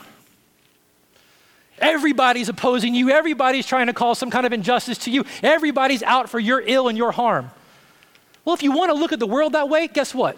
Everybody's 1.81 2.49
opposing 2.49 2.95
you. 2.95 3.11
Everybody's 3.11 3.67
trying 3.67 3.87
to 3.87 3.93
cause 3.93 4.19
some 4.19 4.31
kind 4.31 4.47
of 4.47 4.53
injustice 4.53 4.99
to 4.99 5.11
you. 5.11 5.25
Everybody's 5.43 6.03
out 6.03 6.29
for 6.29 6.39
your 6.39 6.61
ill 6.65 6.89
and 6.89 6.99
your 6.99 7.13
harm. 7.13 7.51
Well, 8.45 8.55
if 8.55 8.63
you 8.63 8.73
want 8.73 8.91
to 8.91 8.95
look 8.95 9.13
at 9.13 9.21
the 9.21 9.27
world 9.27 9.53
that 9.53 9.69
way, 9.69 9.89
guess 9.89 10.15
what? 10.15 10.37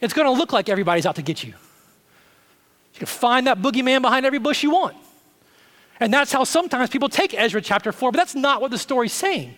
It's 0.00 0.12
going 0.12 0.26
to 0.26 0.32
look 0.32 0.52
like 0.52 0.68
everybody's 0.68 1.06
out 1.06 1.16
to 1.16 1.22
get 1.22 1.42
you. 1.42 1.50
You 1.50 2.98
can 2.98 3.06
find 3.06 3.46
that 3.46 3.60
boogeyman 3.60 4.02
behind 4.02 4.26
every 4.26 4.38
bush 4.38 4.62
you 4.62 4.70
want. 4.70 4.96
And 6.00 6.12
that's 6.12 6.32
how 6.32 6.44
sometimes 6.44 6.90
people 6.90 7.08
take 7.08 7.34
Ezra 7.34 7.60
chapter 7.60 7.92
4, 7.92 8.12
but 8.12 8.18
that's 8.18 8.34
not 8.34 8.60
what 8.60 8.70
the 8.70 8.78
story's 8.78 9.12
saying. 9.12 9.54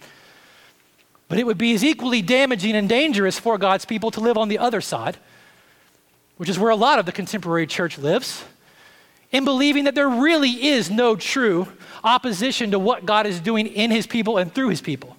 But 1.29 1.39
it 1.39 1.47
would 1.47 1.59
be 1.59 1.75
as 1.75 1.83
equally 1.83 2.23
damaging 2.23 2.77
and 2.77 2.89
dangerous 2.89 3.39
for 3.39 3.59
God's 3.59 3.85
people 3.85 4.11
to 4.13 4.21
live 4.21 4.37
on 4.37 4.49
the 4.49 4.59
other 4.59 4.81
side 4.81 5.17
which 6.37 6.49
is 6.49 6.59
where 6.59 6.71
a 6.71 6.77
lot 6.77 6.99
of 6.99 7.07
the 7.07 7.13
contemporary 7.13 7.67
church 7.67 7.99
lives, 7.99 8.45
in 9.33 9.45
believing 9.45 9.85
that 9.85 9.95
there 9.95 10.09
really 10.09 10.67
is 10.69 10.91
no 10.91 11.17
true 11.17 11.67
opposition 12.05 12.71
to 12.71 12.79
what 12.79 13.05
God 13.05 13.27
is 13.27 13.41
doing 13.41 13.67
in 13.67 13.91
his 13.91 14.07
people 14.07 14.39
and 14.39 14.53
through 14.53 14.69
his 14.69 14.81
people. 14.81 15.17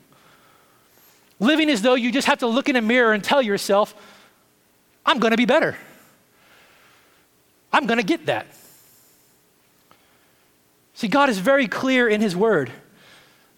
Living 1.39 1.70
as 1.70 1.82
though 1.82 1.95
you 1.95 2.11
just 2.11 2.28
have 2.28 2.39
to 2.39 2.47
look 2.47 2.70
in 2.70 2.76
a 2.76 2.82
mirror 2.82 3.13
and 3.13 3.24
tell 3.24 3.41
yourself, 3.41 3.93
I'm 5.05 5.20
going 5.20 5.32
to 5.32 5.38
be 5.38 5.45
better. 5.45 5.76
I'm 7.72 7.86
going 7.86 7.99
to 7.99 8.05
get 8.05 8.28
that. 8.28 8.47
See, 10.97 11.07
God 11.07 11.29
is 11.29 11.37
very 11.37 11.67
clear 11.67 12.09
in 12.09 12.21
his 12.21 12.35
word 12.35 12.71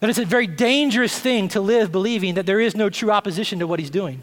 that 0.01 0.09
it's 0.09 0.19
a 0.19 0.25
very 0.25 0.45
dangerous 0.45 1.17
thing 1.17 1.47
to 1.47 1.61
live 1.61 1.89
believing 1.89 2.33
that 2.33 2.45
there 2.45 2.59
is 2.59 2.75
no 2.75 2.89
true 2.89 3.11
opposition 3.11 3.59
to 3.59 3.65
what 3.65 3.79
he's 3.79 3.89
doing. 3.89 4.21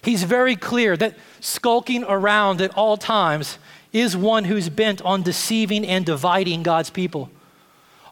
He's 0.00 0.22
very 0.22 0.56
clear 0.56 0.96
that 0.96 1.14
skulking 1.40 2.04
around 2.04 2.62
at 2.62 2.74
all 2.74 2.96
times 2.96 3.58
is 3.92 4.16
one 4.16 4.44
who's 4.44 4.70
bent 4.70 5.02
on 5.02 5.22
deceiving 5.22 5.84
and 5.86 6.06
dividing 6.06 6.62
God's 6.62 6.88
people, 6.88 7.28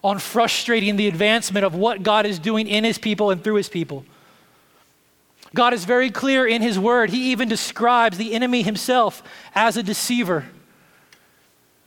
on 0.03 0.19
frustrating 0.19 0.95
the 0.95 1.07
advancement 1.07 1.65
of 1.65 1.73
what 1.73 2.03
God 2.03 2.27
is 2.27 2.37
doing 2.37 2.67
in 2.67 2.83
his 2.83 2.99
people 2.99 3.31
and 3.31 3.43
through 3.43 3.55
his 3.55 3.69
people. 3.69 4.05
God 5.55 5.73
is 5.73 5.83
very 5.83 6.11
clear 6.11 6.45
in 6.45 6.61
his 6.61 6.77
word. 6.77 7.09
He 7.09 7.31
even 7.31 7.49
describes 7.49 8.19
the 8.19 8.35
enemy 8.35 8.61
himself 8.61 9.23
as 9.55 9.77
a 9.77 9.81
deceiver. 9.81 10.45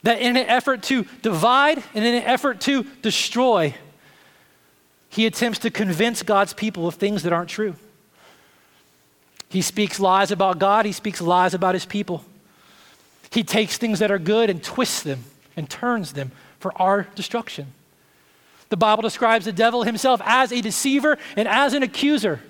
That 0.03 0.21
in 0.21 0.37
an 0.37 0.47
effort 0.47 0.83
to 0.85 1.05
divide 1.23 1.83
and 1.95 2.05
in 2.05 2.15
an 2.15 2.23
effort 2.23 2.61
to 2.63 2.85
destroy, 3.03 3.75
he 5.09 5.27
attempts 5.27 5.59
to 5.61 5.71
convince 5.71 6.23
God's 6.23 6.53
people 6.53 6.87
of 6.87 6.95
things 6.95 7.23
that 7.25 7.33
aren't 7.33 7.51
true. 7.51 7.75
He 9.49 9.63
speaks 9.63 9.99
lies 9.99 10.31
about 10.31 10.59
God, 10.59 10.85
he 10.85 10.93
speaks 10.93 11.21
lies 11.21 11.55
about 11.55 11.75
his 11.75 11.87
people. 11.87 12.25
He 13.31 13.43
takes 13.43 13.77
things 13.77 13.99
that 13.99 14.11
are 14.11 14.19
good 14.19 14.51
and 14.51 14.63
twists 14.63 15.03
them 15.03 15.25
and 15.57 15.69
turns 15.69 16.13
them 16.13 16.33
for 16.61 16.73
our 16.81 17.03
destruction. 17.15 17.73
The 18.69 18.77
Bible 18.77 19.03
describes 19.03 19.47
the 19.47 19.53
devil 19.53 19.83
himself 19.83 20.21
as 20.25 20.53
a 20.53 20.61
deceiver 20.61 21.19
and 21.37 21.49
as 21.49 21.73
an 21.73 21.83
accuser. 21.83 22.41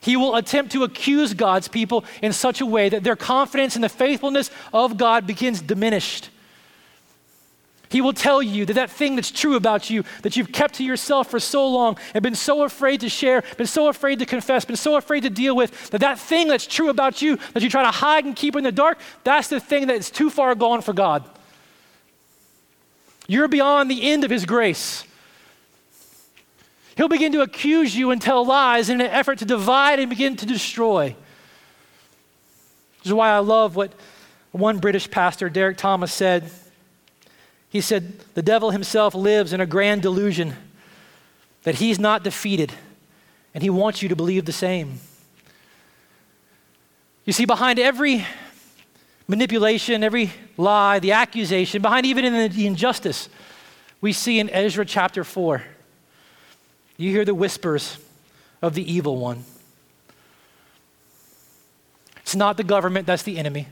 He 0.00 0.16
will 0.16 0.36
attempt 0.36 0.72
to 0.72 0.84
accuse 0.84 1.34
God's 1.34 1.66
people 1.66 2.04
in 2.22 2.32
such 2.32 2.60
a 2.60 2.66
way 2.66 2.88
that 2.88 3.02
their 3.04 3.16
confidence 3.16 3.74
in 3.74 3.82
the 3.82 3.88
faithfulness 3.88 4.50
of 4.72 4.96
God 4.96 5.26
begins 5.26 5.60
diminished. 5.60 6.28
He 7.94 8.00
will 8.00 8.12
tell 8.12 8.42
you 8.42 8.66
that 8.66 8.72
that 8.72 8.90
thing 8.90 9.14
that's 9.14 9.30
true 9.30 9.54
about 9.54 9.88
you, 9.88 10.02
that 10.22 10.36
you've 10.36 10.50
kept 10.50 10.74
to 10.74 10.84
yourself 10.84 11.30
for 11.30 11.38
so 11.38 11.68
long 11.68 11.96
and 12.12 12.24
been 12.24 12.34
so 12.34 12.64
afraid 12.64 13.02
to 13.02 13.08
share, 13.08 13.44
been 13.56 13.68
so 13.68 13.86
afraid 13.86 14.18
to 14.18 14.26
confess, 14.26 14.64
been 14.64 14.74
so 14.74 14.96
afraid 14.96 15.20
to 15.20 15.30
deal 15.30 15.54
with, 15.54 15.90
that 15.90 16.00
that 16.00 16.18
thing 16.18 16.48
that's 16.48 16.66
true 16.66 16.88
about 16.88 17.22
you, 17.22 17.38
that 17.52 17.62
you 17.62 17.70
try 17.70 17.84
to 17.84 17.92
hide 17.92 18.24
and 18.24 18.34
keep 18.34 18.56
in 18.56 18.64
the 18.64 18.72
dark, 18.72 18.98
that's 19.22 19.46
the 19.46 19.60
thing 19.60 19.86
that's 19.86 20.10
too 20.10 20.28
far 20.28 20.56
gone 20.56 20.82
for 20.82 20.92
God. 20.92 21.22
You're 23.28 23.46
beyond 23.46 23.88
the 23.88 24.02
end 24.10 24.24
of 24.24 24.30
His 24.32 24.44
grace. 24.44 25.04
He'll 26.96 27.06
begin 27.06 27.30
to 27.30 27.42
accuse 27.42 27.94
you 27.94 28.10
and 28.10 28.20
tell 28.20 28.44
lies 28.44 28.88
in 28.88 29.00
an 29.00 29.06
effort 29.06 29.38
to 29.38 29.44
divide 29.44 30.00
and 30.00 30.10
begin 30.10 30.34
to 30.34 30.46
destroy. 30.46 31.14
This 32.98 33.06
is 33.06 33.12
why 33.12 33.30
I 33.30 33.38
love 33.38 33.76
what 33.76 33.92
One 34.50 34.78
British 34.78 35.08
pastor, 35.08 35.48
Derek 35.48 35.76
Thomas, 35.76 36.12
said, 36.12 36.50
he 37.74 37.80
said, 37.80 38.20
the 38.34 38.42
devil 38.42 38.70
himself 38.70 39.16
lives 39.16 39.52
in 39.52 39.60
a 39.60 39.66
grand 39.66 40.00
delusion 40.00 40.54
that 41.64 41.74
he's 41.74 41.98
not 41.98 42.22
defeated, 42.22 42.72
and 43.52 43.64
he 43.64 43.68
wants 43.68 44.00
you 44.00 44.08
to 44.08 44.14
believe 44.14 44.44
the 44.44 44.52
same. 44.52 45.00
You 47.24 47.32
see, 47.32 47.46
behind 47.46 47.80
every 47.80 48.24
manipulation, 49.26 50.04
every 50.04 50.30
lie, 50.56 51.00
the 51.00 51.10
accusation, 51.10 51.82
behind 51.82 52.06
even 52.06 52.24
in 52.24 52.52
the 52.52 52.66
injustice, 52.68 53.28
we 54.00 54.12
see 54.12 54.38
in 54.38 54.50
Ezra 54.50 54.84
chapter 54.84 55.24
4, 55.24 55.64
you 56.96 57.10
hear 57.10 57.24
the 57.24 57.34
whispers 57.34 57.98
of 58.62 58.74
the 58.74 58.88
evil 58.92 59.16
one. 59.16 59.44
It's 62.18 62.36
not 62.36 62.56
the 62.56 62.62
government 62.62 63.08
that's 63.08 63.24
the 63.24 63.36
enemy. 63.36 63.66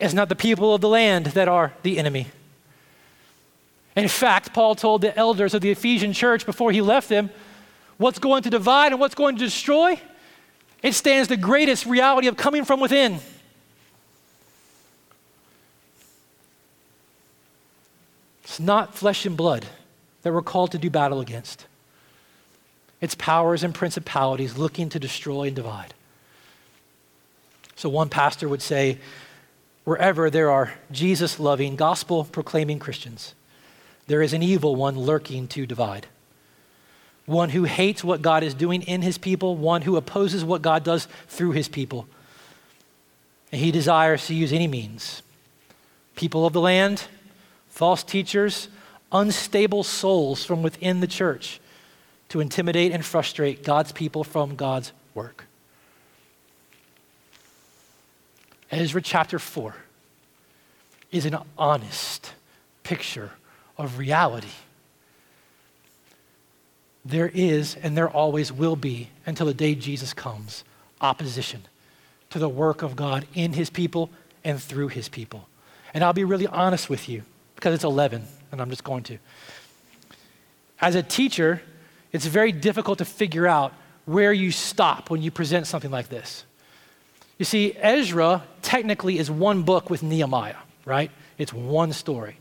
It's 0.00 0.14
not 0.14 0.28
the 0.28 0.36
people 0.36 0.74
of 0.74 0.80
the 0.80 0.88
land 0.88 1.26
that 1.26 1.48
are 1.48 1.72
the 1.82 1.98
enemy. 1.98 2.28
In 3.96 4.08
fact, 4.08 4.52
Paul 4.52 4.76
told 4.76 5.00
the 5.00 5.16
elders 5.16 5.54
of 5.54 5.60
the 5.60 5.70
Ephesian 5.70 6.12
church 6.12 6.46
before 6.46 6.70
he 6.70 6.80
left 6.80 7.08
them 7.08 7.30
what's 7.96 8.20
going 8.20 8.44
to 8.44 8.50
divide 8.50 8.92
and 8.92 9.00
what's 9.00 9.16
going 9.16 9.36
to 9.36 9.44
destroy, 9.44 10.00
it 10.82 10.94
stands 10.94 11.28
the 11.28 11.36
greatest 11.36 11.84
reality 11.84 12.28
of 12.28 12.36
coming 12.36 12.64
from 12.64 12.78
within. 12.78 13.18
It's 18.44 18.60
not 18.60 18.94
flesh 18.94 19.26
and 19.26 19.36
blood 19.36 19.66
that 20.22 20.32
we're 20.32 20.42
called 20.42 20.72
to 20.72 20.78
do 20.78 20.88
battle 20.88 21.20
against. 21.20 21.66
It's 23.00 23.14
powers 23.14 23.62
and 23.62 23.74
principalities 23.74 24.56
looking 24.56 24.88
to 24.90 24.98
destroy 24.98 25.48
and 25.48 25.56
divide. 25.56 25.92
So 27.76 27.88
one 27.88 28.08
pastor 28.08 28.48
would 28.48 28.62
say, 28.62 28.98
wherever 29.88 30.28
there 30.28 30.50
are 30.50 30.74
Jesus 30.92 31.40
loving, 31.40 31.74
gospel 31.74 32.22
proclaiming 32.22 32.78
Christians, 32.78 33.34
there 34.06 34.20
is 34.20 34.34
an 34.34 34.42
evil 34.42 34.76
one 34.76 34.98
lurking 34.98 35.48
to 35.48 35.64
divide. 35.64 36.06
One 37.24 37.48
who 37.48 37.64
hates 37.64 38.04
what 38.04 38.20
God 38.20 38.42
is 38.42 38.52
doing 38.52 38.82
in 38.82 39.00
his 39.00 39.16
people, 39.16 39.56
one 39.56 39.80
who 39.80 39.96
opposes 39.96 40.44
what 40.44 40.60
God 40.60 40.84
does 40.84 41.08
through 41.28 41.52
his 41.52 41.68
people. 41.68 42.06
And 43.50 43.62
he 43.62 43.70
desires 43.70 44.26
to 44.26 44.34
use 44.34 44.52
any 44.52 44.66
means. 44.66 45.22
People 46.16 46.44
of 46.44 46.52
the 46.52 46.60
land, 46.60 47.04
false 47.70 48.02
teachers, 48.02 48.68
unstable 49.10 49.84
souls 49.84 50.44
from 50.44 50.62
within 50.62 51.00
the 51.00 51.06
church 51.06 51.60
to 52.28 52.40
intimidate 52.40 52.92
and 52.92 53.02
frustrate 53.02 53.64
God's 53.64 53.92
people 53.92 54.22
from 54.22 54.54
God's 54.54 54.92
work. 55.14 55.47
Ezra 58.70 59.00
chapter 59.00 59.38
4 59.38 59.74
is 61.10 61.24
an 61.24 61.38
honest 61.56 62.32
picture 62.82 63.32
of 63.76 63.98
reality. 63.98 64.48
There 67.04 67.30
is, 67.32 67.76
and 67.76 67.96
there 67.96 68.10
always 68.10 68.52
will 68.52 68.76
be, 68.76 69.08
until 69.24 69.46
the 69.46 69.54
day 69.54 69.74
Jesus 69.74 70.12
comes, 70.12 70.64
opposition 71.00 71.62
to 72.30 72.38
the 72.38 72.48
work 72.48 72.82
of 72.82 72.96
God 72.96 73.26
in 73.34 73.54
his 73.54 73.70
people 73.70 74.10
and 74.44 74.60
through 74.60 74.88
his 74.88 75.08
people. 75.08 75.48
And 75.94 76.04
I'll 76.04 76.12
be 76.12 76.24
really 76.24 76.46
honest 76.46 76.90
with 76.90 77.08
you 77.08 77.22
because 77.54 77.74
it's 77.74 77.84
11, 77.84 78.22
and 78.52 78.60
I'm 78.60 78.68
just 78.68 78.84
going 78.84 79.04
to. 79.04 79.18
As 80.80 80.94
a 80.94 81.02
teacher, 81.02 81.62
it's 82.12 82.26
very 82.26 82.52
difficult 82.52 82.98
to 82.98 83.04
figure 83.06 83.46
out 83.46 83.72
where 84.04 84.32
you 84.32 84.50
stop 84.50 85.08
when 85.08 85.22
you 85.22 85.30
present 85.30 85.66
something 85.66 85.90
like 85.90 86.08
this. 86.08 86.44
You 87.38 87.44
see, 87.44 87.72
Ezra 87.76 88.42
technically 88.62 89.18
is 89.18 89.30
one 89.30 89.62
book 89.62 89.90
with 89.90 90.02
Nehemiah, 90.02 90.56
right? 90.84 91.10
It's 91.38 91.52
one 91.52 91.92
story. 91.92 92.36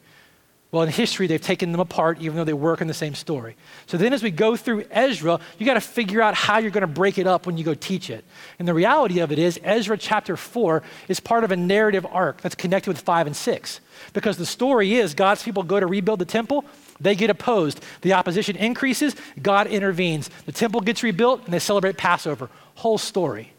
Well, 0.69 0.83
in 0.83 0.89
history, 0.89 1.27
they've 1.27 1.41
taken 1.41 1.71
them 1.71 1.79
apart, 1.79 2.19
even 2.19 2.35
though 2.35 2.43
they 2.43 2.51
work 2.51 2.81
in 2.81 2.87
the 2.87 2.93
same 2.93 3.15
story. 3.15 3.55
So 3.85 3.95
then, 3.95 4.11
as 4.11 4.21
we 4.21 4.31
go 4.31 4.57
through 4.57 4.83
Ezra, 4.91 5.39
you 5.57 5.65
got 5.65 5.75
to 5.75 5.81
figure 5.81 6.21
out 6.21 6.33
how 6.33 6.57
you're 6.57 6.71
going 6.71 6.81
to 6.81 6.87
break 6.87 7.17
it 7.17 7.25
up 7.25 7.45
when 7.45 7.57
you 7.57 7.63
go 7.63 7.73
teach 7.73 8.09
it. 8.09 8.25
And 8.59 8.67
the 8.67 8.73
reality 8.73 9.19
of 9.19 9.31
it 9.31 9.39
is, 9.39 9.57
Ezra 9.63 9.97
chapter 9.97 10.35
4 10.35 10.83
is 11.07 11.21
part 11.21 11.45
of 11.45 11.51
a 11.51 11.55
narrative 11.55 12.05
arc 12.11 12.41
that's 12.41 12.55
connected 12.55 12.89
with 12.89 12.99
5 12.99 13.27
and 13.27 13.35
6. 13.35 13.79
Because 14.11 14.35
the 14.35 14.45
story 14.45 14.95
is 14.95 15.13
God's 15.13 15.41
people 15.41 15.63
go 15.63 15.79
to 15.79 15.87
rebuild 15.87 16.19
the 16.19 16.25
temple, 16.25 16.65
they 16.99 17.15
get 17.15 17.29
opposed. 17.29 17.81
The 18.01 18.13
opposition 18.13 18.57
increases, 18.57 19.15
God 19.41 19.67
intervenes. 19.67 20.29
The 20.45 20.51
temple 20.51 20.81
gets 20.81 21.01
rebuilt, 21.01 21.45
and 21.45 21.53
they 21.53 21.59
celebrate 21.59 21.95
Passover. 21.95 22.49
Whole 22.75 22.97
story. 22.97 23.53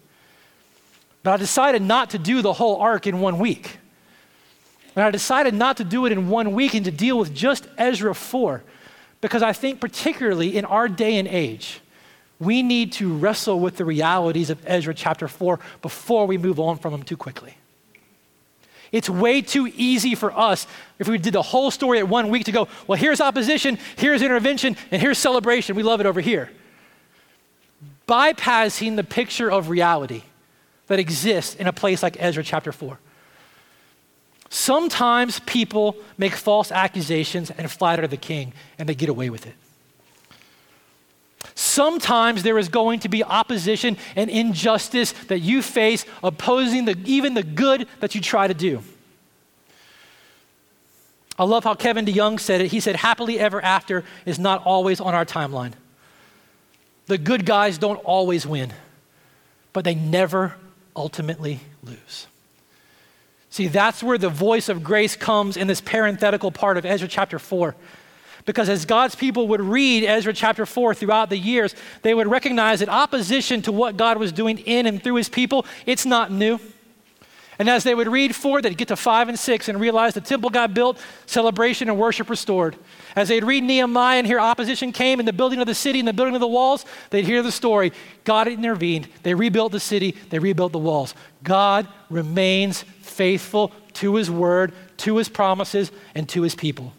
But 1.23 1.33
I 1.33 1.37
decided 1.37 1.83
not 1.83 2.11
to 2.11 2.19
do 2.19 2.43
the 2.43 2.53
whole 2.53 2.77
arc 2.77 3.07
in 3.07 3.21
one 3.21 3.39
week. 3.39 3.79
And 4.95 5.05
I 5.05 5.11
decided 5.11 5.55
not 5.55 5.77
to 5.77 5.85
do 5.85 6.07
it 6.07 6.12
in 6.12 6.29
one 6.29 6.53
week 6.53 6.75
and 6.75 6.85
to 6.85 6.91
deal 6.91 7.19
with 7.19 7.35
just 7.35 7.69
Ezra 7.77 8.14
4, 8.14 8.62
because 9.21 9.43
I 9.43 9.53
think, 9.53 9.81
particularly 9.81 10.57
in 10.57 10.64
our 10.64 10.89
day 10.89 11.19
and 11.19 11.29
age, 11.29 11.81
we 12.41 12.62
need 12.62 12.93
to 12.95 13.16
wrestle 13.16 13.59
with 13.61 13.77
the 13.77 13.85
realities 13.85 14.51
of 14.51 14.61
Ezra 14.66 14.95
chapter 14.95 15.29
4 15.29 15.59
before 15.83 16.27
we 16.27 16.39
move 16.39 16.61
on 16.61 16.79
from 16.79 16.93
them 16.93 17.03
too 17.03 17.16
quickly. 17.16 17.55
It's 18.91 19.11
way 19.11 19.43
too 19.43 19.71
easy 19.77 20.14
for 20.14 20.37
us 20.37 20.66
if 20.99 21.09
we 21.09 21.19
did 21.19 21.35
the 21.35 21.43
whole 21.43 21.71
story 21.71 21.99
at 21.99 22.09
one 22.09 22.31
week 22.31 22.45
to 22.45 22.53
go, 22.53 22.69
well, 22.87 22.99
here's 22.99 23.21
opposition, 23.21 23.79
here's 23.97 24.23
intervention, 24.23 24.77
and 24.91 25.03
here's 25.03 25.19
celebration. 25.19 25.77
We 25.77 25.83
love 25.83 26.01
it 26.01 26.07
over 26.07 26.21
here. 26.21 26.51
Bypassing 28.07 28.97
the 28.97 29.05
picture 29.05 29.51
of 29.51 29.69
reality 29.69 30.23
that 30.89 30.99
exists 30.99 31.55
in 31.55 31.66
a 31.66 31.72
place 31.72 32.03
like 32.03 32.16
Ezra 32.18 32.43
chapter 32.43 32.72
4. 32.72 32.99
Sometimes 34.51 35.41
people 35.41 35.97
make 36.16 36.32
false 36.34 36.72
accusations 36.72 37.51
and 37.51 37.70
flatter 37.70 38.07
the 38.07 38.16
king, 38.16 38.53
and 38.78 38.89
they 38.89 38.95
get 38.95 39.09
away 39.09 39.30
with 39.30 39.47
it. 39.47 39.55
Sometimes 41.55 42.43
there 42.43 42.59
is 42.59 42.68
going 42.68 43.01
to 43.01 43.09
be 43.09 43.22
opposition 43.22 43.97
and 44.16 44.30
injustice 44.30 45.12
that 45.28 45.41
you 45.41 45.62
face, 45.62 46.07
opposing 46.22 46.86
the, 46.86 46.97
even 47.05 47.34
the 47.34 47.43
good 47.43 47.86
that 48.01 48.14
you 48.14 48.20
try 48.20 48.47
to 48.47 48.55
do. 48.55 48.82
I 51.39 51.45
love 51.45 51.64
how 51.64 51.74
Kevin 51.74 52.05
DeYoung 52.05 52.41
said 52.41 52.61
it. 52.61 52.72
He 52.72 52.80
said, 52.80 52.97
Happily 52.97 53.39
ever 53.39 53.62
after 53.62 54.05
is 54.26 54.39
not 54.39 54.64
always 54.64 55.01
on 55.01 55.14
our 55.14 55.24
timeline. 55.24 55.72
The 57.07 57.18
good 57.18 57.47
guys 57.47 57.78
don't 57.78 57.99
always 57.99 58.47
win, 58.47 58.72
but 59.72 59.84
they 59.84 59.95
never 59.95 60.57
ultimately 60.99 61.61
lose. 61.82 62.26
See, 63.51 63.68
that's 63.68 64.03
where 64.03 64.18
the 64.18 64.28
voice 64.28 64.68
of 64.68 64.84
grace 64.84 65.16
comes 65.16 65.57
in 65.57 65.66
this 65.66 65.80
parenthetical 65.80 66.51
part 66.51 66.76
of 66.76 66.84
Ezra 66.84 67.09
chapter 67.09 67.38
4. 67.38 67.74
Because 68.44 68.68
as 68.68 68.84
God's 68.84 69.14
people 69.14 69.49
would 69.49 69.61
read 69.61 70.05
Ezra 70.05 70.32
chapter 70.32 70.66
4 70.66 70.94
throughout 70.94 71.30
the 71.30 71.38
years, 71.38 71.74
they 72.03 72.14
would 72.14 72.26
recognize 72.26 72.80
that 72.80 72.88
opposition 72.88 73.62
to 73.62 73.72
what 73.72 73.96
God 73.96 74.18
was 74.18 74.32
doing 74.32 74.59
in 74.59 74.86
and 74.86 75.03
through 75.03 75.16
his 75.16 75.28
people, 75.28 75.66
it's 75.86 76.05
not 76.05 76.30
new. 76.30 76.59
And 77.59 77.69
as 77.69 77.83
they 77.83 77.95
would 77.95 78.07
read 78.07 78.37
four, 78.37 78.63
they'd 78.63 78.77
get 78.77 78.89
to 78.89 78.97
five 78.97 79.29
and 79.29 79.37
six 79.37 79.69
and 79.69 79.81
realize 79.81 80.15
the 80.15 80.21
temple 80.21 80.49
got 80.49 80.75
built, 80.75 80.99
celebration 81.27 81.89
and 81.89 81.99
worship 81.99 82.31
restored. 82.31 82.77
As 83.17 83.29
they'd 83.29 83.43
read 83.43 83.65
Nehemiah 83.65 84.19
and 84.19 84.27
hear 84.27 84.39
opposition 84.39 84.93
came 84.93 85.19
in 85.19 85.27
the 85.27 85.33
building 85.33 85.59
of 85.61 85.67
the 85.67 85.75
city 85.75 85.99
and 85.99 86.07
the 86.07 86.13
building 86.13 86.35
of 86.35 86.41
the 86.41 86.47
walls, 86.47 86.85
they'd 87.11 87.25
hear 87.25 87.43
the 87.43 87.51
story. 87.51 87.93
God 88.23 88.47
intervened. 88.47 89.09
They 89.25 89.35
rebuilt 89.35 89.73
the 89.73 89.81
city, 89.81 90.15
they 90.31 90.39
rebuilt 90.39 90.71
the 90.71 90.79
walls. 90.79 91.15
God 91.43 91.89
remains 92.11 92.85
faithful 93.03 93.73
to 93.95 94.15
his 94.15 94.31
word, 94.31 94.73
to 94.99 95.17
his 95.17 95.29
promises, 95.29 95.91
and 96.15 96.29
to 96.29 96.43
his 96.43 96.55
people. 96.55 96.93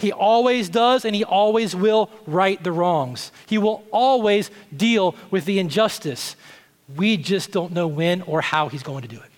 He 0.00 0.12
always 0.12 0.68
does 0.68 1.04
and 1.04 1.14
he 1.14 1.24
always 1.24 1.74
will 1.74 2.10
right 2.26 2.62
the 2.62 2.72
wrongs. 2.72 3.30
He 3.46 3.58
will 3.58 3.84
always 3.92 4.50
deal 4.76 5.14
with 5.30 5.44
the 5.44 5.60
injustice. 5.60 6.34
We 6.96 7.16
just 7.16 7.52
don't 7.52 7.72
know 7.72 7.86
when 7.86 8.22
or 8.22 8.40
how 8.40 8.68
he's 8.68 8.82
going 8.82 9.02
to 9.02 9.08
do 9.08 9.16
it. 9.16 9.30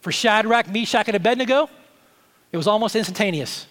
For 0.00 0.12
Shadrach, 0.12 0.68
Meshach, 0.68 1.08
and 1.08 1.16
Abednego, 1.16 1.68
it 2.52 2.56
was 2.56 2.66
almost 2.66 2.96
instantaneous. 2.96 3.66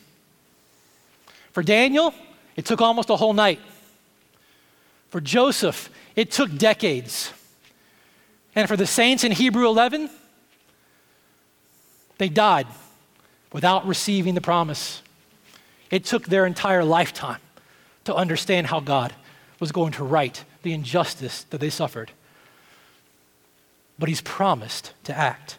For 1.52 1.64
Daniel, 1.64 2.14
it 2.56 2.66
took 2.66 2.82
almost 2.82 3.10
a 3.10 3.16
whole 3.16 3.34
night. 3.34 3.60
For 5.10 5.20
Joseph, 5.20 5.90
it 6.16 6.32
took 6.32 6.56
decades. 6.56 7.34
And 8.56 8.68
for 8.68 8.78
the 8.78 8.86
saints 8.86 9.24
in 9.24 9.32
Hebrew 9.32 9.68
11, 9.68 10.10
they 12.18 12.30
died 12.30 12.68
without 13.52 13.88
receiving 13.88 14.36
the 14.36 14.42
promise. 14.42 15.02
It 15.90 16.06
took 16.06 16.28
their 16.28 16.46
entire 16.46 16.84
lifetime 16.84 17.40
to 18.06 18.14
understand 18.14 18.68
how 18.68 18.80
God 18.80 19.14
was 19.60 19.72
going 19.72 19.94
to 19.94 20.04
right 20.04 20.44
the 20.62 20.74
injustice 20.74 21.44
that 21.46 21.60
they 21.60 21.70
suffered. 21.70 22.12
But 23.98 24.10
He's 24.10 24.22
promised 24.22 24.94
to 25.06 25.18
act. 25.18 25.58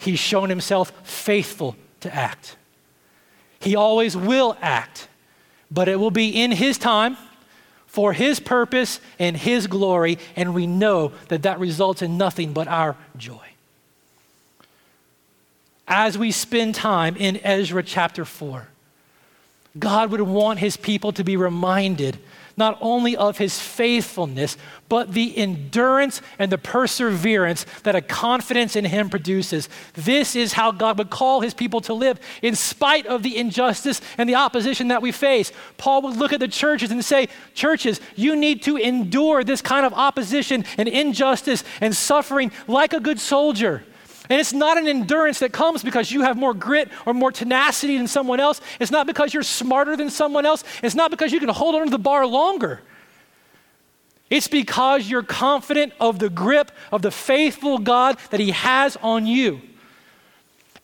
He's 0.00 0.18
shown 0.18 0.48
himself 0.48 0.92
faithful 1.06 1.76
to 2.00 2.14
act. 2.14 2.56
He 3.60 3.76
always 3.76 4.16
will 4.16 4.56
act, 4.60 5.08
but 5.70 5.88
it 5.88 6.00
will 6.00 6.10
be 6.10 6.28
in 6.42 6.50
his 6.50 6.78
time, 6.78 7.16
for 7.90 8.12
His 8.12 8.38
purpose 8.38 9.00
and 9.18 9.36
His 9.36 9.66
glory, 9.66 10.16
and 10.36 10.54
we 10.54 10.64
know 10.64 11.10
that 11.26 11.42
that 11.42 11.58
results 11.58 12.02
in 12.02 12.16
nothing 12.16 12.52
but 12.52 12.68
our 12.68 12.94
joy. 13.16 13.48
As 15.88 16.16
we 16.16 16.30
spend 16.30 16.76
time 16.76 17.16
in 17.16 17.40
Ezra 17.42 17.82
chapter 17.82 18.24
4, 18.24 18.68
God 19.76 20.12
would 20.12 20.20
want 20.20 20.60
His 20.60 20.76
people 20.76 21.10
to 21.10 21.24
be 21.24 21.36
reminded 21.36 22.20
not 22.60 22.78
only 22.80 23.16
of 23.16 23.38
his 23.38 23.58
faithfulness, 23.58 24.56
but 24.88 25.12
the 25.12 25.36
endurance 25.36 26.22
and 26.38 26.52
the 26.52 26.58
perseverance 26.58 27.66
that 27.82 27.96
a 27.96 28.00
confidence 28.00 28.76
in 28.76 28.84
him 28.84 29.10
produces. 29.10 29.68
This 29.94 30.36
is 30.36 30.52
how 30.52 30.70
God 30.70 30.98
would 30.98 31.10
call 31.10 31.40
his 31.40 31.54
people 31.54 31.80
to 31.82 31.94
live 31.94 32.20
in 32.42 32.54
spite 32.54 33.06
of 33.06 33.24
the 33.24 33.36
injustice 33.36 34.00
and 34.18 34.28
the 34.28 34.34
opposition 34.36 34.88
that 34.88 35.02
we 35.02 35.10
face. 35.10 35.50
Paul 35.78 36.02
would 36.02 36.16
look 36.16 36.32
at 36.32 36.40
the 36.40 36.48
churches 36.48 36.92
and 36.92 37.04
say, 37.04 37.28
Churches, 37.54 38.00
you 38.14 38.36
need 38.36 38.62
to 38.62 38.76
endure 38.76 39.42
this 39.42 39.62
kind 39.62 39.84
of 39.84 39.92
opposition 39.94 40.64
and 40.78 40.88
injustice 40.88 41.64
and 41.80 41.96
suffering 41.96 42.52
like 42.68 42.92
a 42.92 43.00
good 43.00 43.18
soldier. 43.18 43.82
And 44.30 44.38
it's 44.38 44.52
not 44.52 44.78
an 44.78 44.86
endurance 44.86 45.40
that 45.40 45.52
comes 45.52 45.82
because 45.82 46.12
you 46.12 46.22
have 46.22 46.36
more 46.36 46.54
grit 46.54 46.88
or 47.04 47.12
more 47.12 47.32
tenacity 47.32 47.98
than 47.98 48.06
someone 48.06 48.38
else. 48.38 48.60
It's 48.78 48.92
not 48.92 49.08
because 49.08 49.34
you're 49.34 49.42
smarter 49.42 49.96
than 49.96 50.08
someone 50.08 50.46
else. 50.46 50.62
It's 50.84 50.94
not 50.94 51.10
because 51.10 51.32
you 51.32 51.40
can 51.40 51.48
hold 51.48 51.74
on 51.74 51.86
to 51.86 51.90
the 51.90 51.98
bar 51.98 52.24
longer. 52.24 52.80
It's 54.30 54.46
because 54.46 55.10
you're 55.10 55.24
confident 55.24 55.92
of 55.98 56.20
the 56.20 56.30
grip 56.30 56.70
of 56.92 57.02
the 57.02 57.10
faithful 57.10 57.78
God 57.78 58.18
that 58.30 58.38
He 58.38 58.52
has 58.52 58.96
on 59.02 59.26
you. 59.26 59.60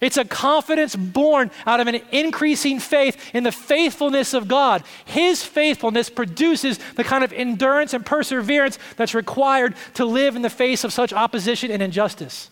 It's 0.00 0.16
a 0.16 0.24
confidence 0.24 0.96
born 0.96 1.52
out 1.66 1.78
of 1.78 1.86
an 1.86 2.00
increasing 2.10 2.80
faith 2.80 3.32
in 3.32 3.44
the 3.44 3.52
faithfulness 3.52 4.34
of 4.34 4.48
God. 4.48 4.82
His 5.04 5.44
faithfulness 5.44 6.10
produces 6.10 6.78
the 6.96 7.04
kind 7.04 7.22
of 7.22 7.32
endurance 7.32 7.94
and 7.94 8.04
perseverance 8.04 8.80
that's 8.96 9.14
required 9.14 9.76
to 9.94 10.04
live 10.04 10.34
in 10.34 10.42
the 10.42 10.50
face 10.50 10.82
of 10.82 10.92
such 10.92 11.12
opposition 11.12 11.70
and 11.70 11.80
injustice. 11.80 12.50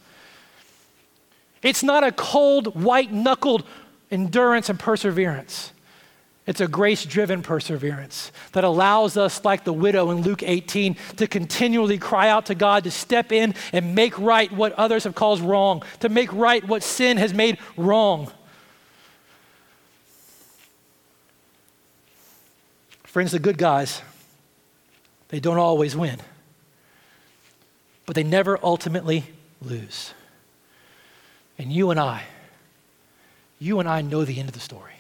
It's 1.65 1.83
not 1.83 2.05
a 2.05 2.13
cold, 2.13 2.81
white 2.81 3.11
knuckled 3.11 3.65
endurance 4.11 4.69
and 4.69 4.79
perseverance. 4.79 5.73
It's 6.47 6.61
a 6.61 6.69
grace 6.69 7.07
driven 7.07 7.43
perseverance 7.43 8.31
that 8.53 8.65
allows 8.65 9.17
us, 9.17 9.43
like 9.47 9.65
the 9.65 9.73
widow 9.73 10.11
in 10.11 10.21
Luke 10.21 10.43
18, 10.43 10.95
to 11.17 11.27
continually 11.27 11.97
cry 11.97 12.29
out 12.29 12.47
to 12.47 12.55
God 12.55 12.85
to 12.85 12.91
step 12.91 13.33
in 13.33 13.55
and 13.73 13.95
make 13.95 14.19
right 14.19 14.53
what 14.53 14.75
others 14.75 15.05
have 15.05 15.15
caused 15.15 15.43
wrong, 15.43 15.83
to 16.01 16.11
make 16.11 16.31
right 16.35 16.63
what 16.69 16.83
sin 16.83 17.17
has 17.17 17.33
made 17.33 17.57
wrong. 17.79 18.31
Friends, 23.05 23.33
the 23.33 23.39
good 23.39 23.57
guys, 23.57 24.03
they 25.29 25.41
don't 25.41 25.57
always 25.57 25.97
win, 25.97 26.21
but 28.05 28.15
they 28.15 28.25
never 28.25 28.59
ultimately 28.63 29.25
lose. 29.63 30.13
And 31.59 31.73
you 31.73 31.91
and 31.91 32.01
I, 32.01 32.23
you 33.59 33.81
and 33.81 33.89
I 33.89 34.03
know 34.03 34.25
the 34.25 34.39
end 34.39 34.49
of 34.49 34.55
the 34.55 34.61
story. 34.61 34.93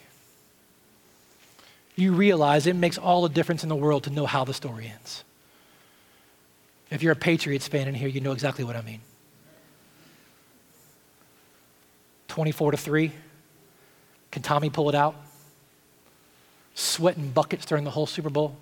You 1.97 2.13
realize 2.13 2.67
it 2.67 2.77
makes 2.77 2.99
all 2.99 3.23
the 3.23 3.29
difference 3.29 3.63
in 3.63 3.69
the 3.69 3.77
world 3.77 4.05
to 4.05 4.11
know 4.11 4.27
how 4.27 4.45
the 4.45 4.55
story 4.55 4.91
ends. 4.93 5.25
If 6.91 7.03
you're 7.03 7.13
a 7.13 7.17
Patriots 7.17 7.69
fan 7.69 7.89
in 7.89 7.95
here, 7.95 8.09
you 8.09 8.21
know 8.21 8.33
exactly 8.33 8.65
what 8.65 8.77
I 8.77 8.83
mean. 8.83 9.01
24 12.29 12.73
to 12.73 12.77
3. 12.77 13.13
Can 14.33 14.43
Tommy 14.43 14.71
pull 14.71 14.89
it 14.89 14.95
out? 14.95 15.15
Sweating 16.75 17.31
buckets 17.31 17.65
during 17.65 17.85
the 17.85 17.91
whole 17.91 18.07
Super 18.07 18.31
Bowl. 18.31 18.57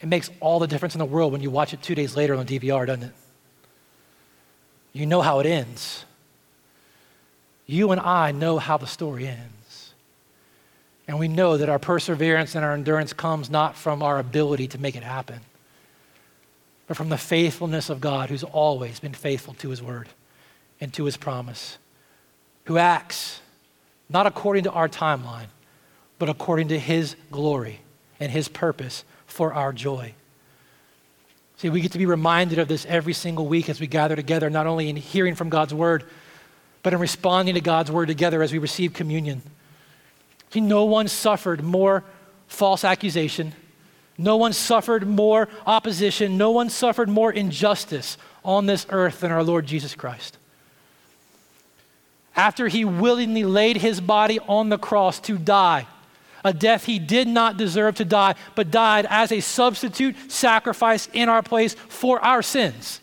It 0.00 0.08
makes 0.08 0.30
all 0.40 0.58
the 0.58 0.66
difference 0.66 0.94
in 0.94 0.98
the 0.98 1.04
world 1.04 1.32
when 1.32 1.40
you 1.40 1.50
watch 1.50 1.72
it 1.72 1.82
two 1.82 1.94
days 1.94 2.16
later 2.16 2.34
on 2.34 2.46
DVR, 2.46 2.86
doesn't 2.86 3.04
it? 3.04 3.12
You 4.92 5.06
know 5.06 5.22
how 5.22 5.38
it 5.40 5.46
ends. 5.46 6.04
You 7.66 7.90
and 7.90 8.00
I 8.00 8.32
know 8.32 8.58
how 8.58 8.76
the 8.76 8.86
story 8.86 9.26
ends. 9.26 9.92
And 11.08 11.18
we 11.18 11.28
know 11.28 11.56
that 11.56 11.68
our 11.68 11.78
perseverance 11.78 12.54
and 12.54 12.64
our 12.64 12.72
endurance 12.72 13.12
comes 13.12 13.50
not 13.50 13.76
from 13.76 14.02
our 14.02 14.18
ability 14.18 14.68
to 14.68 14.78
make 14.78 14.96
it 14.96 15.02
happen, 15.02 15.40
but 16.86 16.96
from 16.96 17.08
the 17.08 17.18
faithfulness 17.18 17.90
of 17.90 18.00
God 18.00 18.28
who's 18.28 18.44
always 18.44 19.00
been 19.00 19.14
faithful 19.14 19.54
to 19.54 19.70
his 19.70 19.82
word 19.82 20.08
and 20.80 20.92
to 20.94 21.04
his 21.04 21.16
promise, 21.16 21.78
who 22.64 22.78
acts 22.78 23.40
not 24.08 24.26
according 24.26 24.64
to 24.64 24.70
our 24.70 24.88
timeline, 24.88 25.46
but 26.18 26.28
according 26.28 26.68
to 26.68 26.78
his 26.78 27.16
glory 27.30 27.80
and 28.18 28.32
his 28.32 28.48
purpose 28.48 29.04
for 29.26 29.52
our 29.52 29.72
joy. 29.72 30.12
See, 31.58 31.70
we 31.70 31.80
get 31.80 31.92
to 31.92 31.98
be 31.98 32.06
reminded 32.06 32.58
of 32.58 32.68
this 32.68 32.84
every 32.86 33.12
single 33.12 33.46
week 33.46 33.68
as 33.68 33.80
we 33.80 33.86
gather 33.86 34.16
together, 34.16 34.50
not 34.50 34.66
only 34.66 34.88
in 34.88 34.96
hearing 34.96 35.34
from 35.34 35.48
God's 35.48 35.72
word 35.72 36.04
but 36.82 36.92
in 36.92 36.98
responding 36.98 37.54
to 37.54 37.60
God's 37.60 37.90
word 37.90 38.08
together 38.08 38.42
as 38.42 38.52
we 38.52 38.58
receive 38.58 38.92
communion. 38.92 39.42
See, 40.50 40.60
no 40.60 40.84
one 40.84 41.08
suffered 41.08 41.62
more 41.62 42.04
false 42.46 42.84
accusation. 42.84 43.52
No 44.18 44.36
one 44.36 44.52
suffered 44.52 45.06
more 45.06 45.48
opposition. 45.66 46.38
No 46.38 46.50
one 46.50 46.70
suffered 46.70 47.08
more 47.08 47.32
injustice 47.32 48.16
on 48.44 48.66
this 48.66 48.86
earth 48.90 49.20
than 49.20 49.32
our 49.32 49.42
Lord 49.42 49.66
Jesus 49.66 49.94
Christ. 49.94 50.38
After 52.34 52.68
he 52.68 52.84
willingly 52.84 53.44
laid 53.44 53.78
his 53.78 54.00
body 54.00 54.38
on 54.40 54.68
the 54.68 54.78
cross 54.78 55.18
to 55.20 55.38
die, 55.38 55.86
a 56.44 56.52
death 56.52 56.84
he 56.84 56.98
did 56.98 57.26
not 57.26 57.56
deserve 57.56 57.96
to 57.96 58.04
die, 58.04 58.36
but 58.54 58.70
died 58.70 59.06
as 59.10 59.32
a 59.32 59.40
substitute 59.40 60.30
sacrifice 60.30 61.08
in 61.12 61.28
our 61.28 61.42
place 61.42 61.74
for 61.74 62.24
our 62.24 62.42
sins 62.42 63.00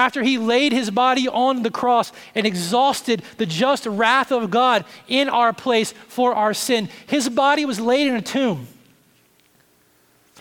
after 0.00 0.22
he 0.22 0.38
laid 0.38 0.72
his 0.72 0.90
body 0.90 1.28
on 1.28 1.62
the 1.62 1.70
cross 1.70 2.10
and 2.34 2.46
exhausted 2.46 3.22
the 3.36 3.44
just 3.44 3.84
wrath 3.84 4.32
of 4.32 4.50
God 4.50 4.86
in 5.08 5.28
our 5.28 5.52
place 5.52 5.92
for 6.08 6.34
our 6.34 6.54
sin, 6.54 6.88
his 7.06 7.28
body 7.28 7.66
was 7.66 7.78
laid 7.78 8.06
in 8.06 8.16
a 8.16 8.22
tomb. 8.22 8.66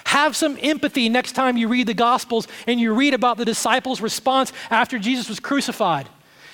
Have 0.05 0.33
some 0.33 0.57
empathy 0.61 1.09
next 1.09 1.33
time 1.33 1.57
you 1.57 1.67
read 1.67 1.87
the 1.87 1.93
Gospels 1.93 2.47
and 2.67 2.79
you 2.79 2.93
read 2.93 3.13
about 3.13 3.35
the 3.35 3.43
disciples' 3.43 3.99
response 3.99 4.53
after 4.69 4.97
Jesus 4.97 5.27
was 5.27 5.41
crucified. 5.41 6.07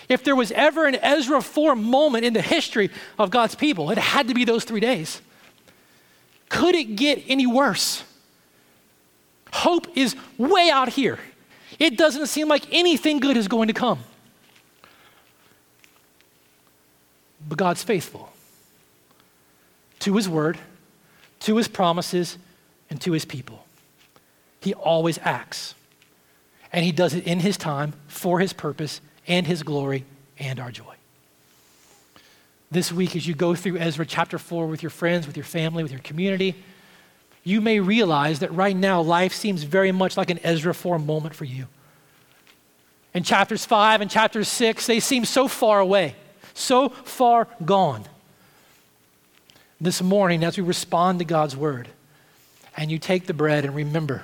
If 0.10 0.24
there 0.24 0.36
was 0.36 0.51
ever 0.53 0.88
an 0.88 0.95
Ezra 0.95 1.43
4 1.43 1.76
moment 1.76 2.26
in 2.26 2.34
the 2.34 2.41
history 2.41 2.89
of 3.20 3.30
God's 3.30 3.53
people, 3.53 3.91
it 3.91 3.99
had 3.99 4.30
to 4.30 4.34
be 4.34 4.45
those 4.45 4.64
three 4.64 4.80
days. 4.80 5.22
Could 6.49 6.74
it 6.74 6.95
get 6.95 7.24
any 7.28 7.45
worse? 7.45 8.03
Hope 9.53 9.95
is 9.95 10.16
way 10.39 10.72
out 10.72 10.89
here. 10.89 11.20
It 11.80 11.97
doesn't 11.97 12.28
seem 12.28 12.47
like 12.47 12.65
anything 12.71 13.19
good 13.19 13.38
is 13.38 13.47
going 13.47 13.67
to 13.67 13.73
come. 13.73 13.99
But 17.47 17.57
God's 17.57 17.84
faithful 17.84 18.32
to 19.99 20.15
his 20.15 20.30
word, 20.30 20.57
to 21.41 21.57
his 21.57 21.67
promises, 21.67 22.38
and 22.89 23.01
to 23.01 23.11
his 23.11 23.26
people. 23.26 23.65
He 24.61 24.73
always 24.73 25.19
acts. 25.23 25.76
And 26.71 26.84
he 26.84 26.91
does 26.91 27.13
it 27.13 27.26
in 27.26 27.39
his 27.39 27.57
time, 27.57 27.93
for 28.07 28.39
his 28.39 28.53
purpose, 28.53 29.01
and 29.28 29.47
his 29.47 29.63
glory, 29.63 30.05
and 30.38 30.59
our 30.59 30.71
joy. 30.71 30.95
This 32.69 32.91
week, 32.91 33.15
as 33.15 33.28
you 33.28 33.34
go 33.34 33.55
through 33.55 33.78
Ezra 33.78 34.05
chapter 34.05 34.38
4 34.38 34.67
with 34.67 34.84
your 34.84 34.89
friends, 34.89 35.28
with 35.28 35.38
your 35.38 35.43
family, 35.43 35.84
with 35.84 35.91
your 35.91 36.01
community, 36.01 36.55
you 37.46 37.62
may 37.62 37.80
realize 37.80 38.39
that 38.39 38.52
right 38.52 38.76
now 38.76 39.00
life 39.02 39.32
seems 39.32 39.64
very 39.64 39.91
much 39.91 40.18
like 40.18 40.32
an 40.32 40.39
Ezra 40.43 40.74
4 40.74 40.98
moment 40.98 41.36
for 41.36 41.46
you. 41.46 41.68
In 43.14 43.24
chapters 43.24 43.64
5 43.64 44.02
and 44.02 44.10
chapter 44.10 44.43
6, 44.43 44.88
they 44.88 45.00
seem 45.00 45.24
so 45.24 45.48
far 45.48 45.80
away, 45.80 46.16
so 46.56 46.89
far 46.89 47.48
gone. 47.64 48.04
This 49.80 50.02
morning, 50.02 50.43
as 50.43 50.58
we 50.58 50.64
respond 50.64 51.20
to 51.20 51.26
God's 51.26 51.56
word, 51.56 51.88
and 52.76 52.91
you 52.91 52.98
take 52.98 53.28
the 53.28 53.34
bread 53.34 53.64
and 53.64 53.76
remember 53.76 54.24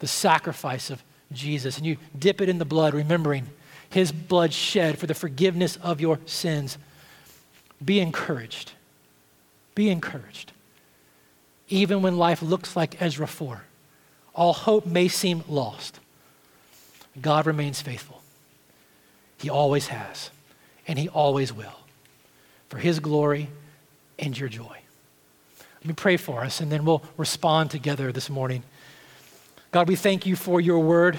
the 0.00 0.06
sacrifice 0.06 0.90
of 0.90 1.02
Jesus, 1.32 1.78
and 1.78 1.86
you 1.86 1.96
dip 2.16 2.42
it 2.42 2.50
in 2.50 2.58
the 2.58 2.66
blood, 2.66 2.92
remembering 2.92 3.46
his 3.88 4.12
blood 4.12 4.52
shed 4.52 4.98
for 4.98 5.06
the 5.06 5.14
forgiveness 5.14 5.76
of 5.76 6.02
your 6.02 6.18
sins, 6.26 6.76
be 7.82 7.98
encouraged. 7.98 8.72
Be 9.74 9.88
encouraged 9.88 10.52
even 11.72 12.02
when 12.02 12.18
life 12.18 12.42
looks 12.42 12.76
like 12.76 13.00
Ezra 13.00 13.26
4. 13.26 13.62
All 14.34 14.52
hope 14.52 14.86
may 14.86 15.08
seem 15.08 15.42
lost. 15.48 15.98
God 17.20 17.46
remains 17.46 17.80
faithful. 17.80 18.22
He 19.38 19.50
always 19.50 19.88
has, 19.88 20.30
and 20.86 20.98
He 20.98 21.08
always 21.08 21.52
will, 21.52 21.80
for 22.68 22.78
His 22.78 23.00
glory 23.00 23.48
and 24.18 24.38
your 24.38 24.48
joy. 24.48 24.78
Let 25.80 25.86
me 25.86 25.94
pray 25.94 26.16
for 26.16 26.44
us, 26.44 26.60
and 26.60 26.70
then 26.70 26.84
we'll 26.84 27.02
respond 27.16 27.70
together 27.70 28.12
this 28.12 28.30
morning. 28.30 28.62
God, 29.72 29.88
we 29.88 29.96
thank 29.96 30.26
you 30.26 30.36
for 30.36 30.60
your 30.60 30.78
word 30.78 31.18